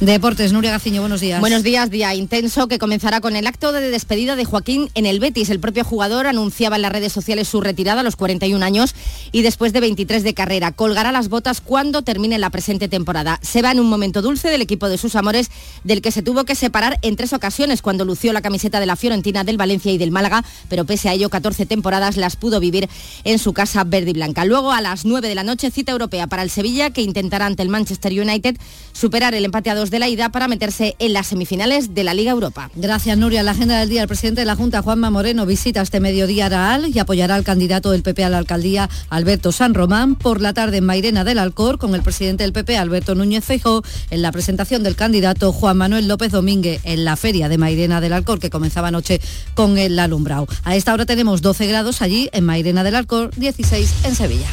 Deportes, 0.00 0.54
Nuria 0.54 0.70
Gaciño, 0.70 1.02
buenos 1.02 1.20
días. 1.20 1.40
Buenos 1.40 1.62
días, 1.62 1.90
día 1.90 2.14
intenso 2.14 2.68
que 2.68 2.78
comenzará 2.78 3.20
con 3.20 3.36
el 3.36 3.46
acto 3.46 3.70
de 3.70 3.90
despedida 3.90 4.34
de 4.34 4.46
Joaquín 4.46 4.88
en 4.94 5.04
el 5.04 5.20
Betis. 5.20 5.50
El 5.50 5.60
propio 5.60 5.84
jugador 5.84 6.26
anunciaba 6.26 6.76
en 6.76 6.82
las 6.82 6.90
redes 6.90 7.12
sociales 7.12 7.48
su 7.48 7.60
retirada 7.60 8.00
a 8.00 8.02
los 8.02 8.16
41 8.16 8.64
años 8.64 8.94
y 9.30 9.42
después 9.42 9.74
de 9.74 9.80
23 9.80 10.22
de 10.22 10.32
carrera. 10.32 10.72
Colgará 10.72 11.12
las 11.12 11.28
botas 11.28 11.60
cuando 11.60 12.00
termine 12.00 12.38
la 12.38 12.48
presente 12.48 12.88
temporada. 12.88 13.38
Se 13.42 13.60
va 13.60 13.72
en 13.72 13.78
un 13.78 13.90
momento 13.90 14.22
dulce 14.22 14.48
del 14.48 14.62
equipo 14.62 14.88
de 14.88 14.96
sus 14.96 15.16
amores, 15.16 15.50
del 15.84 16.00
que 16.00 16.12
se 16.12 16.22
tuvo 16.22 16.44
que 16.44 16.54
separar 16.54 16.98
en 17.02 17.16
tres 17.16 17.34
ocasiones 17.34 17.82
cuando 17.82 18.06
lució 18.06 18.32
la 18.32 18.40
camiseta 18.40 18.80
de 18.80 18.86
la 18.86 18.96
Fiorentina, 18.96 19.44
del 19.44 19.58
Valencia 19.58 19.92
y 19.92 19.98
del 19.98 20.12
Málaga, 20.12 20.46
pero 20.70 20.86
pese 20.86 21.10
a 21.10 21.12
ello 21.12 21.28
14 21.28 21.66
temporadas 21.66 22.16
las 22.16 22.36
pudo 22.36 22.58
vivir 22.58 22.88
en 23.24 23.38
su 23.38 23.52
casa 23.52 23.84
verde 23.84 24.12
y 24.12 24.14
blanca. 24.14 24.46
Luego 24.46 24.72
a 24.72 24.80
las 24.80 25.04
9 25.04 25.28
de 25.28 25.34
la 25.34 25.44
noche 25.44 25.70
cita 25.70 25.92
europea 25.92 26.26
para 26.26 26.42
el 26.42 26.48
Sevilla 26.48 26.88
que 26.88 27.02
intentará 27.02 27.44
ante 27.44 27.62
el 27.62 27.68
Manchester 27.68 28.18
United 28.18 28.56
superar 28.94 29.34
el 29.34 29.44
empate 29.44 29.68
a 29.68 29.74
dos 29.74 29.89
de 29.90 29.98
la 29.98 30.08
ida 30.08 30.30
para 30.30 30.48
meterse 30.48 30.96
en 30.98 31.12
las 31.12 31.26
semifinales 31.26 31.94
de 31.94 32.04
la 32.04 32.14
Liga 32.14 32.30
Europa. 32.30 32.70
Gracias, 32.74 33.18
Nuria. 33.18 33.42
La 33.42 33.50
agenda 33.50 33.78
del 33.78 33.88
día, 33.88 34.02
el 34.02 34.08
presidente 34.08 34.42
de 34.42 34.44
la 34.46 34.56
Junta, 34.56 34.82
Juanma 34.82 35.10
Moreno, 35.10 35.46
visita 35.46 35.82
este 35.82 36.00
mediodía 36.00 36.46
Araal 36.46 36.88
y 36.94 36.98
apoyará 36.98 37.34
al 37.34 37.44
candidato 37.44 37.90
del 37.90 38.02
PP 38.02 38.24
a 38.24 38.30
la 38.30 38.38
alcaldía, 38.38 38.88
Alberto 39.08 39.52
San 39.52 39.74
Román. 39.74 40.14
Por 40.14 40.40
la 40.40 40.54
tarde 40.54 40.78
en 40.78 40.84
Mairena 40.84 41.24
del 41.24 41.38
Alcor, 41.38 41.78
con 41.78 41.94
el 41.94 42.02
presidente 42.02 42.44
del 42.44 42.52
PP, 42.52 42.78
Alberto 42.78 43.14
Núñez 43.14 43.44
Feijóo, 43.44 43.82
en 44.10 44.22
la 44.22 44.32
presentación 44.32 44.82
del 44.82 44.96
candidato 44.96 45.52
Juan 45.52 45.76
Manuel 45.76 46.08
López 46.08 46.32
Domínguez 46.32 46.80
en 46.84 47.04
la 47.04 47.16
feria 47.16 47.48
de 47.48 47.58
Mairena 47.58 48.00
del 48.00 48.12
Alcor, 48.12 48.38
que 48.38 48.50
comenzaba 48.50 48.88
anoche 48.88 49.20
con 49.54 49.78
el 49.78 49.98
alumbrado. 49.98 50.46
A 50.64 50.76
esta 50.76 50.92
hora 50.92 51.06
tenemos 51.06 51.42
12 51.42 51.66
grados 51.66 52.02
allí 52.02 52.28
en 52.32 52.44
Mairena 52.44 52.84
del 52.84 52.94
Alcor, 52.94 53.30
16 53.36 53.94
en 54.04 54.14
Sevilla. 54.14 54.48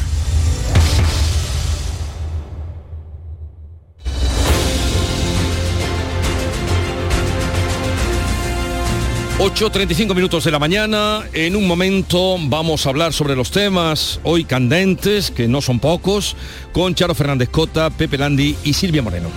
8.35 9.38 10.16
minutos 10.16 10.42
de 10.42 10.50
la 10.50 10.58
mañana. 10.58 11.22
En 11.32 11.54
un 11.54 11.64
momento 11.68 12.36
vamos 12.48 12.84
a 12.84 12.88
hablar 12.88 13.12
sobre 13.12 13.36
los 13.36 13.52
temas 13.52 14.18
hoy 14.24 14.44
candentes, 14.44 15.30
que 15.30 15.46
no 15.46 15.60
son 15.60 15.78
pocos, 15.78 16.34
con 16.72 16.96
Charo 16.96 17.14
Fernández 17.14 17.48
Cota, 17.48 17.88
Pepe 17.88 18.18
Landi 18.18 18.56
y 18.64 18.72
Silvia 18.72 19.00
Moreno. 19.00 19.28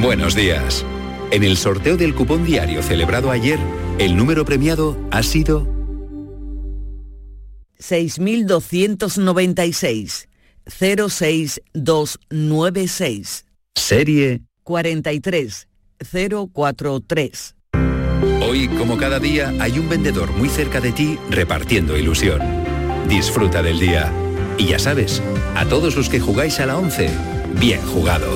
Buenos 0.00 0.34
días. 0.34 0.86
En 1.30 1.44
el 1.44 1.58
sorteo 1.58 1.98
del 1.98 2.14
cupón 2.14 2.46
diario 2.46 2.82
celebrado 2.82 3.30
ayer, 3.30 3.58
el 3.98 4.16
número 4.16 4.46
premiado 4.46 4.96
ha 5.10 5.22
sido 5.22 5.81
6296 7.82 10.28
06296. 10.66 13.44
Serie 13.74 14.42
43043. 14.64 17.56
Hoy, 18.40 18.68
como 18.68 18.96
cada 18.96 19.18
día, 19.18 19.52
hay 19.60 19.76
un 19.78 19.86
vendedor 19.88 20.30
muy 20.32 20.48
cerca 20.48 20.80
de 20.80 20.92
ti 20.92 21.18
repartiendo 21.30 21.96
ilusión. 21.96 22.40
Disfruta 23.08 23.60
del 23.62 23.80
día. 23.80 24.12
Y 24.58 24.66
ya 24.68 24.78
sabes, 24.78 25.20
a 25.56 25.66
todos 25.66 25.96
los 25.96 26.08
que 26.08 26.20
jugáis 26.20 26.60
a 26.60 26.66
la 26.66 26.78
11, 26.78 27.10
bien 27.58 27.82
jugado. 27.82 28.30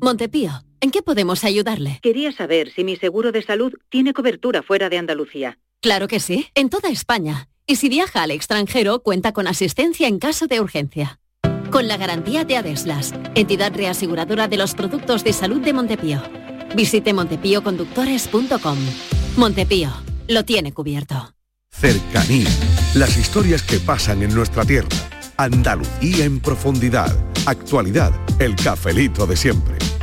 Montepío, 0.00 0.52
¿en 0.80 0.90
qué 0.90 1.02
podemos 1.02 1.44
ayudarle? 1.44 1.98
Quería 2.02 2.32
saber 2.32 2.72
si 2.72 2.84
mi 2.84 2.96
seguro 2.96 3.32
de 3.32 3.42
salud 3.42 3.72
tiene 3.88 4.12
cobertura 4.12 4.62
fuera 4.62 4.88
de 4.88 4.98
Andalucía. 4.98 5.58
Claro 5.80 6.08
que 6.08 6.20
sí, 6.20 6.48
en 6.54 6.70
toda 6.70 6.90
España. 6.90 7.48
Y 7.66 7.76
si 7.76 7.88
viaja 7.88 8.22
al 8.22 8.30
extranjero, 8.30 9.00
cuenta 9.02 9.32
con 9.32 9.46
asistencia 9.46 10.06
en 10.08 10.18
caso 10.18 10.46
de 10.46 10.60
urgencia. 10.60 11.18
Con 11.70 11.88
la 11.88 11.96
garantía 11.96 12.44
de 12.44 12.56
Adeslas, 12.56 13.12
entidad 13.34 13.74
reaseguradora 13.74 14.48
de 14.48 14.56
los 14.56 14.74
productos 14.74 15.24
de 15.24 15.32
salud 15.32 15.60
de 15.60 15.72
Montepío. 15.72 16.22
Visite 16.74 17.12
montepíoconductores.com. 17.12 18.78
Montepío, 19.36 19.90
lo 20.28 20.44
tiene 20.44 20.72
cubierto. 20.72 21.34
Cercanía. 21.70 22.48
Las 22.94 23.18
historias 23.18 23.62
que 23.62 23.78
pasan 23.78 24.22
en 24.22 24.34
nuestra 24.34 24.64
tierra. 24.64 24.88
Andalucía 25.36 26.24
en 26.24 26.40
profundidad. 26.40 27.14
Actualidad. 27.46 28.12
El 28.38 28.56
cafelito 28.56 29.26
de 29.26 29.36
siempre. 29.36 29.85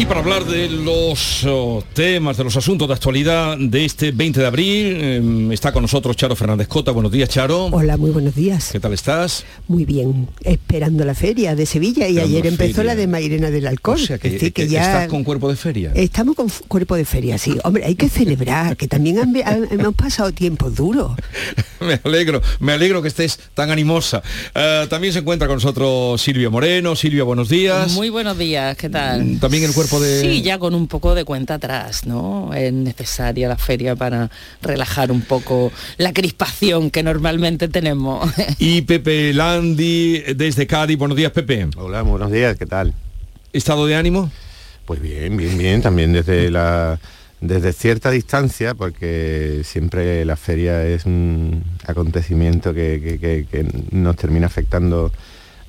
Y 0.00 0.06
para 0.06 0.20
hablar 0.20 0.46
de 0.46 0.66
los 0.70 1.44
oh, 1.44 1.84
temas, 1.92 2.38
de 2.38 2.44
los 2.44 2.56
asuntos 2.56 2.88
de 2.88 2.94
actualidad 2.94 3.58
de 3.58 3.84
este 3.84 4.12
20 4.12 4.40
de 4.40 4.46
abril, 4.46 4.96
eh, 4.98 5.48
está 5.52 5.72
con 5.72 5.82
nosotros 5.82 6.16
Charo 6.16 6.34
Fernández 6.34 6.68
Cota. 6.68 6.90
Buenos 6.90 7.12
días, 7.12 7.28
Charo. 7.28 7.66
Hola, 7.66 7.98
muy 7.98 8.10
buenos 8.10 8.34
días. 8.34 8.70
¿Qué 8.72 8.80
tal 8.80 8.94
estás? 8.94 9.44
Muy 9.68 9.84
bien, 9.84 10.26
esperando 10.42 11.04
la 11.04 11.14
feria 11.14 11.54
de 11.54 11.66
Sevilla 11.66 12.08
y 12.08 12.18
ayer 12.18 12.44
la 12.46 12.50
empezó 12.50 12.76
feria. 12.76 12.94
la 12.94 12.96
de 12.96 13.06
Mairena 13.08 13.50
del 13.50 13.66
Alcor. 13.66 13.96
O 13.96 13.98
sea 13.98 14.16
que, 14.16 14.38
que 14.38 14.52
que 14.52 14.68
ya 14.68 14.80
estás 14.80 15.08
con 15.08 15.22
cuerpo 15.22 15.50
de 15.50 15.56
feria. 15.56 15.92
Estamos 15.94 16.34
con 16.34 16.48
cuerpo 16.66 16.96
de 16.96 17.04
feria, 17.04 17.36
sí. 17.36 17.58
Hombre, 17.64 17.84
hay 17.84 17.94
que 17.94 18.08
celebrar, 18.08 18.78
que 18.78 18.88
también 18.88 19.18
han- 19.18 19.36
han- 19.44 19.68
hemos 19.70 19.94
pasado 19.94 20.32
tiempos 20.32 20.76
duros. 20.76 21.12
Me 21.80 21.98
alegro, 22.04 22.42
me 22.58 22.72
alegro 22.74 23.00
que 23.00 23.08
estés 23.08 23.38
tan 23.54 23.70
animosa. 23.70 24.22
Eh, 24.54 24.86
también 24.90 25.14
se 25.14 25.20
encuentra 25.20 25.48
con 25.48 25.56
nosotros 25.56 26.20
Silvia 26.20 26.50
Moreno. 26.50 26.94
Silvia, 26.94 27.22
buenos 27.24 27.48
días. 27.48 27.92
Muy 27.94 28.10
buenos 28.10 28.36
días, 28.36 28.76
¿qué 28.76 28.90
tal? 28.90 29.38
También 29.40 29.64
el 29.64 29.72
cuerpo 29.72 29.89
de... 29.98 30.20
Sí, 30.20 30.42
ya 30.42 30.58
con 30.58 30.74
un 30.74 30.86
poco 30.86 31.14
de 31.14 31.24
cuenta 31.24 31.54
atrás, 31.54 32.06
¿no? 32.06 32.52
Es 32.54 32.72
necesaria 32.72 33.48
la 33.48 33.56
feria 33.56 33.96
para 33.96 34.30
relajar 34.62 35.10
un 35.10 35.22
poco 35.22 35.72
la 35.96 36.12
crispación 36.12 36.90
que 36.90 37.02
normalmente 37.02 37.66
tenemos. 37.68 38.30
Y 38.58 38.82
Pepe 38.82 39.32
Landi 39.32 40.18
desde 40.36 40.66
Cádiz. 40.66 40.98
Buenos 40.98 41.16
días, 41.16 41.32
Pepe. 41.32 41.66
Hola, 41.76 42.02
buenos 42.02 42.30
días, 42.30 42.56
¿qué 42.58 42.66
tal? 42.66 42.92
¿Estado 43.52 43.86
de 43.86 43.96
ánimo? 43.96 44.30
Pues 44.84 45.00
bien, 45.00 45.36
bien, 45.36 45.56
bien, 45.58 45.82
también 45.82 46.12
desde 46.12 46.50
la 46.50 47.00
desde 47.40 47.72
cierta 47.72 48.10
distancia, 48.10 48.74
porque 48.74 49.62
siempre 49.64 50.26
la 50.26 50.36
feria 50.36 50.84
es 50.86 51.06
un 51.06 51.64
acontecimiento 51.86 52.74
que, 52.74 53.00
que- 53.02 53.18
que- 53.18 53.46
que 53.50 53.66
nos 53.92 54.14
termina 54.16 54.46
afectando 54.46 55.10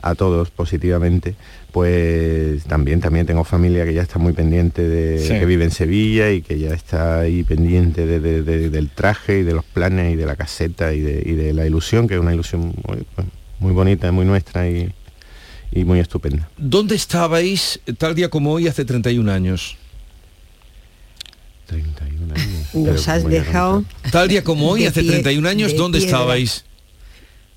a 0.01 0.15
todos 0.15 0.49
positivamente, 0.49 1.35
pues 1.71 2.63
también 2.65 2.99
también 3.01 3.25
tengo 3.25 3.43
familia 3.43 3.85
que 3.85 3.93
ya 3.93 4.01
está 4.01 4.19
muy 4.19 4.33
pendiente 4.33 4.81
de 4.87 5.19
Sí. 5.19 5.29
que 5.39 5.45
vive 5.45 5.63
en 5.65 5.71
Sevilla 5.71 6.31
y 6.31 6.41
que 6.41 6.57
ya 6.59 6.73
está 6.73 7.19
ahí 7.19 7.43
pendiente 7.43 8.05
de- 8.05 8.19
de- 8.19 8.41
de- 8.43 8.69
del 8.69 8.89
traje 8.89 9.39
y 9.39 9.43
de 9.43 9.53
los 9.53 9.65
planes 9.65 10.13
y 10.13 10.15
de 10.15 10.25
la 10.25 10.35
caseta 10.35 10.93
y 10.93 11.01
de, 11.01 11.23
y 11.25 11.33
de 11.33 11.53
la 11.53 11.65
ilusión, 11.65 12.07
que 12.07 12.15
es 12.15 12.19
una 12.19 12.33
ilusión 12.33 12.73
muy, 12.87 13.03
pues, 13.15 13.27
muy 13.59 13.73
bonita, 13.73 14.11
muy 14.11 14.25
nuestra 14.25 14.67
y, 14.69 14.91
y 15.71 15.85
muy 15.85 15.99
estupenda. 15.99 16.49
¿Dónde 16.57 16.95
estabais 16.95 17.79
tal 17.97 18.15
día 18.15 18.29
como 18.29 18.51
hoy 18.53 18.67
hace 18.67 18.83
31 18.85 19.29
años? 19.29 19.77
31 21.67 22.33
años. 22.35 22.73
Nos 22.75 23.07
has 23.07 23.23
dejado... 23.27 23.85
Tal 24.11 24.27
día 24.27 24.43
como 24.43 24.67
hoy 24.69 24.81
de 24.81 24.87
hace 24.87 25.01
pie- 25.03 25.11
31 25.11 25.47
años, 25.47 25.71
de 25.71 25.77
¿dónde 25.77 25.99
piedra. 25.99 26.17
estabais? 26.17 26.65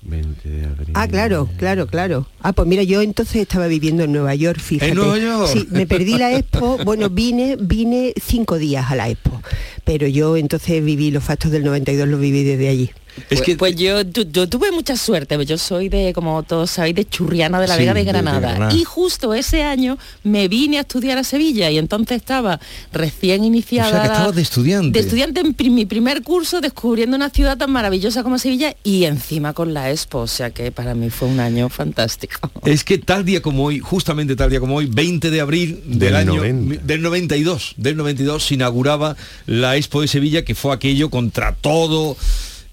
20 0.05 0.49
de 0.49 0.65
abril. 0.65 0.91
Ah, 0.93 1.07
claro, 1.07 1.49
claro, 1.57 1.87
claro. 1.87 2.27
Ah, 2.41 2.53
pues 2.53 2.67
mira, 2.67 2.83
yo 2.83 3.01
entonces 3.01 3.37
estaba 3.37 3.67
viviendo 3.67 4.03
en 4.03 4.11
Nueva 4.11 4.35
York, 4.35 4.59
fíjate. 4.59 4.91
¿En 4.91 4.97
Nueva 4.97 5.17
York? 5.17 5.49
Sí, 5.51 5.67
me 5.71 5.87
perdí 5.87 6.17
la 6.17 6.35
Expo, 6.37 6.77
bueno, 6.85 7.09
vine, 7.09 7.57
vine 7.59 8.13
cinco 8.21 8.57
días 8.57 8.89
a 8.91 8.95
la 8.95 9.09
Expo, 9.09 9.41
pero 9.83 10.07
yo 10.07 10.37
entonces 10.37 10.83
viví 10.83 11.11
los 11.11 11.23
factos 11.23 11.51
del 11.51 11.63
92, 11.63 12.07
los 12.07 12.19
viví 12.19 12.43
desde 12.43 12.69
allí. 12.69 12.91
Pues, 13.29 13.41
pues 13.57 13.75
yo, 13.75 14.05
tu- 14.05 14.27
yo 14.31 14.47
tuve 14.49 14.71
mucha 14.71 14.97
suerte, 14.97 15.37
yo 15.45 15.57
soy 15.57 15.89
de, 15.89 16.11
como 16.13 16.43
todos 16.43 16.71
sabéis, 16.71 16.95
de 16.95 17.05
Churriana 17.05 17.59
de 17.61 17.67
la 17.67 17.75
Sí, 17.75 17.79
Vega 17.79 17.93
de 17.93 17.99
de- 18.01 18.05
de 18.05 18.11
Granada. 18.11 18.69
Y 18.73 18.83
justo 18.83 19.33
ese 19.33 19.63
año 19.63 19.97
me 20.23 20.47
vine 20.47 20.77
a 20.77 20.81
estudiar 20.81 21.17
a 21.17 21.23
Sevilla 21.23 21.69
y 21.71 21.77
entonces 21.77 22.17
estaba 22.17 22.59
recién 22.91 23.43
iniciada. 23.43 23.87
O 23.89 23.91
sea, 23.91 24.01
que 24.01 24.07
estabas 24.07 24.35
de 24.35 24.41
estudiante. 24.41 24.99
De 24.99 25.05
estudiante 25.05 25.39
en 25.41 25.53
pri- 25.53 25.69
mi 25.69 25.85
primer 25.85 26.23
curso, 26.23 26.61
descubriendo 26.61 27.15
una 27.15 27.29
ciudad 27.29 27.57
tan 27.57 27.71
maravillosa 27.71 28.23
como 28.23 28.37
Sevilla 28.37 28.75
y 28.83 29.05
encima 29.05 29.53
con 29.53 29.73
la 29.73 29.91
Expo, 29.91 30.19
o 30.19 30.27
sea 30.27 30.49
que 30.51 30.71
para 30.71 30.93
mí 30.95 31.09
fue 31.09 31.27
un 31.27 31.39
año 31.39 31.69
fantástico. 31.69 32.51
Es 32.65 32.83
que 32.83 32.97
tal 32.97 33.23
día 33.25 33.41
como 33.41 33.63
hoy, 33.65 33.79
justamente 33.79 34.35
tal 34.35 34.49
día 34.49 34.59
como 34.59 34.75
hoy, 34.75 34.87
20 34.87 35.29
de 35.29 35.39
abril 35.41 35.81
del, 35.85 35.99
Del 35.99 36.15
año 36.15 36.35
90. 36.35 36.83
del 36.83 37.01
92, 37.01 37.73
del 37.77 37.95
92 37.95 38.43
se 38.45 38.53
inauguraba 38.55 39.15
la 39.45 39.75
Expo 39.77 40.01
de 40.01 40.07
Sevilla, 40.07 40.43
que 40.43 40.55
fue 40.55 40.73
aquello 40.73 41.09
contra 41.09 41.53
todo 41.53 42.17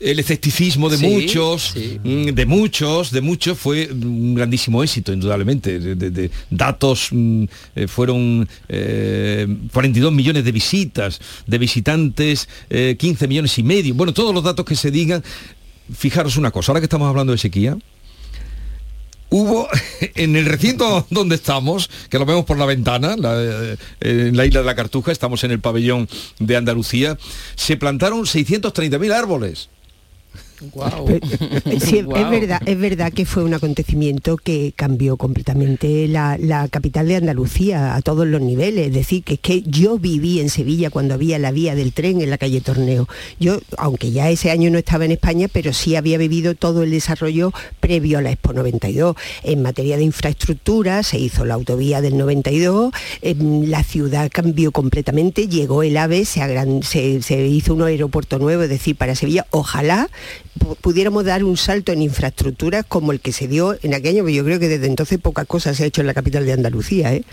el 0.05 0.19
escepticismo 0.19 0.89
de 0.91 0.97
Sí, 0.99 1.07
muchos, 1.07 1.75
mm, 2.05 2.27
de 2.33 2.47
muchos, 2.47 3.11
de 3.11 3.21
muchos, 3.21 3.59
fue 3.59 3.89
un 3.93 4.35
grandísimo 4.35 4.83
éxito, 4.83 5.13
indudablemente. 5.13 5.79
De, 5.79 5.95
de- 5.95 6.11
de 6.11 6.31
datos 6.51 7.09
mm, 7.11 7.45
eh, 7.77 7.87
fueron 7.89 8.49
eh, 8.69 9.47
42 9.73 10.13
millones 10.13 10.45
de 10.45 10.53
visitas, 10.53 11.21
de 11.47 11.59
visitantes 11.59 12.49
eh, 12.71 12.97
15 12.99 13.29
millones 13.29 13.59
y 13.59 13.63
medio. 13.63 13.95
Bueno, 13.95 14.13
todos 14.13 14.35
los 14.35 14.43
datos 14.45 14.65
que 14.65 14.77
se 14.77 14.91
digan. 14.91 15.23
Fijaros 15.95 16.37
una 16.37 16.51
cosa, 16.51 16.73
ahora 16.73 16.81
que 16.81 16.87
estamos 16.87 17.09
hablando 17.09 17.33
de 17.33 17.39
sequía, 17.39 17.77
hubo 19.31 19.69
en 20.15 20.37
el 20.37 20.47
recinto 20.47 21.07
donde 21.11 21.35
estamos, 21.37 21.91
que 22.09 22.19
lo 22.19 22.25
vemos 22.27 22.45
por 22.45 22.59
la 22.59 22.67
ventana, 22.67 23.17
la, 23.17 23.35
eh, 23.37 23.77
en 24.01 24.37
la 24.37 24.47
isla 24.47 24.61
de 24.61 24.67
la 24.67 24.75
Cartuja, 24.75 25.13
estamos 25.13 25.43
en 25.45 25.51
el 25.51 25.61
pabellón 25.61 26.09
de 26.39 26.57
Andalucía, 26.57 27.19
se 27.57 27.77
plantaron 27.77 28.21
630.000 28.25 29.13
árboles. 29.13 29.69
Sí, 31.81 31.99
es 31.99 32.05
Guau. 32.07 32.31
verdad, 32.31 32.61
es 32.65 32.79
verdad 32.79 33.13
que 33.13 33.25
fue 33.27 33.45
un 33.45 33.55
acontecimiento 33.55 34.37
que 34.37 34.73
cambió 34.77 35.17
completamente 35.17 36.07
la, 36.09 36.37
la 36.39 36.69
capital 36.69 37.09
de 37.09 37.17
Andalucía 37.17 37.95
a 37.95 38.03
todos 38.03 38.27
los 38.27 38.41
niveles. 38.41 38.89
Es 38.89 38.93
decir, 38.95 39.23
que 39.25 39.35
es 39.35 39.41
que 39.41 39.63
yo 39.63 39.99
viví 39.99 40.41
en 40.41 40.49
Sevilla 40.51 40.91
cuando 40.91 41.15
había 41.15 41.39
la 41.39 41.51
vía 41.53 41.75
del 41.75 41.93
tren 41.93 42.21
en 42.21 42.31
la 42.31 42.39
calle 42.39 42.61
Torneo. 42.61 43.09
Yo, 43.41 43.59
aunque 43.79 44.11
ya 44.13 44.31
ese 44.31 44.51
año 44.51 44.71
no 44.71 44.79
estaba 44.79 45.05
en 45.05 45.13
España, 45.13 45.49
pero 45.53 45.73
sí 45.73 45.97
había 45.97 46.19
vivido 46.19 46.55
todo 46.55 46.83
el 46.83 46.91
desarrollo 46.91 47.53
previo 47.81 48.19
a 48.19 48.23
la 48.23 48.31
Expo 48.33 48.53
92. 48.53 49.17
En 49.43 49.63
materia 49.63 49.97
de 49.97 50.05
infraestructura 50.05 51.03
se 51.03 51.19
hizo 51.19 51.45
la 51.45 51.55
autovía 51.55 52.01
del 52.01 52.17
92, 52.17 52.93
em, 53.23 53.65
la 53.69 53.83
ciudad 53.85 54.31
cambió 54.33 54.73
completamente, 54.73 55.49
llegó 55.49 55.83
el 55.83 55.97
AVE, 55.97 56.25
se, 56.25 56.41
agran- 56.41 56.83
se- 56.83 57.23
se 57.23 57.47
hizo 57.47 57.75
un 57.75 57.83
aeropuerto 57.83 58.39
nuevo, 58.39 58.63
es 58.63 58.69
decir, 58.69 58.97
para 58.97 59.15
Sevilla. 59.15 59.47
Ojalá 59.51 60.09
pudiéramos 60.81 61.25
dar 61.25 61.45
un 61.45 61.57
salto 61.57 61.93
en 61.93 62.03
infraestructuras 62.03 62.85
como 62.87 63.13
el 63.13 63.21
que 63.21 63.33
se 63.33 63.49
dio 63.49 63.77
en 63.83 63.95
aquel 63.95 64.17
año, 64.17 64.25
pero 64.25 64.37
yo 64.37 64.45
creo 64.45 64.59
que 64.59 64.69
desde 64.69 64.87
entonces 64.87 65.19
poca 65.19 65.45
cosa 65.45 65.75
se 65.75 65.85
ha 65.85 65.87
hecho 65.87 66.01
en 66.01 66.07
la 66.07 66.15
capital 66.15 66.45
de 66.47 66.53
Andalucía. 66.53 67.15
¿eh? 67.15 67.25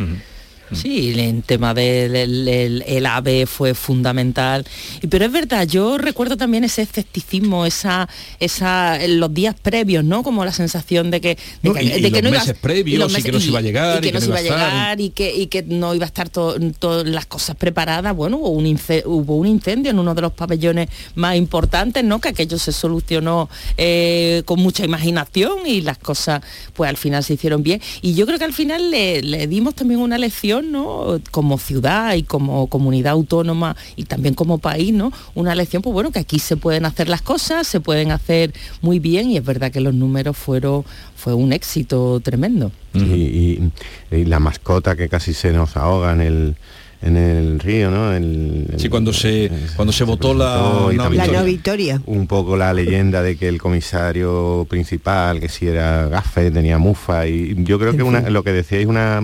Sí, 0.74 1.14
en 1.20 1.42
tema 1.42 1.74
del 1.74 2.16
el, 2.16 2.48
el- 2.48 2.84
el 2.88 3.06
AVE 3.06 3.46
fue 3.46 3.74
fundamental. 3.74 4.66
Pero 5.10 5.26
es 5.26 5.32
verdad, 5.32 5.68
yo 5.68 5.98
recuerdo 5.98 6.38
también 6.38 6.64
ese 6.64 6.82
escepticismo, 6.84 7.66
esa, 7.66 8.08
esa, 8.40 8.98
los 9.08 9.34
días 9.34 9.56
previos, 9.62 10.04
¿no? 10.04 10.24
Como 10.24 10.46
la 10.46 10.52
sensación 10.52 11.12
de 11.12 11.22
que, 11.22 11.38
de 11.62 11.70
No, 11.70 11.74
que, 11.74 11.84
y- 11.84 11.88
y 11.94 12.02
de 12.02 12.12
que 12.12 12.22
los 12.22 12.32
iba- 12.32 12.40
meses 12.42 12.58
previos, 12.60 13.12
y 13.18 13.22
que 13.24 13.32
no 13.32 13.40
se 13.40 13.48
iba 13.48 13.60
a 13.60 13.62
llegar, 13.62 14.06
y 14.06 14.08
que 14.08 14.14
no 14.14 14.22
se 14.22 14.28
iba 14.28 14.38
a 14.38 14.42
llegar 14.42 15.02
y 15.02 15.10
que, 15.10 15.36
y 15.36 15.48
que 15.48 15.64
no 15.64 15.96
iba 15.96 16.06
a 16.06 16.08
estar 16.08 16.30
to- 16.30 16.56
todas 16.80 17.08
las 17.08 17.26
cosas 17.26 17.56
preparadas. 17.56 18.16
Bueno, 18.16 18.38
hubo 18.38 18.50
un, 18.50 18.66
ince- 18.66 19.04
hubo 19.06 19.36
un 19.38 19.48
incendio 19.48 19.92
en 19.92 20.00
uno 20.00 20.14
de 20.16 20.22
los 20.22 20.34
pabellones 20.34 20.90
más 21.16 21.36
importantes, 21.36 22.04
¿no? 22.04 22.20
Que 22.22 22.30
aquello 22.30 22.58
se 22.60 22.72
solucionó 22.72 23.50
eh, 23.78 24.44
con 24.46 24.60
mucha 24.60 24.84
imaginación 24.86 25.66
y 25.66 25.82
las 25.82 25.98
cosas, 25.98 26.42
pues 26.74 26.90
al 26.90 26.98
final 26.98 27.24
se 27.24 27.34
hicieron 27.34 27.64
bien. 27.64 27.82
Y 28.02 28.14
yo 28.14 28.26
creo 28.26 28.38
que 28.38 28.46
al 28.46 28.54
final 28.54 28.92
le, 28.92 29.22
le 29.22 29.48
dimos 29.48 29.76
también 29.76 30.00
una 30.00 30.18
lección, 30.18 30.59
¿no? 30.64 31.20
Como 31.32 31.58
ciudad 31.58 32.14
y 32.16 32.24
como 32.24 32.68
comunidad 32.68 33.14
autónoma 33.14 33.76
y 33.96 34.04
también 34.04 34.34
como 34.34 34.58
país, 34.58 34.94
¿no? 34.94 35.12
Una 35.36 35.56
lección, 35.56 35.82
pues 35.82 35.94
bueno, 35.94 36.12
que 36.12 36.20
aquí 36.20 36.40
se 36.40 36.58
pueden 36.58 36.86
hacer 36.86 37.10
las 37.10 37.22
cosas, 37.22 37.68
se 37.68 37.80
pueden 37.80 38.12
hacer 38.12 38.54
muy 38.82 39.00
bien 39.00 39.30
y 39.30 39.38
es 39.38 39.46
verdad 39.46 39.72
que 39.72 39.82
los 39.82 39.94
números 39.94 40.38
fueron, 40.38 40.84
fue 41.16 41.34
un 41.34 41.54
éxito 41.54 42.20
tremendo. 42.20 42.72
y 42.94 43.72
la 44.12 44.40
mascota 44.40 44.96
que 44.96 45.10
casi 45.10 45.34
se 45.34 45.52
nos 45.52 45.78
ahoga 45.78 46.14
en 46.14 46.22
el 46.22 46.56
en 47.02 47.16
el 47.16 47.60
río, 47.60 47.90
¿no? 47.90 48.14
El- 48.14 48.68
Sí, 48.78 48.90
cuando 48.90 49.14
se 49.14 49.50
cuando 49.76 49.92
se 49.94 50.04
votó 50.04 50.34
la, 50.34 50.56
no, 50.58 50.92
La 50.92 51.28
no 51.28 51.44
victoria. 51.46 52.02
un 52.06 52.28
poco 52.28 52.58
la 52.58 52.74
leyenda 52.74 53.22
de 53.22 53.38
que 53.38 53.48
el 53.48 53.58
comisario 53.62 54.68
principal, 54.70 55.40
que 55.40 55.48
si 55.50 55.68
era 55.68 56.08
gafe, 56.10 56.52
tenía 56.52 56.78
mufa, 56.78 57.26
y 57.28 57.56
yo 57.64 57.80
creo 57.80 57.96
que 57.96 58.04
una- 58.04 58.30
lo 58.30 58.44
que 58.44 58.52
decíais 58.52 58.86
una, 58.86 59.22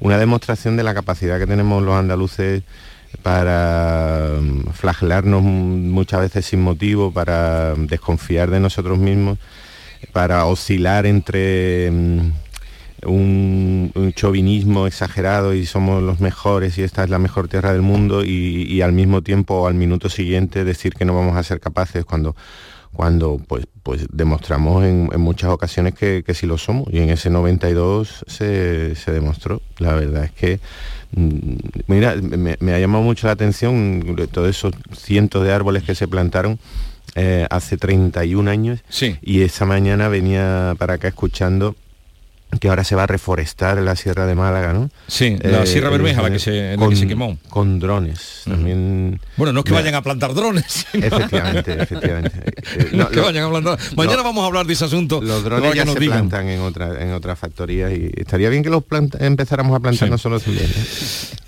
una 0.00 0.18
demostración 0.18 0.76
de 0.76 0.82
la 0.82 0.94
capacidad 0.94 1.38
que 1.38 1.46
tenemos 1.46 1.82
los 1.82 1.94
andaluces 1.94 2.62
para 3.22 4.30
mm, 4.40 4.70
flagelarnos 4.72 5.42
muchas 5.42 6.20
veces 6.20 6.44
sin 6.46 6.60
motivo, 6.62 7.12
para 7.12 7.74
desconfiar 7.74 8.50
de 8.50 8.60
nosotros 8.60 8.98
mismos, 8.98 9.38
para 10.12 10.44
oscilar 10.46 11.06
entre 11.06 11.90
mm, 11.90 12.20
un, 13.06 13.92
un 13.94 14.12
chauvinismo 14.12 14.86
exagerado 14.86 15.54
y 15.54 15.66
somos 15.66 16.02
los 16.02 16.20
mejores 16.20 16.78
y 16.78 16.82
esta 16.82 17.04
es 17.04 17.10
la 17.10 17.18
mejor 17.18 17.48
tierra 17.48 17.72
del 17.72 17.82
mundo 17.82 18.24
y, 18.24 18.66
y 18.68 18.82
al 18.82 18.92
mismo 18.92 19.22
tiempo 19.22 19.66
al 19.66 19.74
minuto 19.74 20.08
siguiente 20.08 20.64
decir 20.64 20.94
que 20.94 21.04
no 21.04 21.14
vamos 21.14 21.36
a 21.36 21.42
ser 21.42 21.60
capaces 21.60 22.04
cuando 22.04 22.36
cuando 22.92 23.38
pues 23.46 23.66
pues 23.82 24.06
demostramos 24.10 24.84
en, 24.84 25.10
en 25.12 25.20
muchas 25.20 25.50
ocasiones 25.50 25.94
que, 25.94 26.24
que 26.26 26.34
sí 26.34 26.44
lo 26.46 26.58
somos. 26.58 26.88
Y 26.90 26.98
en 26.98 27.10
ese 27.10 27.30
92 27.30 28.24
se, 28.26 28.96
se 28.96 29.12
demostró. 29.12 29.62
La 29.78 29.94
verdad 29.94 30.24
es 30.24 30.32
que 30.32 30.58
mm, 31.14 31.56
mira 31.86 32.16
me, 32.16 32.56
me 32.58 32.72
ha 32.72 32.80
llamado 32.80 33.04
mucho 33.04 33.28
la 33.28 33.34
atención 33.34 34.16
de 34.16 34.26
todos 34.26 34.48
esos 34.48 34.74
cientos 34.92 35.44
de 35.44 35.52
árboles 35.52 35.84
que 35.84 35.94
se 35.94 36.08
plantaron 36.08 36.58
eh, 37.14 37.46
hace 37.48 37.76
31 37.76 38.50
años. 38.50 38.80
Y 39.22 39.42
esa 39.42 39.66
mañana 39.66 40.08
venía 40.08 40.74
para 40.78 40.94
acá 40.94 41.06
escuchando 41.06 41.76
que 42.60 42.68
ahora 42.68 42.84
se 42.84 42.94
va 42.94 43.04
a 43.04 43.06
reforestar 43.06 43.78
la 43.78 43.96
Sierra 43.96 44.26
de 44.26 44.34
Málaga, 44.34 44.72
¿no? 44.72 44.90
Sí, 45.08 45.36
la 45.42 45.66
Sierra 45.66 45.90
Bermeja, 45.90 46.22
la 46.22 46.30
que 46.30 46.38
se- 46.38 46.76
la 46.76 46.88
que 46.88 46.96
se 46.96 47.06
quemó. 47.06 47.38
Con 47.48 47.78
drones, 47.78 48.42
también... 48.44 49.20
Bueno, 49.36 49.52
no 49.52 49.60
es 49.60 49.64
que 49.64 49.72
vayan 49.72 49.94
a 49.94 50.02
plantar 50.02 50.34
drones. 50.34 50.86
Efectivamente, 50.92 51.76
efectivamente. 51.82 52.32
Eh, 52.78 52.88
no 52.92 52.98
no, 52.98 53.02
es 53.04 53.08
que 53.10 53.16
lo- 53.16 53.22
vayan 53.24 53.44
a 53.44 53.50
plantar. 53.50 53.78
Mañana 53.96 54.16
no. 54.18 54.24
vamos 54.24 54.42
a 54.44 54.46
hablar 54.46 54.66
de 54.66 54.72
ese 54.72 54.84
asunto. 54.84 55.20
Los 55.20 55.44
drones 55.44 55.70
que 55.72 55.76
ya 55.78 55.86
se 55.86 55.98
digan. 55.98 56.28
plantan 56.28 56.48
en 56.48 56.60
otra 56.60 57.02
en 57.02 57.12
otras 57.12 57.38
factorías 57.38 57.92
y 57.92 58.10
estaría 58.16 58.48
bien 58.48 58.62
que 58.62 58.70
los 58.70 58.82
planta- 58.84 59.18
empezáramos 59.24 59.76
a 59.76 59.80
plantar 59.80 60.08
nosotros 60.10 60.42
también. 60.42 60.66
¿eh? 60.66 60.84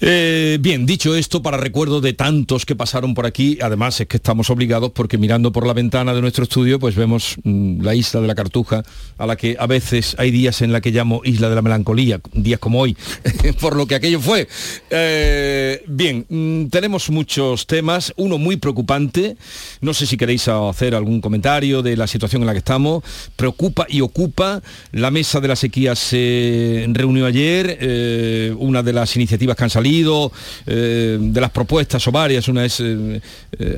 Eh, 0.01 0.59
bien, 0.61 0.87
dicho 0.87 1.15
esto, 1.17 1.43
para 1.43 1.57
recuerdo 1.57 2.01
de 2.01 2.13
tantos 2.13 2.65
que 2.65 2.77
pasaron 2.77 3.15
por 3.15 3.27
aquí, 3.27 3.59
además 3.61 4.01
es 4.01 4.07
que 4.07 4.17
estamos 4.19 4.49
obligados 4.51 4.93
porque 4.93 5.19
mirando 5.19 5.53
por 5.53 5.67
la 5.67 5.73
ventana 5.73 6.15
de 6.15 6.21
nuestro 6.21 6.45
estudio, 6.45 6.79
pues 6.79 6.95
vemos 6.95 7.37
mm, 7.43 7.83
la 7.83 7.95
isla 7.95 8.21
de 8.21 8.27
la 8.29 8.35
Cartuja, 8.35 8.83
a 9.17 9.27
la 9.27 9.37
que 9.37 9.57
a 9.59 9.67
veces 9.67 10.15
hay 10.19 10.31
días 10.31 10.63
en 10.63 10.73
la 10.73 10.81
que 10.81 10.93
llamo 10.99 11.21
isla 11.25 11.49
de 11.49 11.55
la 11.55 11.63
melancolía, 11.63 12.21
días 12.33 12.59
como 12.59 12.81
hoy, 12.81 12.97
por 13.61 13.77
lo 13.77 13.87
que 13.87 13.95
aquello 13.95 14.21
fue. 14.21 14.49
Eh, 14.91 15.83
bien, 15.87 16.27
mm, 16.29 16.67
tenemos 16.67 17.09
muchos 17.11 17.67
temas, 17.67 18.13
uno 18.17 18.37
muy 18.37 18.57
preocupante, 18.57 19.37
no 19.81 19.95
sé 19.95 20.07
si 20.07 20.17
queréis 20.17 20.49
hacer 20.49 20.95
algún 20.95 21.21
comentario 21.21 21.83
de 21.83 21.97
la 21.97 22.07
situación 22.07 22.43
en 22.43 22.47
la 22.47 22.53
que 22.53 22.59
estamos, 22.59 23.05
preocupa 23.37 23.87
y 23.89 24.01
ocupa, 24.01 24.61
la 24.93 25.11
mesa 25.11 25.41
de 25.41 25.49
la 25.49 25.57
sequía 25.57 25.95
se 25.95 26.87
reunió 26.89 27.27
ayer, 27.27 27.79
eh, 27.81 28.55
una 28.59 28.83
de 28.83 28.93
las 28.93 29.15
iniciativas 29.15 29.57
que 29.57 29.65
han 29.65 29.71
salido, 29.71 30.33
eh, 30.67 31.19
de 31.21 31.41
las 31.41 31.51
propuestas 31.51 32.07
o 32.09 32.13
varias, 32.13 32.49
una 32.49 32.65
es 32.65 32.83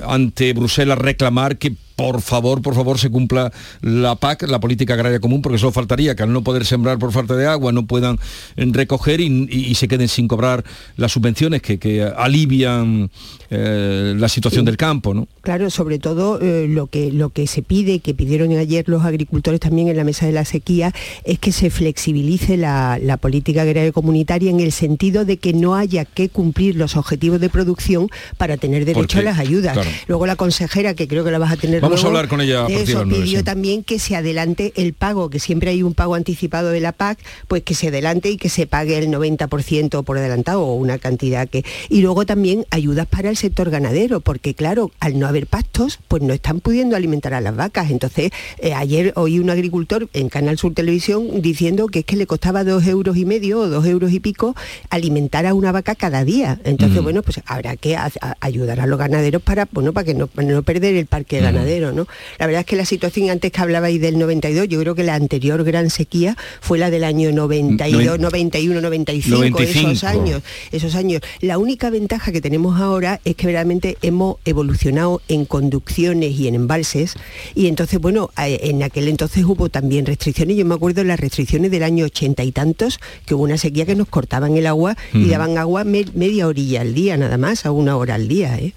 ante 0.07 0.53
Bruselas 0.53 0.99
reclamar 0.99 1.59
que 1.59 1.75
por 2.01 2.23
favor, 2.23 2.63
por 2.63 2.75
favor, 2.75 2.99
se 2.99 3.11
cumpla 3.11 3.53
la 3.83 4.15
PAC, 4.15 4.49
la 4.49 4.59
política 4.59 4.95
agraria 4.95 5.21
común, 5.21 5.43
porque 5.43 5.59
solo 5.59 5.71
faltaría 5.73 6.15
que 6.15 6.23
al 6.23 6.33
no 6.33 6.43
poder 6.43 6.65
sembrar 6.65 6.99
por 6.99 7.13
falta 7.13 7.37
de 7.37 7.47
agua 7.47 7.73
no 7.73 7.85
puedan 7.87 8.19
eh, 8.57 8.67
recoger 8.73 9.21
y, 9.21 9.27
y- 9.51 9.67
y 9.71 9.75
se 9.75 9.87
queden 9.87 10.09
sin 10.09 10.27
cobrar 10.27 10.65
las 10.97 11.13
subvenciones 11.13 11.61
que, 11.61 11.79
que 11.79 12.03
alivian 12.03 13.11
eh, 13.51 14.15
la 14.17 14.29
situación 14.29 14.65
del 14.65 14.77
campo, 14.77 15.13
¿no? 15.13 15.29
Claro, 15.43 15.69
sobre 15.71 15.99
todo 15.99 16.41
eh, 16.41 16.67
lo, 16.69 16.87
que, 16.87 17.13
lo 17.13 17.31
que 17.31 17.47
se 17.47 17.63
pide, 17.63 17.99
que 18.01 18.15
pidieron 18.15 18.51
ayer 18.57 18.89
los 18.89 19.05
agricultores 19.05 19.61
también 19.61 19.89
en 19.89 19.97
la 19.97 20.05
mesa 20.05 20.25
de 20.27 20.33
la 20.33 20.45
sequía, 20.45 20.93
es 21.25 21.39
que 21.39 21.53
se 21.53 21.69
flexibilice 21.71 22.57
la, 22.57 22.99
la 23.03 23.17
política 23.19 23.63
agraria 23.63 23.93
comunitaria 23.93 24.51
en 24.51 24.61
el 24.61 24.73
sentido 24.73 25.25
de 25.25 25.37
que 25.37 25.53
no 25.53 25.75
haya 25.75 26.05
que 26.05 26.29
cumplir 26.29 26.77
los 26.77 26.97
objetivos 26.97 27.41
de 27.41 27.49
producción 27.51 28.09
para 28.39 28.57
tener 28.57 28.85
derecho 28.85 29.19
a 29.19 29.23
las 29.23 29.39
ayudas. 29.39 29.75
claro. 29.75 29.91
Luego 30.07 30.27
la 30.27 30.37
consejera, 30.37 30.95
que 30.95 31.09
creo 31.09 31.25
que 31.25 31.31
la 31.31 31.39
vas 31.39 31.53
a 31.53 31.57
tener 31.57 31.81
Vamos 31.91 32.05
a 32.05 32.07
hablar 32.09 32.29
con 32.29 32.41
ella 32.41 32.65
a 32.65 32.69
de 32.69 32.83
eso 32.83 33.05
pidió 33.05 33.45
también 33.45 33.83
que 33.85 33.99
se 33.99 34.17
adelante 34.17 34.73
el 34.77 34.93
pago, 34.95 35.29
que 35.31 35.39
siempre 35.39 35.71
hay 35.71 35.83
un 35.83 35.95
pago 35.95 36.15
anticipado 36.15 36.71
de 36.71 36.81
la 36.81 36.93
PAC, 36.93 37.19
pues 37.49 37.63
que 37.63 37.75
se 37.75 37.89
adelante 37.89 38.31
y 38.31 38.37
que 38.37 38.49
se 38.49 38.67
pague 38.67 38.99
el 38.99 39.09
90% 39.09 40.05
por 40.05 40.19
adelantado 40.19 40.63
o 40.63 40.75
una 40.75 40.99
cantidad 40.99 41.49
que... 41.49 41.65
Y 41.89 42.01
luego 42.03 42.27
también 42.27 42.67
ayudas 42.71 43.07
para 43.07 43.31
el 43.31 43.37
sector 43.37 43.71
ganadero, 43.71 44.21
porque 44.21 44.55
claro, 44.55 44.91
al 45.01 45.19
no 45.19 45.27
haber 45.27 45.47
pastos, 45.47 45.99
pues 46.09 46.23
no 46.23 46.33
están 46.33 46.61
pudiendo 46.61 46.97
alimentar 46.97 47.35
a 47.35 47.41
las 47.41 47.57
vacas. 47.57 47.91
Entonces, 47.91 48.31
eh, 48.59 48.75
ayer 48.75 49.13
oí 49.17 49.39
un 49.39 49.51
agricultor 49.51 50.09
en 50.13 50.29
Canal 50.29 50.59
Sur 50.59 50.75
Televisión 50.75 51.43
diciendo 51.43 51.87
que 51.87 52.01
es 52.01 52.05
que 52.05 52.17
le 52.17 52.27
costaba 52.27 52.65
dos 52.65 52.87
euros 52.87 53.17
y 53.17 53.25
medio 53.25 53.61
o 53.61 53.69
dos 53.69 53.87
euros 53.87 54.13
y 54.13 54.21
pico 54.21 54.55
alimentar 54.91 55.47
a 55.47 55.55
una 55.55 55.73
vaca 55.73 55.95
cada 55.95 56.25
día. 56.25 56.61
Entonces, 56.65 57.01
Mm. 57.01 57.05
bueno, 57.05 57.23
pues 57.23 57.41
habrá 57.47 57.77
que 57.77 57.97
a- 57.97 58.11
a- 58.21 58.37
ayudar 58.41 58.81
a 58.81 58.87
los 58.87 58.99
ganaderos 58.99 59.43
para, 59.43 59.69
bueno, 59.73 59.93
para 59.93 60.05
que 60.05 60.15
no, 60.15 60.27
para 60.27 60.47
no 60.49 60.63
perder 60.63 60.95
el 60.97 61.07
parque 61.07 61.41
ganadero, 61.41 61.80
¿no? 61.93 62.07
La 62.39 62.47
verdad 62.47 62.61
es 62.61 62.67
que 62.67 62.77
la 62.77 62.85
situación 62.85 63.31
antes 63.31 63.51
que 63.51 63.61
hablabais 63.61 64.01
del 64.01 64.19
92, 64.19 64.69
yo 64.69 64.79
creo 64.81 64.95
que 64.95 65.03
la 65.03 65.15
anterior 65.15 65.65
gran 65.65 65.91
sequía 65.91 66.37
fue 66.61 66.79
la 66.79 66.91
del 66.91 67.05
año 67.05 67.33
92, 67.33 68.19
Noven- 68.19 68.21
91, 68.51 68.81
95, 68.81 69.37
95. 69.51 69.91
esos 69.91 70.05
años, 70.05 70.43
esos 70.73 70.95
años. 70.95 71.21
La 71.41 71.59
única 71.59 71.91
ventaja 71.91 72.31
que 72.33 72.41
tenemos 72.41 72.81
ahora 72.81 73.21
es 73.25 73.35
que 73.37 73.47
verdaderamente 73.47 73.97
hemos 74.03 74.37
evolucionado 74.45 75.21
en 75.29 75.45
conducciones 75.47 76.33
y 76.39 76.47
en 76.49 76.55
embalses 76.55 77.15
y 77.55 77.67
entonces, 77.67 77.99
bueno, 78.01 78.31
en 78.37 78.83
aquel 78.83 79.09
entonces 79.09 79.45
hubo 79.45 79.69
también 79.69 80.07
restricciones. 80.07 80.57
Yo 80.57 80.65
me 80.65 80.75
acuerdo 80.75 81.01
de 81.03 81.09
las 81.09 81.19
restricciones 81.21 81.71
del 81.71 81.83
año 81.83 82.05
80 82.05 82.45
y 82.45 82.53
tantos, 82.53 83.01
que 83.27 83.35
hubo 83.35 83.45
una 83.45 83.57
sequía 83.59 83.87
que 83.87 83.95
nos 83.95 84.09
cortaban 84.09 84.57
el 84.57 84.67
agua 84.67 84.97
y 85.13 85.29
daban 85.29 85.59
agua 85.59 85.85
me- 85.85 86.05
media 86.15 86.47
orilla 86.47 86.81
al 86.83 86.95
día, 86.95 87.17
nada 87.17 87.39
más, 87.39 87.67
a 87.67 87.71
una 87.73 87.97
hora 87.97 88.15
al 88.17 88.29
día. 88.29 88.59
¿eh? 88.59 88.73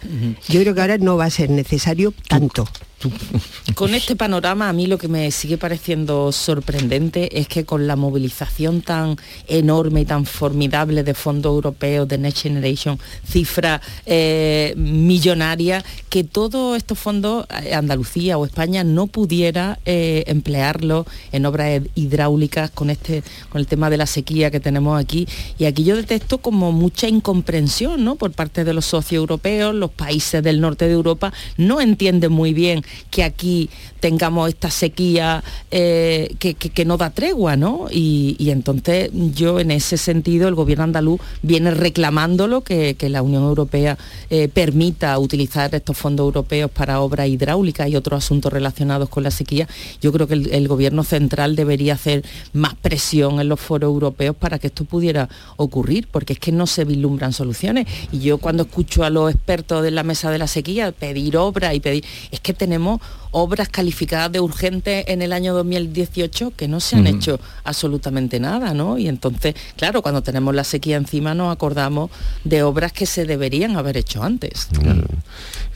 Yo 0.50 0.62
creo 0.62 0.74
que 0.76 0.82
ahora 0.82 0.98
no 0.98 1.18
va 1.18 1.26
a 1.26 1.30
ser 1.30 1.50
necesario 1.50 2.14
tanto. 2.28 2.68
Con 3.76 3.94
este 3.96 4.16
panorama 4.16 4.70
a 4.70 4.74
mí 4.74 4.88
lo 4.88 4.98
que 4.98 5.08
me 5.08 5.32
sigue 5.32 5.58
pareciendo 5.58 6.32
sorprendente 6.32 7.40
es 7.40 7.48
que 7.48 7.66
con 7.66 7.88
la 7.88 7.96
movilización 7.96 8.82
tan 8.82 9.18
enorme 9.48 10.02
y 10.02 10.06
tan 10.06 10.26
formidable 10.26 11.04
de 11.04 11.14
fondos 11.14 11.52
europeos, 11.52 12.08
de 12.08 12.18
Next 12.18 12.44
Generation, 12.44 13.00
cifras 13.28 13.82
eh, 14.06 14.74
millonarias, 14.78 15.84
que 16.10 16.24
todos 16.24 16.78
estos 16.78 17.00
fondos, 17.00 17.46
eh, 17.64 17.74
Andalucía 17.74 18.38
o 18.38 18.46
España, 18.46 18.84
no 18.84 19.08
pudiera 19.08 19.80
eh, 19.86 20.24
emplearlos 20.28 21.06
en 21.32 21.46
obras 21.46 21.82
hidráulicas 21.96 22.72
con, 22.72 22.90
este, 22.90 23.24
con 23.50 23.60
el 23.60 23.68
tema 23.68 23.90
de 23.90 23.98
la 23.98 24.06
sequía 24.06 24.52
que 24.52 24.60
tenemos 24.60 25.00
aquí. 25.00 25.28
Y 25.58 25.66
aquí 25.66 25.84
yo 25.84 25.96
detecto 25.96 26.38
como 26.38 26.72
mucha 26.72 27.08
incomprensión 27.08 28.04
¿no? 28.04 28.16
por 28.16 28.32
parte 28.32 28.64
de 28.64 28.74
los 28.74 28.86
socios 28.86 29.20
europeos, 29.20 29.74
los 29.76 29.92
países 29.92 30.44
del 30.44 30.62
norte 30.62 30.86
de 30.86 30.94
Europa 30.94 31.34
no 31.58 31.82
entienden 31.82 32.32
muy 32.32 32.54
bien 32.54 32.84
que 33.10 33.24
aquí 33.24 33.70
tengamos 34.00 34.50
esta 34.50 34.70
sequía 34.70 35.44
eh, 35.72 36.36
que, 36.40 36.56
que- 36.56 36.84
no 36.84 36.98
da 36.98 37.12
tregua, 37.12 37.56
¿no? 37.56 37.88
Y, 37.90 38.36
y 38.38 38.50
entonces 38.50 39.10
yo 39.34 39.62
en 39.62 39.72
ese 39.72 39.98
sentido 39.98 40.50
el 40.50 40.56
gobierno 40.56 40.84
andaluz 40.84 41.22
viene 41.42 41.72
reclamándolo 41.72 42.60
que, 42.62 42.96
que 42.96 43.08
la 43.08 43.22
Unión 43.22 43.44
Europea 43.44 43.98
eh, 44.30 44.50
permita 44.50 45.18
utilizar 45.18 45.74
estos 45.74 45.98
fondos 45.98 46.26
europeos 46.26 46.70
para 46.70 47.00
obras 47.00 47.30
hidráulicas 47.30 47.88
y 47.88 47.96
otros 47.96 48.26
asuntos 48.26 48.52
relacionados 48.52 49.08
con 49.08 49.24
la 49.24 49.32
sequía. 49.32 49.70
Yo 50.02 50.12
creo 50.12 50.28
que 50.28 50.34
el, 50.34 50.52
el 50.52 50.68
gobierno 50.68 51.06
central 51.06 51.56
debería 51.56 51.94
hacer 51.94 52.26
más 52.52 52.76
presión 52.76 53.40
en 53.40 53.48
los 53.48 53.62
foros 53.62 53.88
europeos 53.88 54.36
para 54.36 54.60
que 54.60 54.68
esto 54.68 54.84
pudiera 54.84 55.30
ocurrir, 55.56 56.08
porque 56.12 56.34
es 56.34 56.40
que 56.40 56.52
no 56.52 56.68
se 56.68 56.84
vislumbran 56.84 57.32
soluciones. 57.32 57.88
Y 58.12 58.20
yo 58.20 58.40
cuando 58.40 58.64
escucho 58.64 59.06
a 59.06 59.10
los 59.10 59.34
expertos 59.34 59.84
de 59.84 59.92
la 59.92 60.04
mesa 60.04 60.32
de 60.32 60.38
la 60.40 60.48
sequía 60.48 60.92
pedir 60.92 61.38
obras 61.38 61.74
y 61.76 61.80
pedir, 61.80 62.04
es 62.32 62.42
que 62.42 62.54
tenemos 62.54 62.83
obras 63.32 63.68
calificadas 63.70 64.32
de 64.32 64.40
urgentes 64.40 65.06
en 65.08 65.22
el 65.22 65.34
año 65.34 65.54
2018 65.54 66.54
que 66.56 66.68
no 66.68 66.80
se 66.80 66.96
han 66.98 67.08
hecho 67.08 67.40
absolutamente 67.64 68.40
nada, 68.40 68.74
¿no? 68.74 68.98
Y 68.98 69.08
entonces, 69.08 69.56
claro, 69.76 70.02
cuando 70.02 70.22
tenemos 70.22 70.54
la 70.54 70.64
sequía 70.64 70.98
encima 70.98 71.34
nos 71.34 71.52
acordamos 71.52 72.12
de 72.44 72.62
obras 72.64 72.92
que 72.94 73.06
se 73.06 73.26
deberían 73.26 73.76
haber 73.76 73.98
hecho 73.98 74.22
antes. 74.24 74.68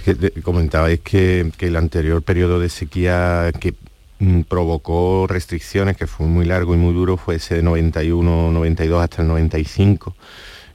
Que 0.05 0.13
de- 0.13 0.31
comentabais 0.41 0.99
que, 1.01 1.51
que 1.57 1.67
el 1.67 1.75
anterior 1.75 2.21
periodo 2.21 2.59
de 2.59 2.69
sequía 2.69 3.51
que 3.59 3.73
mm, 4.19 4.41
provocó 4.41 5.25
restricciones, 5.27 5.97
que 5.97 6.05
fue 6.07 6.27
muy 6.27 6.45
largo 6.45 6.75
y 6.75 6.77
muy 6.77 6.93
duro, 6.93 7.17
fue 7.17 7.35
ese 7.35 7.55
de 7.55 7.63
91, 7.63 8.51
92 8.51 9.03
hasta 9.03 9.21
el 9.23 9.27
95. 9.29 10.15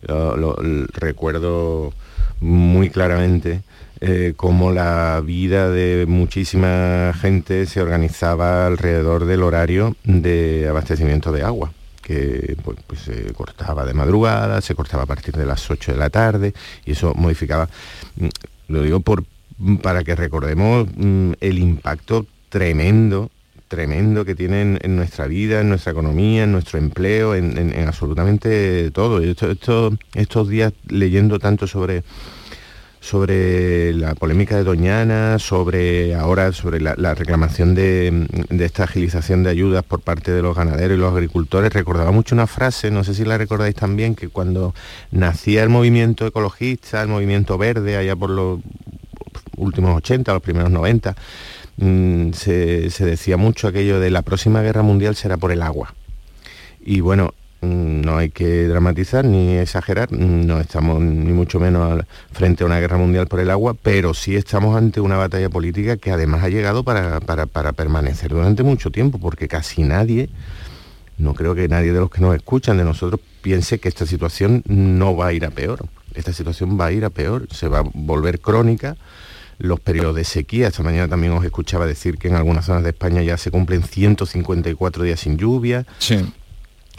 Lo, 0.08 0.56
recuerdo 0.94 1.92
muy 2.40 2.90
claramente 2.90 3.62
eh, 4.04 4.34
cómo 4.36 4.72
la 4.72 5.22
vida 5.24 5.70
de 5.70 6.06
muchísima 6.08 7.12
gente 7.20 7.66
se 7.66 7.80
organizaba 7.80 8.66
alrededor 8.66 9.24
del 9.26 9.42
horario 9.44 9.94
de 10.04 10.66
abastecimiento 10.68 11.30
de 11.30 11.42
agua 11.44 11.72
que 12.02 12.56
pues, 12.64 12.78
pues, 12.88 13.00
se 13.02 13.32
cortaba 13.32 13.84
de 13.86 13.94
madrugada, 13.94 14.60
se 14.60 14.74
cortaba 14.74 15.04
a 15.04 15.06
partir 15.06 15.36
de 15.36 15.46
las 15.46 15.70
8 15.70 15.92
de 15.92 15.98
la 15.98 16.10
tarde 16.10 16.52
y 16.84 16.92
eso 16.92 17.14
modificaba. 17.14 17.68
Mm, 18.16 18.26
Lo 18.68 18.82
digo 18.82 18.98
por, 19.00 19.22
mm, 19.58 19.76
para 19.76 20.02
que 20.02 20.16
recordemos 20.16 20.88
mm, 20.96 21.32
el 21.40 21.58
impacto 21.58 22.26
tremendo 22.48 23.30
tremendo 23.68 24.26
que 24.26 24.34
tienen 24.34 24.78
en 24.82 24.96
nuestra 24.96 25.26
vida, 25.26 25.60
en 25.62 25.70
nuestra 25.70 25.92
economía, 25.92 26.44
en 26.44 26.52
nuestro 26.52 26.78
empleo, 26.78 27.34
en, 27.34 27.56
en- 27.56 27.72
en 27.74 27.88
absolutamente 27.88 28.90
todo. 28.90 29.20
Esto- 29.22 29.50
esto- 29.50 29.96
estos 30.14 30.48
días 30.50 30.74
leyendo 30.88 31.38
tanto 31.38 31.66
sobre 31.66 32.02
sobre 33.02 33.92
la 33.92 34.14
polémica 34.14 34.56
de 34.56 34.62
Doñana, 34.62 35.40
sobre 35.40 36.14
ahora 36.14 36.52
sobre 36.52 36.80
la, 36.80 36.94
la 36.96 37.14
reclamación 37.14 37.74
de, 37.74 38.28
de 38.48 38.64
esta 38.64 38.84
agilización 38.84 39.42
de 39.42 39.50
ayudas 39.50 39.82
por 39.82 40.00
parte 40.00 40.30
de 40.30 40.40
los 40.40 40.56
ganaderos 40.56 40.96
y 40.96 41.00
los 41.00 41.12
agricultores, 41.12 41.72
recordaba 41.72 42.12
mucho 42.12 42.36
una 42.36 42.46
frase, 42.46 42.92
no 42.92 43.02
sé 43.02 43.14
si 43.14 43.24
la 43.24 43.36
recordáis 43.36 43.74
también, 43.74 44.14
que 44.14 44.28
cuando 44.28 44.72
nacía 45.10 45.64
el 45.64 45.68
movimiento 45.68 46.26
ecologista, 46.26 47.02
el 47.02 47.08
movimiento 47.08 47.58
verde, 47.58 47.96
allá 47.96 48.14
por 48.14 48.30
los 48.30 48.60
últimos 49.56 49.96
80, 49.96 50.32
los 50.32 50.42
primeros 50.42 50.70
90, 50.70 51.16
mm, 51.78 52.32
se, 52.32 52.88
decía 53.00 53.36
mucho 53.36 53.66
aquello 53.66 53.98
de 53.98 54.10
la 54.10 54.22
próxima 54.22 54.62
guerra 54.62 54.82
mundial 54.82 55.16
será 55.16 55.36
por 55.36 55.50
el 55.50 55.62
agua. 55.62 55.92
Y 56.80 57.00
bueno, 57.00 57.34
no 57.62 58.16
hay 58.18 58.30
que 58.30 58.66
dramatizar 58.66 59.24
ni 59.24 59.56
exagerar, 59.56 60.12
mm, 60.12 60.46
no 60.46 60.60
estamos 60.60 61.00
ni 61.00 61.32
mucho 61.32 61.60
menos 61.60 62.04
frente 62.32 62.64
a 62.64 62.66
una 62.66 62.80
guerra 62.80 62.96
mundial 62.98 63.28
por 63.28 63.38
el 63.40 63.50
agua, 63.50 63.74
pero 63.80 64.14
sí 64.14 64.34
estamos 64.36 64.76
ante 64.76 65.00
una 65.00 65.16
batalla 65.16 65.48
política 65.48 65.96
que 65.96 66.10
además 66.10 66.42
ha 66.42 66.48
llegado 66.48 66.82
para, 66.82 67.20
para- 67.20 67.46
para 67.46 67.72
permanecer 67.72 68.30
durante 68.32 68.62
mucho 68.64 68.90
tiempo, 68.90 69.18
porque 69.18 69.46
casi 69.46 69.84
nadie, 69.84 70.28
no 71.18 71.34
creo 71.34 71.54
que 71.54 71.68
nadie 71.68 71.92
de 71.92 72.00
los 72.00 72.10
que 72.10 72.20
nos 72.20 72.34
escuchan, 72.34 72.76
de 72.78 72.84
nosotros, 72.84 73.20
piense 73.42 73.78
que 73.78 73.88
esta 73.88 74.06
situación 74.06 74.62
no 74.66 75.16
va 75.16 75.28
a 75.28 75.32
ir 75.32 75.44
a 75.44 75.50
peor. 75.50 75.86
Esta 76.14 76.32
situación 76.32 76.78
va 76.78 76.86
a 76.86 76.92
ir 76.92 77.04
a 77.04 77.10
peor, 77.10 77.46
se 77.52 77.68
va 77.68 77.78
a 77.80 77.84
volver 77.94 78.40
crónica. 78.40 78.96
Los 79.58 79.78
periodos 79.78 80.16
de 80.16 80.24
sequía, 80.24 80.68
esta 80.68 80.82
mañana 80.82 81.06
también 81.08 81.32
os 81.32 81.44
escuchaba 81.44 81.86
decir 81.86 82.18
que 82.18 82.26
en 82.26 82.34
algunas 82.34 82.64
zonas 82.64 82.82
de 82.82 82.90
España 82.90 83.22
ya 83.22 83.36
se 83.36 83.52
cumplen 83.52 83.82
154 83.84 85.04
días 85.04 85.20
sin 85.20 85.36
lluvia. 85.38 85.86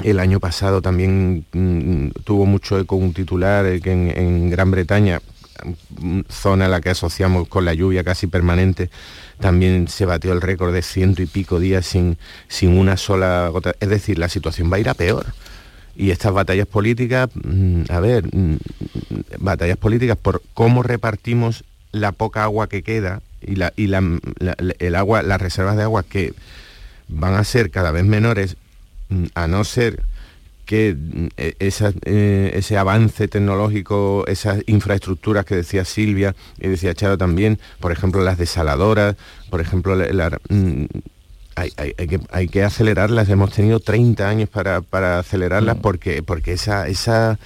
El 0.01 0.19
año 0.19 0.39
pasado 0.39 0.81
también 0.81 1.45
mm, 1.53 2.07
tuvo 2.23 2.45
mucho 2.45 2.79
eco 2.79 2.95
un 2.95 3.13
titular 3.13 3.79
que 3.79 3.91
en, 3.91 4.49
Gran 4.49 4.71
Bretaña, 4.71 5.21
mm, 5.99 6.21
zona 6.29 6.65
a 6.65 6.69
la 6.69 6.81
que 6.81 6.89
asociamos 6.89 7.47
con 7.47 7.63
la 7.65 7.73
lluvia 7.73 8.03
casi 8.03 8.27
permanente, 8.27 8.89
también 9.39 9.87
se 9.87 10.05
batió 10.05 10.33
el 10.33 10.41
récord 10.41 10.73
de 10.73 10.81
ciento 10.81 11.21
y 11.21 11.25
pico 11.27 11.59
días 11.59 11.85
sin, 11.85 12.17
sin 12.47 12.77
una 12.77 12.97
sola 12.97 13.47
gota. 13.49 13.73
Es 13.79 13.89
decir, 13.89 14.17
la 14.17 14.29
situación 14.29 14.71
va 14.71 14.77
a 14.77 14.79
ir 14.79 14.89
a 14.89 14.93
peor. 14.95 15.27
Y 15.95 16.09
estas 16.09 16.33
batallas 16.33 16.65
políticas, 16.65 17.29
mm, 17.35 17.83
a 17.89 17.99
ver, 17.99 18.25
batallas 19.37 19.77
políticas 19.77 20.17
por 20.17 20.41
cómo 20.55 20.81
repartimos 20.81 21.63
la 21.91 22.11
poca 22.11 22.43
agua 22.43 22.67
que 22.67 22.81
queda 22.81 23.21
y, 23.41 23.55
la, 23.57 23.71
y 23.75 23.87
la- 23.87 24.01
el 24.79 24.95
agua, 24.95 25.21
las 25.21 25.39
reservas 25.39 25.77
de 25.77 25.83
agua 25.83 26.01
que 26.01 26.33
van 27.09 27.35
a 27.35 27.43
ser 27.43 27.69
cada 27.69 27.91
vez 27.91 28.03
menores, 28.05 28.57
a 29.35 29.47
no 29.47 29.63
ser 29.63 30.01
que 30.65 30.95
mm, 30.97 31.27
e- 31.37 31.55
esa, 31.59 31.91
eh, 32.05 32.51
ese 32.55 32.77
avance 32.77 33.27
tecnológico, 33.27 34.23
esas 34.27 34.61
infraestructuras 34.67 35.45
que 35.45 35.55
decía 35.55 35.83
Silvia 35.85 36.35
y 36.59 36.67
decía 36.69 36.93
Charo 36.93 37.17
también, 37.17 37.59
por 37.79 37.91
ejemplo 37.91 38.23
las 38.23 38.37
desaladoras, 38.37 39.15
por 39.49 39.59
ejemplo 39.61 39.95
la- 39.95 40.07
la- 40.13 40.39
mm, 40.49 40.85
hay, 41.55 41.71
hay- 41.77 41.93
hay 41.97 42.07
que, 42.07 42.19
hay 42.31 42.47
que 42.47 42.63
acelerarlas, 42.63 43.29
hemos 43.29 43.51
tenido 43.51 43.79
30 43.79 44.27
años 44.29 44.49
para, 44.49 44.81
para 44.81 45.19
acelerarlas 45.19 45.77
porque, 45.77 46.23
porque 46.23 46.53
esa, 46.53 46.87
esa, 46.87 47.37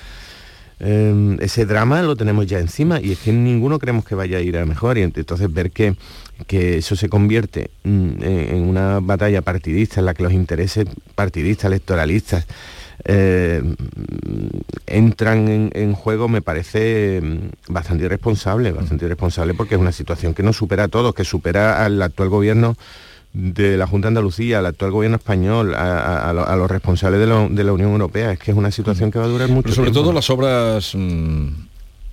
eh, 0.79 1.37
ese 1.41 1.65
drama 1.65 2.01
lo 2.03 2.15
tenemos 2.15 2.45
ya 2.45 2.59
encima 2.59 3.01
y 3.01 3.11
es 3.13 3.19
que 3.19 3.31
ninguno 3.33 3.79
creemos 3.79 4.05
que 4.05 4.15
vaya 4.15 4.37
a 4.37 4.41
ir 4.41 4.57
a 4.57 4.65
mejor 4.65 4.97
y 4.97 5.01
ent- 5.01 5.17
entonces 5.17 5.51
ver 5.51 5.71
que, 5.71 5.95
que 6.45 6.77
eso 6.77 6.95
se 6.95 7.09
convierte 7.09 7.71
mm, 7.83 8.09
en 8.21 8.37
en 8.57 8.61
una 8.63 8.99
batalla 8.99 9.41
partidista 9.41 9.99
en 9.99 10.05
la 10.05 10.13
que 10.13 10.23
los 10.23 10.33
intereses 10.33 10.85
partidistas, 11.15 11.65
electoralistas, 11.71 12.45
eh, 13.05 13.61
entran 14.85 15.47
en, 15.47 15.69
en 15.73 15.93
juego 15.93 16.27
me 16.27 16.41
parece 16.41 17.21
mm, 17.23 17.73
bastante 17.73 18.05
irresponsable, 18.05 18.71
bastante 18.71 19.05
irresponsable 19.05 19.53
porque 19.53 19.75
es 19.75 19.81
una 19.81 19.91
situación 19.91 20.33
que 20.33 20.43
nos 20.43 20.57
supera 20.57 20.85
a 20.85 20.87
todos, 20.87 21.13
que 21.13 21.23
supera 21.23 21.83
al 21.85 22.01
actual 22.01 22.29
gobierno 22.29 22.75
de 23.33 23.77
la 23.77 23.85
Junta 23.87 24.07
de 24.07 24.09
Andalucía, 24.09 24.59
al 24.59 24.65
actual 24.65 24.91
gobierno 24.91 25.17
español, 25.17 25.75
a, 25.75 25.99
a- 25.99 26.29
a 26.29 26.33
lo- 26.33 26.47
a 26.47 26.55
los 26.55 26.69
responsables 26.71 27.19
de, 27.19 27.27
lo- 27.27 27.49
de 27.49 27.63
la 27.63 27.73
Unión 27.73 27.91
Europea. 27.91 28.31
Es 28.31 28.39
que 28.39 28.51
es 28.51 28.57
una 28.57 28.71
situación 28.71 29.11
que 29.11 29.19
va 29.19 29.25
a 29.25 29.27
durar 29.27 29.49
mucho 29.49 29.63
Pero 29.63 29.75
sobre 29.75 29.91
tiempo. 29.91 30.01
todo 30.05 30.13
las 30.13 30.29
obras 30.29 30.93
mm, 30.95 31.47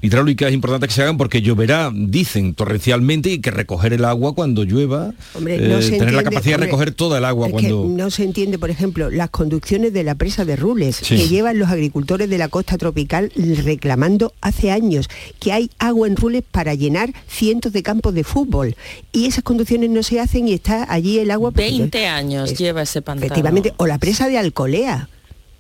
hidráulicas 0.05 0.49
es 0.49 0.55
importante 0.55 0.87
que 0.87 0.93
se 0.93 1.03
hagan 1.03 1.17
porque 1.17 1.43
lloverá, 1.43 1.91
dicen, 1.95 2.55
torrencialmente 2.55 3.31
y 3.31 3.41
que 3.41 3.51
recoger 3.51 3.93
el 3.93 4.05
agua 4.05 4.35
cuando 4.35 4.65
llueva, 4.65 5.13
Hombre, 5.35 5.57
eh, 5.57 5.83
se 5.83 5.99
tener 5.99 6.15
la 6.15 6.23
capacidad 6.23 6.55
hombre, 6.55 6.67
de 6.67 6.73
recoger 6.73 6.93
toda 6.93 7.19
el 7.19 7.25
agua 7.25 7.49
Es 7.49 7.55
que 7.55 7.69
cuando... 7.71 7.85
no 7.89 8.11
se 8.11 8.25
entiende, 8.25 8.59
por 8.59 8.71
ejemplo, 8.71 9.11
las 9.11 9.31
conducciones 9.31 9.93
de 9.93 10.05
la 10.05 10.15
presa 10.15 10.45
de 10.45 10.57
Rules 10.57 10.97
Sí. 10.97 11.17
que 11.17 11.29
llevan 11.29 11.59
los 11.59 11.69
agricultores 11.71 12.29
de 12.29 12.39
la 12.39 12.49
costa 12.49 12.77
tropical 12.79 13.33
reclamando 13.65 14.33
hace 14.41 14.71
años 14.71 15.09
que 15.41 15.53
hay 15.53 15.71
agua 15.79 16.07
en 16.07 16.17
Rules 16.17 16.43
para 16.51 16.75
llenar 16.75 17.13
cientos 17.29 17.73
de 17.73 17.83
campos 17.83 18.15
de 18.15 18.25
fútbol 18.25 18.77
y 19.13 19.27
esas 19.27 19.43
conducciones 19.45 19.91
no 19.91 20.03
se 20.03 20.21
hacen 20.21 20.49
y 20.49 20.53
está 20.53 20.87
allí 20.93 21.19
el 21.19 21.31
agua. 21.31 21.51
pues, 21.51 21.71
20 21.71 22.07
años 22.07 22.55
lleva 22.57 22.83
ese 22.83 23.03
pantano. 23.03 23.27
Efectivamente, 23.27 23.73
o 23.77 23.87
la 23.87 23.99
presa 23.99 24.29
de 24.29 24.39
Alcolea 24.39 25.09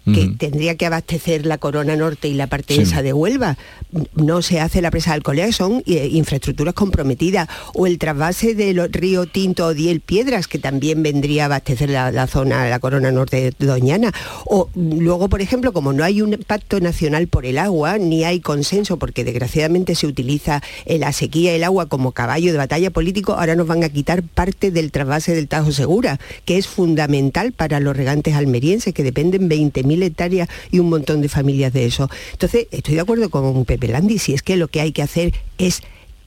que 0.04 0.34
tendría 0.36 0.74
que 0.76 0.84
abastecer 0.86 1.46
la 1.46 1.56
corona 1.56 1.96
norte 1.96 2.28
y 2.28 2.34
la 2.34 2.46
parte 2.46 2.74
Sí. 2.74 2.82
esa 2.82 3.00
de 3.02 3.12
Huelva. 3.12 3.56
No 4.14 4.42
se 4.42 4.60
hace 4.60 4.82
la 4.82 4.90
presa 4.90 5.10
de 5.10 5.14
Alcolea, 5.14 5.50
son 5.52 5.82
eh, 5.86 6.08
infraestructuras 6.12 6.74
comprometidas. 6.74 7.48
O 7.74 7.86
el 7.86 7.98
trasvase 7.98 8.54
del 8.54 8.92
río 8.92 9.26
Tinto 9.26 9.66
o 9.66 9.74
Diel 9.74 10.00
Piedras, 10.00 10.46
que 10.46 10.58
también 10.58 11.02
vendría 11.02 11.44
a 11.44 11.46
abastecer 11.46 11.88
la, 11.88 12.10
la 12.10 12.26
zona, 12.26 12.68
la 12.68 12.78
corona 12.80 13.12
norte 13.12 13.54
de 13.58 13.66
Doñana. 13.66 14.12
O 14.44 14.68
mm, 14.74 14.98
luego, 14.98 15.28
por 15.28 15.40
ejemplo, 15.40 15.72
como 15.72 15.92
no 15.92 16.04
hay 16.04 16.20
un 16.20 16.32
pacto 16.46 16.80
nacional 16.80 17.28
por 17.28 17.46
el 17.46 17.56
agua, 17.58 17.96
ni 17.98 18.24
hay 18.24 18.40
consenso, 18.40 18.98
porque 18.98 19.24
desgraciadamente 19.24 19.94
se 19.94 20.06
utiliza 20.06 20.62
la 20.86 21.12
sequía 21.12 21.52
y 21.52 21.56
el 21.56 21.64
agua 21.64 21.86
como 21.86 22.12
caballo 22.12 22.52
de 22.52 22.58
batalla 22.58 22.90
político, 22.90 23.32
ahora 23.34 23.56
nos 23.56 23.66
van 23.66 23.84
a 23.84 23.88
quitar 23.88 24.22
parte 24.22 24.70
del 24.70 24.90
trasvase 24.90 25.34
del 25.34 25.48
Tajo 25.48 25.72
Segura, 25.72 26.18
que 26.44 26.58
es 26.58 26.66
fundamental 26.66 27.52
para 27.52 27.80
los 27.80 27.96
regantes 27.96 28.34
almerienses, 28.34 28.92
que 28.92 29.02
dependen 29.02 29.48
20.000 29.48 29.93
hectáreas 30.02 30.48
y 30.70 30.78
un 30.78 30.88
montón 30.88 31.20
de 31.20 31.28
familias 31.28 31.72
de 31.72 31.86
eso. 31.86 32.08
Entonces, 32.32 32.66
estoy 32.70 32.94
de 32.94 33.00
acuerdo 33.00 33.30
con 33.30 33.64
Pepe 33.64 33.88
Landi, 33.88 34.18
si 34.18 34.34
es 34.34 34.42
que 34.42 34.56
lo 34.56 34.68
que 34.68 34.80
hay 34.80 34.92
que 34.92 35.02
hacer 35.02 35.34
es 35.58 35.82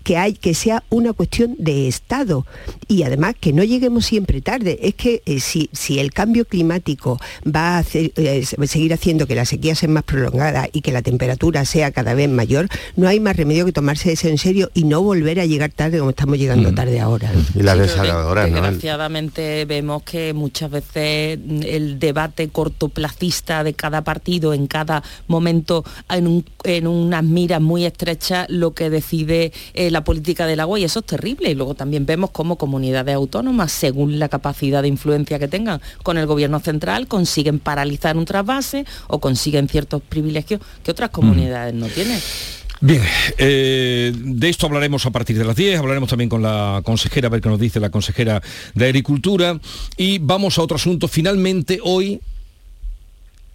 que 0.07 0.15
hay 0.15 0.31
que 0.35 0.53
sea 0.53 0.83
una 0.89 1.11
cuestión 1.11 1.55
de 1.59 1.89
Estado 1.89 2.45
y 2.87 3.03
además 3.03 3.35
que 3.37 3.51
no 3.51 3.61
lleguemos 3.65 4.05
siempre 4.05 4.39
tarde. 4.39 4.79
Es 4.81 4.95
que 4.95 5.21
eh, 5.25 5.41
si, 5.41 5.69
si 5.73 5.99
el 5.99 6.13
cambio 6.13 6.45
climático 6.45 7.19
va 7.45 7.75
a 7.75 7.79
hacer- 7.79 8.13
eh, 8.15 8.45
seguir 8.45 8.93
haciendo 8.93 9.27
que 9.27 9.35
la 9.35 9.43
sequía 9.43 9.75
sea 9.75 9.89
más 9.89 10.03
prolongada 10.03 10.69
y 10.71 10.79
que 10.79 10.93
la 10.93 11.01
temperatura 11.01 11.65
sea 11.65 11.91
cada 11.91 12.13
vez 12.13 12.29
mayor, 12.29 12.69
no 12.95 13.09
hay 13.09 13.19
más 13.19 13.35
remedio 13.35 13.65
que 13.65 13.73
tomarse 13.73 14.13
eso 14.13 14.29
en 14.29 14.37
serio 14.37 14.71
y 14.73 14.85
no 14.85 15.01
volver 15.01 15.41
a 15.41 15.45
llegar 15.45 15.71
tarde 15.73 15.97
como 15.99 16.11
estamos 16.11 16.37
llegando 16.37 16.73
tarde 16.73 17.01
ahora. 17.01 17.29
Y 17.53 17.63
las 17.63 17.75
Sí, 17.75 17.81
desaladoras, 17.81 18.49
¿no? 18.49 18.57
El- 18.59 18.63
Desgraciadamente 18.63 19.65
vemos 19.65 20.03
que 20.03 20.31
muchas 20.33 20.71
veces 20.71 21.37
mm, 21.45 21.63
el 21.63 21.99
debate 21.99 22.47
cortoplacista 22.47 23.65
de 23.65 23.73
cada 23.73 24.03
partido 24.05 24.53
en 24.53 24.67
cada 24.67 25.03
momento 25.27 25.83
en, 26.09 26.27
un- 26.27 26.45
en 26.63 26.87
unas 26.87 27.25
miras 27.25 27.59
muy 27.59 27.83
estrechas 27.85 28.45
lo 28.49 28.73
que 28.73 28.89
decide 28.89 29.51
eh, 29.73 29.91
la 29.97 30.03
política 30.03 30.45
del 30.45 30.59
agua 30.59 30.79
y 30.79 30.83
eso 30.83 30.99
es 30.99 31.05
terrible. 31.05 31.49
Y 31.49 31.55
luego 31.55 31.73
también 31.73 32.05
vemos 32.05 32.29
cómo 32.29 32.57
comunidades 32.57 33.15
autónomas, 33.15 33.71
según 33.71 34.19
la 34.19 34.29
capacidad 34.29 34.83
de 34.83 34.87
influencia 34.87 35.39
que 35.39 35.47
tengan 35.47 35.81
con 36.03 36.17
el 36.17 36.27
gobierno 36.27 36.59
central, 36.59 37.07
consiguen 37.07 37.57
paralizar 37.59 38.15
un 38.15 38.25
trasvase 38.25 38.85
o 39.07 39.19
consiguen 39.19 39.67
ciertos 39.67 40.01
privilegios 40.03 40.61
que 40.83 40.91
otras 40.91 41.09
comunidades 41.09 41.73
no 41.73 41.87
tienen. 41.87 42.19
Bien, 42.79 43.01
eh, 43.39 44.13
de 44.15 44.49
esto 44.49 44.67
hablaremos 44.67 45.03
a 45.07 45.09
partir 45.09 45.35
de 45.35 45.43
las 45.43 45.55
10, 45.55 45.79
hablaremos 45.79 46.09
también 46.09 46.29
con 46.29 46.43
la 46.43 46.81
consejera, 46.85 47.25
a 47.25 47.31
ver 47.31 47.41
qué 47.41 47.49
nos 47.49 47.59
dice 47.59 47.79
la 47.79 47.89
consejera 47.89 48.39
de 48.75 48.85
Agricultura. 48.85 49.59
Y 49.97 50.19
vamos 50.19 50.59
a 50.59 50.61
otro 50.61 50.75
asunto. 50.75 51.07
Finalmente, 51.07 51.79
hoy 51.81 52.21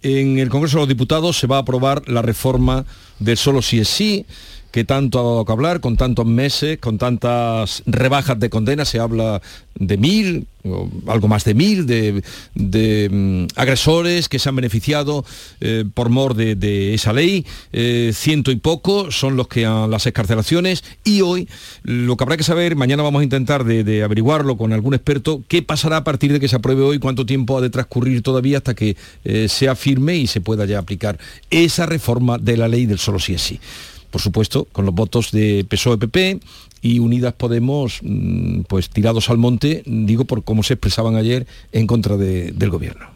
en 0.01 0.39
el 0.39 0.49
Congreso 0.49 0.77
de 0.77 0.81
los 0.81 0.89
Diputados 0.89 1.39
se 1.39 1.47
va 1.47 1.55
a 1.55 1.59
aprobar 1.61 2.07
la 2.09 2.21
reforma 2.21 2.85
del 3.19 3.37
solo 3.37 3.61
si 3.61 3.79
es 3.79 3.87
sí, 3.87 4.25
que 4.73 4.83
tanto 4.83 5.19
ha 5.19 5.21
dado 5.23 5.45
que 5.45 5.51
hablar, 5.51 5.81
con 5.81 5.97
tantos 5.97 6.25
meses, 6.25 6.79
con 6.79 6.97
tantas 6.97 7.83
rebajas 7.85 8.39
de 8.39 8.49
condena, 8.49 8.85
se 8.85 8.97
habla 8.97 9.39
de 9.75 9.97
mil, 9.97 10.47
o 10.63 10.89
algo 11.05 11.27
más 11.27 11.43
de 11.43 11.53
mil, 11.53 11.85
de, 11.85 12.23
mm, 13.11 13.45
agresores 13.55 14.29
que 14.29 14.39
se 14.39 14.49
han 14.49 14.55
beneficiado 14.55 15.25
eh, 15.61 15.85
por 15.93 16.09
mor 16.09 16.33
de, 16.33 16.93
esa 16.95 17.13
ley, 17.13 17.45
eh, 17.71 18.13
ciento 18.15 18.49
y 18.49 18.55
poco 18.55 19.11
son 19.11 19.35
los 19.35 19.47
que 19.47 19.67
han 19.67 19.91
las 19.91 20.07
escarcelaciones 20.07 20.83
y 21.03 21.21
hoy 21.21 21.47
lo 21.83 22.17
que 22.17 22.23
habrá 22.23 22.35
que 22.37 22.43
saber, 22.43 22.75
mañana 22.75 23.03
vamos 23.03 23.21
a 23.21 23.25
intentar 23.25 23.65
de, 23.65 24.03
averiguarlo 24.03 24.57
con 24.57 24.73
algún 24.73 24.95
experto, 24.95 25.43
qué 25.47 25.61
pasará 25.61 25.97
a 25.97 26.03
partir 26.03 26.33
de 26.33 26.39
que 26.39 26.47
se 26.47 26.55
apruebe 26.55 26.81
hoy, 26.81 26.97
cuánto 26.97 27.27
tiempo 27.27 27.59
ha 27.59 27.61
de 27.61 27.69
transcurrir 27.69 28.23
todavía 28.23 28.57
hasta 28.57 28.73
que 28.73 28.97
eh, 29.23 29.47
sea 29.49 29.75
firme 29.75 30.15
y 30.15 30.25
se 30.25 30.41
pueda 30.41 30.65
ya 30.65 30.79
aplicar 30.79 31.19
esa 31.51 31.85
reforma 31.85 32.39
de 32.39 32.57
la 32.57 32.67
ley 32.67 32.87
del 32.87 32.97
solo 32.97 33.19
sí 33.19 33.35
es 33.35 33.41
sí 33.43 33.59
por 34.13 34.21
supuesto, 34.21 34.67
con 34.71 34.85
los 34.85 34.93
votos 34.93 35.31
de 35.31 35.65
PSOE-PP 35.67 36.39
y 36.83 36.99
Unidas 36.99 37.33
Podemos, 37.33 37.97
mm, 38.03 38.61
pues 38.67 38.91
tirados 38.91 39.31
al 39.31 39.39
monte, 39.39 39.81
digo 39.87 40.25
por 40.25 40.43
cómo 40.43 40.61
se 40.61 40.75
expresaban 40.75 41.15
ayer 41.15 41.47
en 41.71 41.87
contra 41.87 42.15
de- 42.15 42.51
del 42.51 42.69
gobierno. 42.69 43.07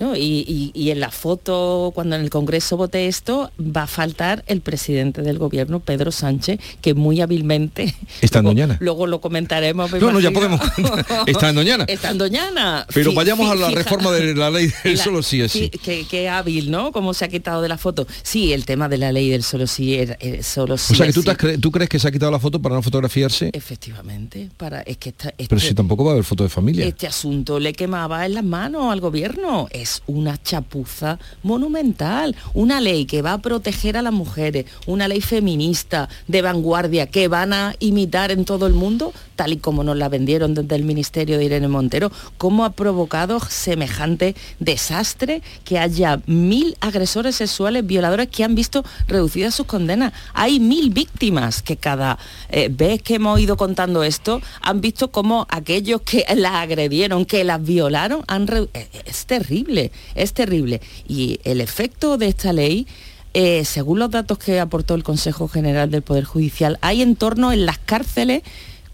¿No? 0.00 0.16
Y, 0.16 0.44
y- 0.48 0.70
y 0.74 0.90
en 0.90 0.98
la 1.00 1.10
foto, 1.10 1.92
cuando 1.94 2.16
en 2.16 2.22
el 2.22 2.30
Congreso 2.30 2.76
vote 2.76 3.06
esto, 3.06 3.50
va 3.60 3.82
a 3.82 3.86
faltar 3.86 4.42
el 4.46 4.60
presidente 4.62 5.22
del 5.22 5.38
gobierno, 5.38 5.80
Pedro 5.80 6.10
Sánchez, 6.10 6.58
que 6.80 6.94
muy 6.94 7.20
hábilmente... 7.20 7.94
Está 8.20 8.38
en 8.40 8.46
Doñana. 8.46 8.76
luego 8.80 9.06
lo 9.06 9.20
comentaremos. 9.20 9.92
me 9.92 9.98
No, 10.00 10.10
no, 10.12 10.20
ya 10.20 10.30
podemos 10.30 10.60
Está 11.26 11.50
en 11.50 11.54
Doñana. 11.56 11.84
Está 11.86 12.10
en 12.10 12.18
Doñana. 12.18 12.86
Pero 12.92 13.12
vayamos 13.14 13.50
a 13.50 13.54
la 13.54 13.68
fija- 13.68 13.78
reforma 13.82 14.10
de 14.12 14.34
la 14.34 14.50
ley 14.50 14.72
del 14.84 14.96
La- 14.96 15.04
solo 15.04 15.22
sí 15.22 15.40
es 15.42 15.52
sí. 15.52 15.68
Qué, 15.70 16.06
qué 16.10 16.28
hábil, 16.28 16.70
¿no? 16.70 16.92
Cómo 16.92 17.12
se 17.14 17.24
ha 17.24 17.28
quitado 17.28 17.60
de 17.62 17.68
la 17.68 17.76
foto. 17.78 18.06
Sí, 18.22 18.52
el 18.52 18.64
tema 18.64 18.88
de 18.88 18.98
la 18.98 19.12
ley 19.12 19.28
del 19.28 19.42
solo 19.42 19.66
sí, 19.66 19.94
era- 19.94 20.16
eh, 20.20 20.42
solo 20.42 20.78
sí 20.78 20.94
O 20.94 20.96
sea 20.96 21.06
que 21.06 21.10
es 21.10 21.14
tú, 21.14 21.22
sí. 21.22 21.28
cre- 21.28 21.60
tú 21.60 21.70
crees 21.70 21.88
que 21.90 21.98
se 21.98 22.08
ha 22.08 22.10
quitado 22.10 22.32
la 22.32 22.38
foto 22.38 22.60
para 22.62 22.74
no 22.74 22.82
fotografiarse, 22.82 23.50
Efectivamente, 23.52 24.48
para, 24.56 24.80
es 24.82 24.96
que 24.96 25.10
esta- 25.10 25.32
pero 25.36 25.56
este- 25.56 25.68
si 25.68 25.74
tampoco 25.74 26.04
va 26.04 26.10
a 26.10 26.14
haber 26.14 26.24
foto 26.24 26.42
de 26.44 26.48
familia. 26.48 26.86
este 26.86 27.06
asunto 27.06 27.58
le 27.58 27.72
quemaba 27.72 28.24
en 28.26 28.34
las 28.34 28.44
manos 28.44 28.92
al 28.92 29.00
gobierno. 29.00 29.68
Es 29.70 29.89
una 30.06 30.40
chapuza 30.42 31.18
monumental. 31.42 32.36
Una 32.54 32.80
ley 32.80 33.06
que 33.06 33.22
va 33.22 33.34
a 33.34 33.42
proteger 33.42 33.96
a 33.96 34.02
las 34.02 34.12
mujeres, 34.12 34.66
una 34.86 35.08
ley 35.08 35.20
feminista 35.20 36.08
de 36.28 36.42
vanguardia 36.42 37.06
que 37.06 37.28
van 37.28 37.52
a 37.52 37.74
imitar 37.78 38.30
en 38.30 38.44
todo 38.44 38.66
el 38.66 38.74
mundo, 38.74 39.12
tal 39.40 39.54
y 39.54 39.56
como 39.56 39.82
nos 39.84 39.96
la 39.96 40.10
vendieron 40.10 40.52
desde 40.52 40.76
el 40.76 40.84
Ministerio 40.84 41.38
de 41.38 41.46
Irene 41.46 41.66
Montero. 41.66 42.12
¿Cómo 42.36 42.66
ha 42.66 42.72
provocado 42.72 43.40
semejante 43.40 44.34
desastre 44.58 45.40
que 45.64 45.78
haya 45.78 46.20
mil 46.26 46.76
agresores 46.82 47.36
sexuales, 47.36 47.86
violadores 47.86 48.28
que 48.28 48.44
han 48.44 48.54
visto 48.54 48.84
reducidas 49.08 49.54
sus 49.54 49.64
condenas? 49.64 50.12
Hay 50.34 50.60
mil 50.60 50.90
víctimas 50.90 51.62
que 51.62 51.78
cada 51.78 52.18
eh, 52.50 52.68
vez 52.70 53.00
que 53.00 53.14
hemos 53.14 53.40
ido 53.40 53.56
contando 53.56 54.02
esto 54.02 54.42
han 54.60 54.82
visto 54.82 55.10
cómo 55.10 55.46
aquellos 55.48 56.02
que 56.02 56.26
las 56.36 56.52
agredieron, 56.56 57.24
que 57.24 57.42
las 57.42 57.64
violaron, 57.64 58.22
han 58.26 58.46
re- 58.46 58.68
eh, 58.74 58.88
es 59.06 59.24
terrible, 59.24 59.90
es 60.14 60.34
terrible. 60.34 60.82
Y 61.08 61.40
el 61.44 61.62
efecto 61.62 62.18
de 62.18 62.26
esta 62.28 62.52
ley, 62.52 62.86
eh, 63.32 63.64
según 63.64 64.00
los 64.00 64.10
datos 64.10 64.36
que 64.36 64.60
aportó 64.60 64.94
el 64.94 65.02
Consejo 65.02 65.48
General 65.48 65.90
del 65.90 66.02
Poder 66.02 66.24
Judicial, 66.24 66.76
hay 66.82 67.00
en 67.00 67.16
torno 67.16 67.52
en 67.52 67.64
las 67.64 67.78
cárceles 67.78 68.42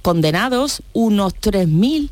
condenados 0.07 0.85
unos 0.93 1.35
3.000 1.35 2.11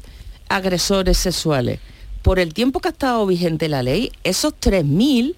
agresores 0.49 1.17
sexuales. 1.17 1.79
Por 2.23 2.41
el 2.41 2.53
tiempo 2.53 2.81
que 2.81 2.89
ha 2.89 2.91
estado 2.91 3.25
vigente 3.25 3.69
la 3.69 3.85
ley, 3.85 4.11
esos 4.25 4.53
3.000 4.55 5.37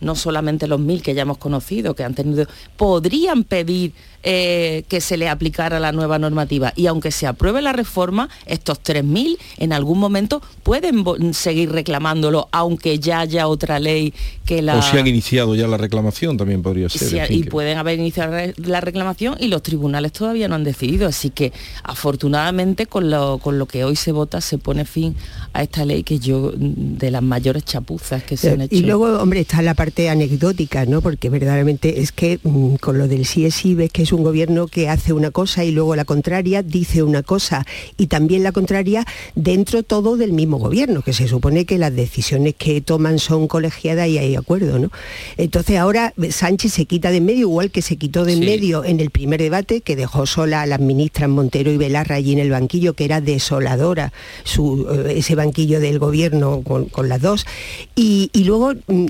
no 0.00 0.14
solamente 0.14 0.66
los 0.66 0.80
mil 0.80 1.02
que 1.02 1.14
ya 1.14 1.22
hemos 1.22 1.38
conocido, 1.38 1.94
que 1.94 2.04
han 2.04 2.14
tenido, 2.14 2.46
podrían 2.76 3.44
pedir 3.44 3.92
eh, 4.24 4.82
que 4.88 5.00
se 5.00 5.16
le 5.16 5.28
aplicara 5.28 5.78
la 5.78 5.92
nueva 5.92 6.18
normativa. 6.18 6.72
Y 6.74 6.86
aunque 6.86 7.12
se 7.12 7.26
apruebe 7.26 7.62
la 7.62 7.72
reforma, 7.72 8.28
estos 8.46 8.82
3.000 8.82 9.38
en 9.58 9.72
algún 9.72 9.98
momento 10.00 10.42
pueden 10.64 11.04
seguir 11.34 11.70
reclamándolo, 11.70 12.48
aunque 12.50 12.98
ya 12.98 13.20
haya 13.20 13.46
otra 13.46 13.78
ley 13.78 14.12
que 14.44 14.60
la... 14.60 14.76
O 14.76 14.82
si 14.82 14.98
han 14.98 15.06
iniciado 15.06 15.54
ya 15.54 15.68
la 15.68 15.76
reclamación 15.76 16.36
también 16.36 16.62
podría 16.62 16.88
ser. 16.88 17.26
Fin, 17.28 17.38
y 17.38 17.42
que- 17.44 17.50
pueden 17.50 17.78
haber 17.78 17.98
iniciado 17.98 18.34
la 18.56 18.80
reclamación 18.80 19.36
y 19.38 19.48
los 19.48 19.62
tribunales 19.62 20.12
todavía 20.12 20.48
no 20.48 20.56
han 20.56 20.64
decidido. 20.64 21.06
Así 21.08 21.30
que 21.30 21.52
afortunadamente 21.84 22.86
con 22.86 23.10
lo, 23.10 23.38
con 23.38 23.58
lo 23.58 23.66
que 23.66 23.84
hoy 23.84 23.96
se 23.96 24.12
vota 24.12 24.40
se 24.40 24.58
pone 24.58 24.84
fin 24.84 25.14
a 25.52 25.62
esta 25.62 25.84
ley 25.84 26.02
que 26.02 26.18
yo 26.18 26.52
de 26.56 27.10
las 27.10 27.22
mayores 27.22 27.64
chapuzas 27.64 28.22
que 28.24 28.36
se 28.36 28.50
han 28.50 28.62
hecho. 28.62 28.74
Y 28.74 28.80
luego, 28.80 29.06
hombre, 29.20 29.40
está 29.40 29.62
la 29.62 29.74
parte 29.74 29.87
anecdótica, 30.08 30.86
¿no? 30.86 31.00
Porque 31.00 31.30
verdaderamente 31.30 32.00
es 32.00 32.12
que 32.12 32.38
mm, 32.42 32.76
con 32.76 32.98
lo 32.98 33.08
del 33.08 33.26
sí 33.26 33.44
es 33.44 33.54
sí 33.54 33.74
ves 33.74 33.90
que 33.90 34.02
es 34.02 34.12
un 34.12 34.22
gobierno 34.22 34.68
que 34.68 34.88
hace 34.88 35.12
una 35.12 35.30
cosa 35.30 35.64
y 35.64 35.70
luego 35.70 35.96
la 35.96 36.04
contraria, 36.04 36.62
dice 36.62 37.02
una 37.02 37.22
cosa 37.22 37.66
y 37.96 38.06
también 38.06 38.42
la 38.42 38.52
contraria 38.52 39.04
dentro 39.34 39.82
todo 39.82 40.16
del 40.16 40.32
mismo 40.32 40.58
gobierno, 40.58 41.02
que 41.02 41.12
se 41.12 41.28
supone 41.28 41.64
que 41.64 41.78
las 41.78 41.94
decisiones 41.94 42.54
que 42.54 42.80
toman 42.80 43.18
son 43.18 43.48
colegiadas 43.48 44.08
y 44.08 44.18
hay 44.18 44.36
acuerdo, 44.36 44.78
¿no? 44.78 44.90
Entonces 45.36 45.78
ahora 45.78 46.14
Sánchez 46.30 46.72
se 46.72 46.86
quita 46.86 47.10
de 47.10 47.18
en 47.18 47.26
medio, 47.26 47.40
igual 47.40 47.70
que 47.70 47.82
se 47.82 47.96
quitó 47.96 48.24
de 48.24 48.34
en 48.34 48.40
medio 48.40 48.84
en 48.84 49.00
el 49.00 49.10
primer 49.10 49.40
debate, 49.40 49.80
que 49.80 49.96
dejó 49.96 50.26
sola 50.26 50.62
a 50.62 50.66
las 50.66 50.80
ministras 50.80 51.28
Montero 51.28 51.70
y 51.70 51.76
Belarra 51.76 52.16
allí 52.16 52.32
en 52.32 52.38
el 52.38 52.50
banquillo, 52.50 52.94
que 52.94 53.04
era 53.04 53.20
desoladora 53.20 54.12
su, 54.44 54.86
eh, 54.90 55.14
ese 55.18 55.34
banquillo 55.34 55.80
del 55.80 55.98
gobierno 55.98 56.62
con, 56.62 57.08
las 57.08 57.20
dos. 57.20 57.46
Y, 57.94 58.30
y 58.32 58.44
luego 58.44 58.72
mm, 58.86 59.06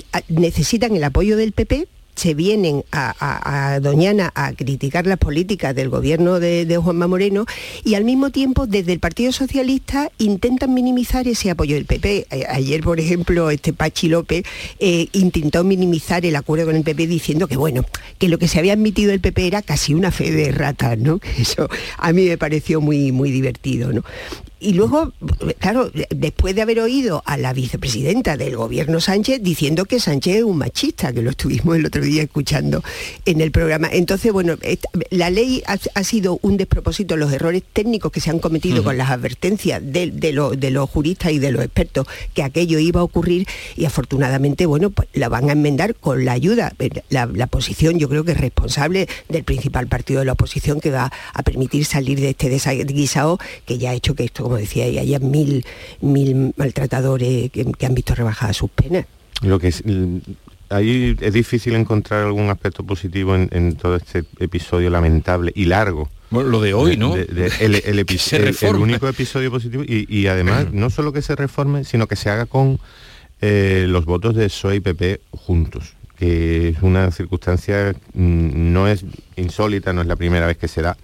necesitan 0.69 0.95
el 0.95 1.03
apoyo 1.03 1.35
del 1.35 1.51
PP 1.51 1.87
se 2.13 2.33
vienen 2.33 2.83
a, 2.91 3.79
Doñana 3.81 4.31
a 4.35 4.51
criticar 4.53 5.07
las 5.07 5.17
políticas 5.17 5.73
del 5.73 5.89
gobierno 5.89 6.39
de, 6.39 6.77
Juanma 6.77 7.07
Moreno 7.07 7.45
y 7.83 7.95
al 7.95 8.03
mismo 8.03 8.29
tiempo 8.29 8.67
desde 8.67 8.91
el 8.91 8.99
Partido 8.99 9.31
Socialista 9.31 10.11
intentan 10.17 10.73
minimizar 10.73 11.27
ese 11.27 11.49
apoyo 11.49 11.75
del 11.75 11.85
PP. 11.85 12.27
ayer, 12.49 12.81
por 12.81 12.99
ejemplo, 12.99 13.49
este 13.49 13.71
Pachi 13.73 14.09
López 14.09 14.43
eh, 14.79 15.07
intentó 15.13 15.63
minimizar 15.63 16.25
el 16.25 16.35
acuerdo 16.35 16.65
con 16.65 16.75
el 16.75 16.83
PP 16.83 17.07
diciendo 17.07 17.47
que 17.47 17.55
bueno, 17.57 17.85
que 18.17 18.27
lo 18.27 18.37
que 18.37 18.49
se 18.49 18.59
había 18.59 18.73
admitido 18.73 19.13
el 19.13 19.21
PP 19.21 19.47
era 19.47 19.61
casi 19.61 19.93
una 19.93 20.11
fe 20.11 20.31
de 20.31 20.51
ratas, 20.51 20.99
¿no? 20.99 21.21
Eso 21.39 21.69
a 21.97 22.11
mí 22.11 22.25
me 22.25 22.37
pareció 22.37 22.81
muy, 22.81 23.11
muy 23.11 23.31
divertido, 23.31 23.93
¿no? 23.93 24.03
Y 24.59 24.73
luego, 24.73 25.13
claro, 25.59 25.89
después 26.09 26.53
de 26.53 26.61
haber 26.61 26.81
oído 26.81 27.23
a 27.25 27.37
la 27.37 27.53
vicepresidenta 27.53 28.35
del 28.35 28.57
gobierno 28.57 28.99
Sánchez 28.99 29.41
diciendo 29.41 29.85
que 29.85 30.01
Sánchez 30.01 30.37
es 30.37 30.43
un 30.43 30.57
machista, 30.57 31.13
que 31.13 31.21
lo 31.21 31.29
estuvimos 31.29 31.77
el 31.77 31.85
otro 31.85 32.03
día 32.03 32.23
escuchando 32.23 32.83
en 33.25 33.39
el 33.39 33.51
programa. 33.51 33.89
Entonces, 33.91 34.33
bueno, 34.33 34.57
la 35.11 35.29
ley 35.29 35.63
ha, 35.65 36.03
sido 36.03 36.39
un 36.41 36.57
despropósito, 36.57 37.15
los 37.15 37.31
errores 37.31 37.63
técnicos 37.71 38.11
que 38.11 38.19
se 38.19 38.31
han 38.31 38.39
cometido 38.39 38.83
con 38.83 38.97
las 38.97 39.09
advertencias 39.09 39.81
de, 39.81 40.33
los 40.33 40.89
juristas 40.89 41.31
y 41.31 41.39
de 41.39 41.51
los 41.51 41.63
expertos 41.63 42.07
que 42.33 42.43
aquello 42.43 42.79
iba 42.79 42.99
a 42.99 43.03
ocurrir 43.03 43.47
y 43.77 43.85
afortunadamente, 43.85 44.65
bueno, 44.65 44.89
pues 44.89 45.07
la 45.13 45.29
van 45.29 45.49
a 45.49 45.53
enmendar 45.53 45.95
con 45.95 46.25
la 46.25 46.33
ayuda. 46.33 46.73
La, 47.09 47.27
la 47.27 47.47
posición 47.47 47.97
yo 47.97 48.09
creo 48.09 48.25
que 48.25 48.33
es 48.33 48.39
responsable 48.39 49.07
del 49.29 49.45
principal 49.45 49.87
partido 49.87 50.19
de 50.19 50.25
la 50.25 50.33
oposición 50.33 50.81
que 50.81 50.91
va 50.91 51.13
a 51.33 51.43
permitir 51.43 51.85
salir 51.85 52.19
de 52.19 52.31
este 52.31 52.49
desaguisado 52.49 53.39
que 53.65 53.77
ya 53.77 53.91
ha 53.91 53.93
hecho 53.93 54.15
que 54.15 54.25
esto 54.25 54.48
como 54.49 54.57
decía, 54.57 54.87
y 54.87 54.97
haya 54.97 55.19
mil, 55.19 55.63
mil 56.01 56.53
maltratadores 56.57 57.51
que, 57.51 57.85
han 57.85 57.93
visto 57.93 58.15
rebajadas 58.15 58.57
sus 58.57 58.71
penas. 58.71 59.05
Lo 59.43 59.59
que 59.59 59.67
es, 59.67 59.83
ahí 60.69 61.15
es 61.21 61.33
difícil 61.33 61.75
encontrar 61.75 62.25
algún 62.25 62.49
aspecto 62.49 62.83
positivo 62.83 63.35
en, 63.35 63.75
todo 63.75 63.95
este 63.95 64.23
episodio 64.39 64.89
lamentable 64.89 65.51
y 65.53 65.65
largo. 65.65 66.09
Bueno, 66.31 66.49
lo 66.49 66.61
de 66.61 66.73
hoy, 66.73 66.97
¿no? 66.97 67.15
el, 67.15 67.29
el, 67.29 68.75
único 68.79 69.07
episodio 69.07 69.51
positivo 69.51 69.83
y, 69.85 70.25
además 70.25 70.73
no 70.73 70.89
solo 70.89 71.13
que 71.13 71.21
se 71.21 71.35
reforme, 71.35 71.83
sino 71.83 72.07
que 72.07 72.15
se 72.15 72.31
haga 72.31 72.47
con 72.47 72.79
eh, 73.41 73.85
los 73.87 74.05
votos 74.05 74.35
de 74.35 74.45
PSOE 74.45 74.77
y 74.77 74.79
PP 74.79 75.21
juntos, 75.29 75.93
que 76.17 76.69
es 76.69 76.81
una 76.81 77.11
circunstancia, 77.11 77.93
mm, 78.15 78.73
no 78.73 78.87
es 78.87 79.05
insólita, 79.35 79.93
no 79.93 80.01
es 80.01 80.07
la 80.07 80.15
primera 80.15 80.47
vez 80.47 80.57
que 80.57 80.67
se 80.67 80.81
da 80.81 80.97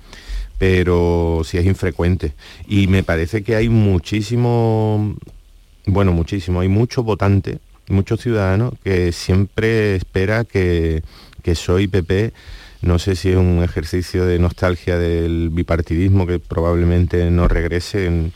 pero 0.57 1.41
sí 1.43 1.57
es 1.57 1.65
infrecuente. 1.65 2.33
Y 2.67 2.87
me 2.87 3.03
parece 3.03 3.43
que 3.43 3.55
hay 3.55 3.69
muchísimo, 3.69 5.15
bueno, 5.85 6.11
muchísimo, 6.11 6.61
hay 6.61 6.67
muchos 6.69 7.03
votantes, 7.05 7.59
muchos 7.87 8.21
ciudadanos 8.21 8.73
que 8.83 9.11
siempre 9.11 9.95
espera 9.95 10.43
que, 10.43 11.03
que 11.43 11.55
soy 11.55 11.87
PP 11.87 12.33
no 12.85 12.99
sé 12.99 13.15
si 13.15 13.29
es 13.29 13.35
un 13.35 13.63
ejercicio 13.63 14.25
de 14.25 14.37
nostalgia 14.37 14.99
del 14.99 15.49
bipartidismo 15.49 16.27
que 16.27 16.37
probablemente 16.37 17.31
no 17.31 17.47
regrese 17.47 18.05
en, 18.05 18.31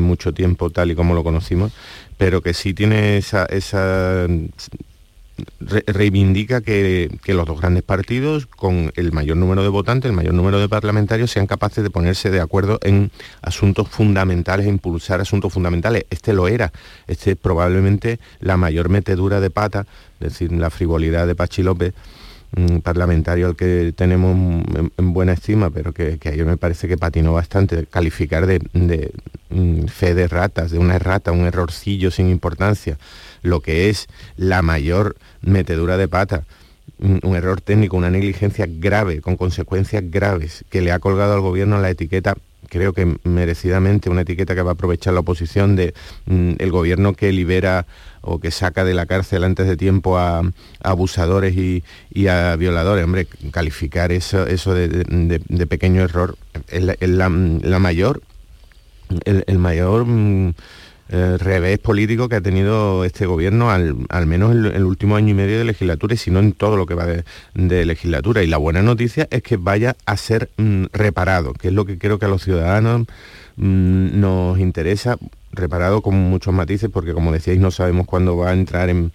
mucho 0.00 0.34
tiempo 0.34 0.68
tal 0.68 0.90
y 0.90 0.94
como 0.94 1.14
lo 1.14 1.24
conocimos, 1.24 1.72
pero 2.18 2.42
que 2.42 2.52
sí 2.52 2.74
tiene 2.74 3.16
esa, 3.16 3.46
esa 3.46 4.26
reivindica 5.60 6.60
que, 6.60 7.10
los 7.26 7.46
dos 7.46 7.60
grandes 7.60 7.82
partidos, 7.82 8.46
con 8.46 8.92
el 8.96 9.12
mayor 9.12 9.36
número 9.36 9.62
de 9.62 9.68
votantes, 9.68 10.10
el 10.10 10.16
mayor 10.16 10.34
número 10.34 10.60
de 10.60 10.68
parlamentarios, 10.68 11.30
sean 11.30 11.46
capaces 11.46 11.82
de 11.82 11.90
ponerse 11.90 12.30
de 12.30 12.40
acuerdo 12.40 12.78
en 12.82 13.10
asuntos 13.42 13.88
fundamentales, 13.88 14.66
impulsar 14.66 15.20
asuntos 15.20 15.52
fundamentales. 15.52 16.04
Este 16.10 16.32
lo 16.32 16.48
era, 16.48 16.72
este 17.06 17.32
es 17.32 17.36
probablemente 17.36 18.20
la 18.40 18.56
mayor 18.56 18.88
metedura 18.88 19.40
de 19.40 19.50
pata, 19.50 19.86
es 20.20 20.32
decir, 20.32 20.52
la 20.52 20.70
frivolidad 20.70 21.26
de 21.26 21.34
Pachi 21.34 21.62
López, 21.62 21.94
parlamentario 22.82 23.48
al 23.48 23.56
que 23.56 23.92
tenemos 23.96 24.64
en, 24.96 25.12
buena 25.12 25.32
estima, 25.32 25.70
pero 25.70 25.92
que, 25.92 26.18
que, 26.18 26.28
a 26.28 26.32
mí 26.32 26.44
me 26.44 26.56
parece 26.56 26.86
que 26.86 26.96
patinó 26.96 27.32
bastante, 27.32 27.86
calificar 27.86 28.46
de, 28.46 28.60
de 28.72 29.12
mm, 29.50 29.86
fe 29.86 30.14
de 30.14 30.28
ratas, 30.28 30.70
de 30.70 30.78
una 30.78 30.96
errata, 30.96 31.32
un 31.32 31.46
errorcillo 31.46 32.10
sin 32.10 32.30
importancia, 32.30 32.96
lo 33.44 33.60
que 33.60 33.88
es 33.90 34.08
la 34.36 34.62
mayor 34.62 35.16
metedura 35.40 35.96
de 35.96 36.08
pata, 36.08 36.44
un, 36.98 37.36
error 37.36 37.60
técnico, 37.60 37.96
una 37.96 38.10
negligencia 38.10 38.66
grave, 38.68 39.20
con 39.20 39.36
consecuencias 39.36 40.02
graves, 40.10 40.64
que 40.70 40.80
le 40.80 40.90
ha 40.90 40.98
colgado 40.98 41.34
al 41.34 41.40
gobierno 41.40 41.80
la 41.80 41.90
etiqueta 41.90 42.34
creo 42.68 42.92
que 42.92 43.18
merecidamente 43.24 44.10
una 44.10 44.22
etiqueta 44.22 44.54
que 44.54 44.62
va 44.62 44.70
a 44.70 44.74
aprovechar 44.74 45.14
la 45.14 45.20
oposición 45.20 45.76
de 45.76 45.94
mm, 46.26 46.54
gobierno 46.70 47.12
que 47.12 47.30
libera 47.30 47.86
o 48.20 48.40
que 48.40 48.50
saca 48.50 48.84
de 48.84 48.94
la 48.94 49.06
cárcel 49.06 49.44
antes 49.44 49.68
de 49.68 49.76
tiempo 49.76 50.18
a, 50.18 50.42
abusadores 50.80 51.54
y, 51.56 51.84
a 52.26 52.56
violadores. 52.56 53.04
Hombre, 53.04 53.26
calificar 53.52 54.12
eso, 54.12 54.46
eso 54.46 54.74
de, 54.74 55.66
pequeño 55.68 56.02
error 56.02 56.36
es 56.68 56.82
la, 56.82 57.28
mayor, 57.28 58.22
el, 59.24 59.58
mayor 59.58 60.06
mm, 60.06 60.54
eh, 61.10 61.36
revés 61.38 61.78
político 61.80 62.30
que 62.30 62.36
ha 62.36 62.40
tenido 62.40 63.04
este 63.04 63.26
gobierno, 63.26 63.70
al, 63.70 64.26
menos 64.26 64.52
en 64.52 64.64
el, 64.64 64.84
último 64.84 65.16
año 65.16 65.28
y 65.28 65.34
medio 65.34 65.58
de 65.58 65.64
legislatura 65.64 66.14
y 66.14 66.16
si 66.16 66.30
no 66.30 66.38
en 66.38 66.52
todo 66.52 66.78
lo 66.78 66.86
que 66.86 66.94
va 66.94 67.04
de, 67.04 67.84
legislatura. 67.84 68.42
Y 68.42 68.46
la 68.46 68.56
buena 68.56 68.80
noticia 68.82 69.28
es 69.30 69.42
que 69.42 69.58
vaya 69.58 69.96
a 70.06 70.16
ser 70.16 70.48
mm, 70.56 70.86
reparado, 70.94 71.52
que 71.52 71.68
es 71.68 71.74
lo 71.74 71.84
que 71.84 71.98
creo 71.98 72.18
que 72.18 72.24
a 72.24 72.28
los 72.28 72.42
ciudadanos 72.42 73.02
mm, 73.56 74.18
nos 74.18 74.58
interesa, 74.58 75.18
reparado 75.52 76.00
con 76.00 76.14
muchos 76.14 76.54
matices, 76.54 76.88
porque 76.90 77.12
como 77.12 77.32
decíais 77.32 77.60
no 77.60 77.70
sabemos 77.70 78.06
cuándo 78.06 78.36
va 78.38 78.50
a 78.50 78.54
entrar 78.54 78.88
en... 78.88 79.12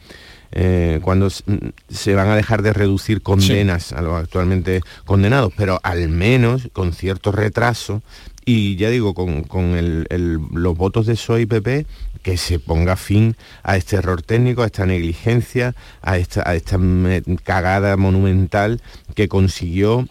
Eh, 0.52 1.00
cuando 1.04 1.28
mm, 1.28 1.58
se 1.90 2.14
van 2.14 2.28
a 2.28 2.36
dejar 2.36 2.62
de 2.62 2.74
reducir 2.74 3.22
condenas 3.24 3.94
a 3.94 4.02
los 4.02 4.14
actualmente 4.14 4.82
condenados, 5.06 5.54
pero 5.56 5.80
al 5.82 6.10
menos 6.10 6.70
con 6.72 6.94
cierto 6.94 7.32
retraso 7.32 8.04
y 8.52 8.78
ya 8.78 8.90
digo, 8.90 9.14
con, 9.14 9.46
los 10.54 10.76
votos 10.76 11.06
de 11.06 11.14
PSOE 11.14 11.42
y 11.42 11.46
PP, 11.46 11.86
que 12.24 12.36
se 12.36 12.58
ponga 12.58 12.96
fin 12.96 13.36
a 13.62 13.78
este 13.78 13.98
error 13.98 14.24
técnico, 14.24 14.64
a 14.64 14.66
esta 14.66 14.88
negligencia, 14.88 15.76
a 16.02 16.18
esta, 16.18 16.44
cagada 17.44 17.96
monumental 17.96 18.82
que 19.14 19.28
consiguió 19.28 20.08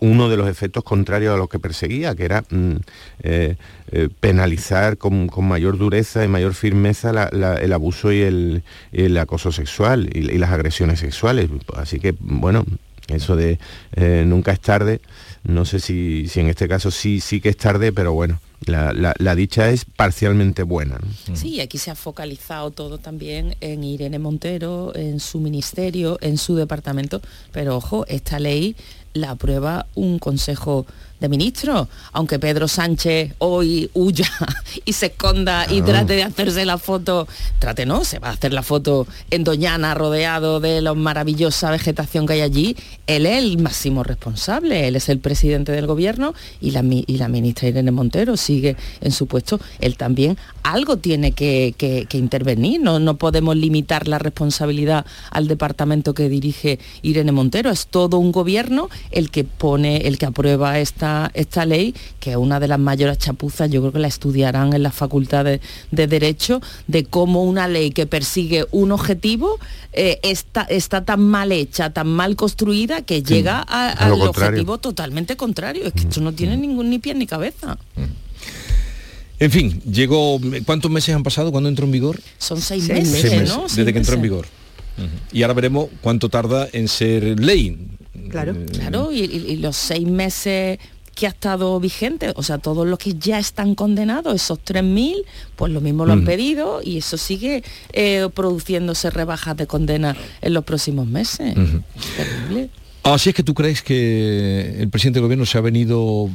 uno 0.00 0.30
de 0.30 0.38
los 0.38 0.48
efectos 0.48 0.84
contrarios 0.84 1.34
a 1.34 1.36
los 1.36 1.50
que 1.50 1.58
perseguía, 1.58 2.14
que 2.14 2.24
era 2.24 2.44
mm, 2.48 2.76
eh, 3.24 3.56
eh, 3.92 4.08
penalizar 4.20 4.96
con, 4.96 5.28
mayor 5.42 5.76
dureza 5.76 6.24
y 6.24 6.28
mayor 6.28 6.54
firmeza 6.54 7.10
el 7.10 7.72
abuso 7.74 8.10
y 8.10 8.22
el, 8.22 9.18
acoso 9.18 9.52
sexual 9.52 10.08
y, 10.14 10.22
las 10.38 10.50
agresiones 10.50 11.00
sexuales. 11.00 11.50
Así 11.76 12.00
que, 12.00 12.14
bueno, 12.20 12.64
eso 13.08 13.36
de 13.36 13.58
eh, 13.96 14.24
nunca 14.26 14.52
es 14.52 14.60
tarde 14.60 15.02
no 15.46 15.64
sé 15.64 15.80
si, 15.80 16.26
en 16.34 16.48
este 16.48 16.68
caso 16.68 16.90
sí, 16.90 17.20
sí 17.20 17.40
que 17.40 17.50
es 17.50 17.56
tarde, 17.56 17.92
pero 17.92 18.12
bueno, 18.12 18.40
la, 18.66 19.34
dicha 19.34 19.70
es 19.70 19.84
parcialmente 19.84 20.62
buena. 20.62 20.98
Sí, 21.34 21.60
aquí 21.60 21.78
se 21.78 21.90
ha 21.90 21.94
focalizado 21.94 22.70
todo 22.70 22.98
también 22.98 23.56
en 23.60 23.84
Irene 23.84 24.18
Montero, 24.18 24.92
en 24.94 25.20
su 25.20 25.40
ministerio, 25.40 26.18
en 26.20 26.38
su 26.38 26.56
departamento, 26.56 27.20
pero 27.52 27.76
ojo, 27.76 28.06
esta 28.08 28.38
ley 28.40 28.76
la 29.14 29.30
aprueba 29.30 29.86
un 29.94 30.18
consejo 30.18 30.86
de 31.20 31.28
ministro, 31.28 31.88
aunque 32.12 32.38
Pedro 32.38 32.68
Sánchez 32.68 33.34
hoy 33.38 33.90
huya 33.94 34.28
y 34.84 34.92
se 34.92 35.06
esconda 35.06 35.66
y 35.70 35.80
trate 35.82 36.14
de 36.14 36.22
hacerse 36.22 36.64
la 36.66 36.78
foto, 36.78 37.26
trate 37.58 37.86
no, 37.86 38.04
se 38.04 38.18
va 38.18 38.28
a 38.28 38.32
hacer 38.32 38.52
la 38.52 38.62
foto 38.62 39.06
en 39.30 39.44
Doñana 39.44 39.94
rodeado 39.94 40.60
de 40.60 40.82
la 40.82 40.94
maravillosa 40.94 41.70
vegetación 41.70 42.26
que 42.26 42.34
hay 42.34 42.40
allí, 42.42 42.76
él 43.06 43.26
es 43.26 43.38
el 43.38 43.58
máximo 43.58 44.02
responsable, 44.02 44.88
él 44.88 44.96
es 44.96 45.08
el 45.08 45.18
presidente 45.18 45.72
del 45.72 45.86
gobierno 45.86 46.34
y 46.60 46.72
la, 46.72 46.84
y 46.84 47.16
la 47.16 47.28
ministra 47.28 47.68
Irene 47.68 47.90
Montero 47.90 48.36
sigue 48.36 48.76
en 49.00 49.12
su 49.12 49.26
puesto, 49.26 49.58
él 49.80 49.96
también 49.96 50.36
algo 50.62 50.98
tiene 50.98 51.32
que, 51.32 51.74
intervenir, 52.12 52.80
no, 52.80 52.98
no 52.98 53.16
podemos 53.16 53.56
limitar 53.56 54.08
la 54.08 54.18
responsabilidad 54.18 55.06
al 55.30 55.48
departamento 55.48 56.14
que 56.14 56.28
dirige 56.28 56.78
Irene 57.02 57.32
Montero, 57.32 57.70
es 57.70 57.86
todo 57.86 58.18
un 58.18 58.32
gobierno 58.32 58.88
el 59.10 59.30
que 59.30 59.44
pone, 59.44 60.08
el 60.08 60.18
que 60.18 60.26
aprueba 60.26 60.78
esta 60.78 61.05
esta, 61.06 61.30
esta 61.34 61.64
ley, 61.66 61.94
que 62.18 62.32
es 62.32 62.36
una 62.36 62.58
de 62.58 62.66
las 62.68 62.78
mayores 62.78 63.18
chapuzas, 63.18 63.70
yo 63.70 63.80
creo 63.80 63.92
que 63.92 63.98
la 64.00 64.08
estudiarán 64.08 64.72
en 64.72 64.82
las 64.82 64.94
facultades 64.94 65.60
de 65.90 66.06
Derecho, 66.06 66.60
de 66.88 67.04
cómo 67.04 67.44
una 67.44 67.68
ley 67.68 67.90
que 67.90 68.06
persigue 68.06 68.66
un 68.72 68.90
objetivo 68.92 69.58
eh, 69.92 70.18
está, 70.22 70.62
está 70.62 71.04
tan 71.04 71.22
mal 71.22 71.52
hecha, 71.52 71.90
tan 71.90 72.08
mal 72.08 72.34
construida, 72.36 73.02
que 73.02 73.22
llega 73.22 73.64
a- 73.66 73.90
a 73.92 74.08
lo 74.08 74.14
al 74.16 74.22
objetivo 74.28 74.78
totalmente 74.78 75.36
contrario. 75.36 75.86
Es 75.86 75.92
que 75.92 76.00
esto 76.00 76.20
no 76.20 76.32
tiene 76.32 76.56
ningún 76.56 76.90
ni 76.90 76.98
pie 76.98 77.14
ni 77.14 77.26
cabeza. 77.26 77.78
En 79.38 79.50
fin, 79.50 79.80
llegó. 79.82 80.40
¿Cuántos 80.64 80.90
meses 80.90 81.14
han 81.14 81.22
pasado? 81.22 81.52
¿Cuándo 81.52 81.68
entró 81.68 81.84
en 81.84 81.92
vigor? 81.92 82.20
Son 82.38 82.60
seis, 82.60 82.84
Seis 82.86 83.06
meses, 83.10 83.32
meses, 83.32 83.48
¿no? 83.48 83.62
Seis 83.68 83.76
desde 83.76 83.92
que 83.92 83.98
entró 83.98 84.14
en 84.16 84.22
vigor. 84.22 84.46
Y 85.30 85.42
ahora 85.42 85.52
veremos 85.54 85.88
cuánto 86.00 86.28
tarda 86.30 86.68
en 86.72 86.88
ser 86.88 87.38
ley. 87.38 87.76
Claro, 88.30 88.56
claro, 88.72 89.12
y 89.12 89.56
los 89.56 89.76
seis 89.76 90.06
meses 90.08 90.78
que 91.16 91.26
ha 91.26 91.30
estado 91.30 91.80
vigente, 91.80 92.32
o 92.36 92.42
sea, 92.42 92.58
todos 92.58 92.86
los 92.86 92.98
que 92.98 93.14
ya 93.14 93.38
están 93.38 93.74
condenados, 93.74 94.34
esos 94.34 94.58
3.000, 94.58 95.24
pues 95.56 95.72
lo 95.72 95.80
mismo 95.80 96.04
lo 96.04 96.12
han 96.12 96.26
pedido 96.26 96.80
y 96.84 96.98
eso 96.98 97.16
sigue 97.16 97.64
eh, 97.94 98.28
produciéndose 98.34 99.08
rebajas 99.08 99.56
de 99.56 99.66
condena 99.66 100.14
en 100.42 100.52
los 100.52 100.62
próximos 100.64 101.06
meses. 101.06 101.56
Ujú. 101.56 101.82
Terrible. 102.16 102.70
Así 103.02 103.30
es 103.30 103.34
que 103.34 103.42
tú 103.42 103.54
crees 103.54 103.82
que 103.82 104.76
el 104.78 104.90
presidente 104.90 105.18
del 105.18 105.24
gobierno 105.24 105.46
se 105.46 105.56
ha 105.56 105.62
venido 105.62 106.28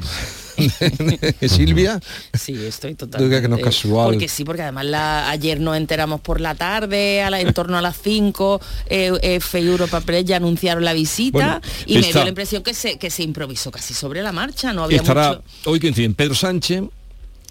Silvia. 1.48 2.00
Sí, 2.34 2.54
estoy 2.66 2.94
totalmente. 2.94 3.42
que 3.42 3.48
no 3.48 3.56
es 3.56 3.62
casual. 3.64 4.06
Porque 4.10 4.28
sí, 4.28 4.44
porque 4.44 4.62
además 4.62 4.84
la- 4.86 5.30
ayer 5.30 5.60
nos 5.60 5.76
enteramos 5.76 6.20
por 6.20 6.40
la 6.40 6.54
tarde, 6.54 7.22
a 7.22 7.30
la- 7.30 7.40
en 7.40 7.52
torno 7.52 7.78
a 7.78 7.82
las 7.82 8.00
5, 8.00 8.60
eh, 8.86 9.12
F 9.22 9.60
y 9.60 9.66
Europa 9.66 10.00
Press 10.00 10.24
ya 10.24 10.36
anunciaron 10.36 10.84
la 10.84 10.92
visita 10.92 11.32
Bueno, 11.32 11.60
y 11.86 11.94
me 11.98 12.12
dio 12.12 12.22
la 12.22 12.28
impresión 12.28 12.62
que 12.62 12.74
se, 12.74 12.98
que 12.98 13.10
se 13.10 13.22
improvisó 13.22 13.70
casi 13.70 13.94
sobre 13.94 14.22
la 14.22 14.32
marcha, 14.32 14.72
no 14.72 14.84
había 14.84 14.98
Estará 14.98 15.28
mucho... 15.30 15.42
hoy 15.64 15.80
coinciden 15.80 16.14
Pedro 16.14 16.34
Sánchez, 16.34 16.82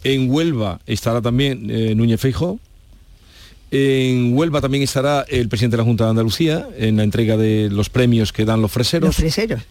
en 0.03 0.31
Huelva 0.31 0.79
estará 0.85 1.21
también 1.21 1.69
eh, 1.69 1.93
Núñez 1.95 2.19
Feijóo. 2.19 2.59
En 3.73 4.35
Huelva 4.37 4.59
también 4.59 4.83
estará 4.83 5.25
el 5.29 5.47
presidente 5.47 5.77
de 5.77 5.83
la 5.83 5.85
Junta 5.85 6.03
de 6.03 6.09
Andalucía 6.09 6.67
en 6.77 6.97
la 6.97 7.03
entrega 7.03 7.37
de 7.37 7.69
los 7.71 7.89
premios 7.89 8.33
que 8.33 8.43
dan 8.43 8.61
los 8.61 8.69
freseros. 8.71 9.07
Los 9.07 9.15
freseros, 9.15 9.61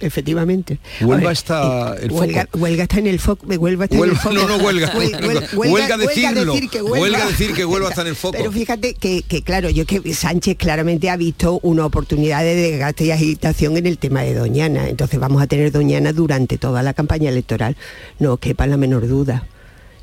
Efectivamente. 0.00 0.78
Huelva 1.00 1.14
Ahora, 1.16 1.32
está 1.32 1.96
el 2.00 2.12
huelga, 2.12 2.42
foco. 2.42 2.58
huelga 2.58 2.82
está 2.82 2.98
en 2.98 3.06
el 3.06 3.18
foco. 3.18 3.46
Huelva 3.46 3.84
está 3.84 3.96
Huelva- 3.96 4.04
en 4.04 4.10
el 4.12 4.16
foco. 4.18 4.34
no, 4.34 4.46
no, 4.58 4.64
huelga. 4.64 4.92
Huel- 4.92 5.18
huel- 5.20 5.56
Huelga 5.72 5.96
decirlo. 5.96 6.52
decir 6.52 6.68
que 6.70 6.82
Huelga 6.82 7.26
decir 7.26 7.52
que 7.54 7.64
Huelva 7.64 7.88
está 7.88 8.02
en 8.02 8.08
el 8.08 8.16
foco. 8.16 8.36
Pero 8.36 8.52
fíjate 8.52 8.94
que, 8.94 9.22
que, 9.22 9.42
claro, 9.42 9.70
yo 9.70 9.86
que 9.86 10.12
Sánchez 10.14 10.56
claramente 10.58 11.08
ha 11.08 11.16
visto 11.16 11.58
una 11.62 11.86
oportunidad 11.86 12.42
de 12.42 12.54
desgaste 12.54 13.04
y 13.06 13.10
agitación 13.12 13.76
en 13.78 13.86
el 13.86 13.96
tema 13.98 14.22
de 14.22 14.34
Doñana. 14.34 14.88
Entonces 14.88 15.18
vamos 15.18 15.40
a 15.42 15.46
tener 15.46 15.72
Doñana 15.72 16.12
durante 16.12 16.58
toda 16.58 16.82
la 16.82 16.92
campaña 16.92 17.30
electoral. 17.30 17.76
No 18.18 18.36
quepa 18.36 18.66
la 18.66 18.76
menor 18.76 19.08
duda 19.08 19.46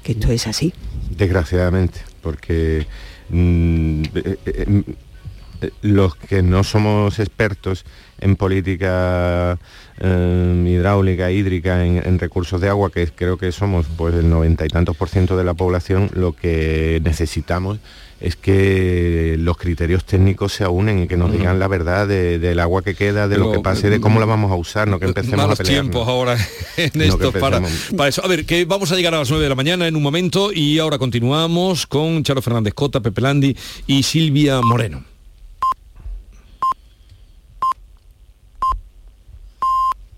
que 0.03 0.13
esto 0.13 0.31
es 0.31 0.47
así. 0.47 0.73
Desgraciadamente, 1.15 1.99
porque 2.21 2.87
mm, 3.29 4.01
eh, 4.03 4.09
eh, 4.15 4.37
eh, 4.45 4.83
los 5.81 6.15
que 6.15 6.41
no 6.41 6.63
somos 6.63 7.19
expertos 7.19 7.85
en 8.21 8.35
política 8.35 9.57
eh, 9.99 10.65
hidráulica, 10.67 11.31
hídrica, 11.31 11.85
en, 11.85 11.97
en 12.05 12.19
recursos 12.19 12.59
de 12.61 12.69
agua, 12.69 12.91
que 12.91 13.07
creo 13.07 13.37
que 13.37 13.51
somos 13.51 13.85
pues 13.97 14.13
el 14.15 14.29
noventa 14.29 14.65
y 14.65 14.69
tantos 14.69 14.95
por 14.95 15.09
ciento 15.09 15.37
de 15.37 15.43
la 15.43 15.53
población, 15.53 16.09
lo 16.13 16.33
que 16.33 17.01
necesitamos 17.03 17.79
es 18.21 18.35
que 18.35 19.37
los 19.39 19.55
criterios 19.55 20.03
técnicos 20.03 20.51
se 20.51 20.67
unen 20.67 21.03
y 21.03 21.07
que 21.07 21.15
nos 21.15 21.31
digan 21.31 21.57
la 21.57 21.69
verdad 21.69 22.05
de- 22.05 22.37
del 22.37 22.59
agua 22.59 22.81
que 22.81 22.93
queda, 22.93 23.29
de 23.29 23.37
lo 23.37 23.45
Pero, 23.45 23.53
que 23.59 23.63
pase, 23.63 23.89
de 23.89 24.01
cómo 24.01 24.19
la 24.19 24.25
vamos 24.25 24.51
a 24.51 24.55
usar, 24.55 24.89
no 24.89 24.99
que 24.99 25.05
empecemos 25.05 25.37
malos 25.37 25.57
a 25.57 25.63
pelear. 25.63 25.83
tiempos 25.83 26.05
ahora 26.05 26.35
en 26.77 26.91
No, 26.95 27.03
esto 27.05 27.31
para, 27.31 27.61
para 27.95 28.09
eso. 28.09 28.21
A 28.23 28.27
ver, 28.27 28.45
que 28.45 28.65
vamos 28.65 28.91
a 28.91 28.97
llegar 28.97 29.13
a 29.15 29.19
las 29.19 29.29
9 29.29 29.41
de 29.43 29.49
la 29.49 29.55
mañana 29.55 29.87
en 29.87 29.95
un 29.95 30.03
momento 30.03 30.51
y 30.53 30.79
ahora 30.79 30.97
continuamos 30.97 31.87
con 31.87 32.21
Charo 32.23 32.41
Fernández 32.41 32.73
Cota, 32.73 32.99
Pepe 32.99 33.21
Landi 33.21 33.55
y 33.87 34.03
Silvia 34.03 34.59
Moreno. 34.61 35.05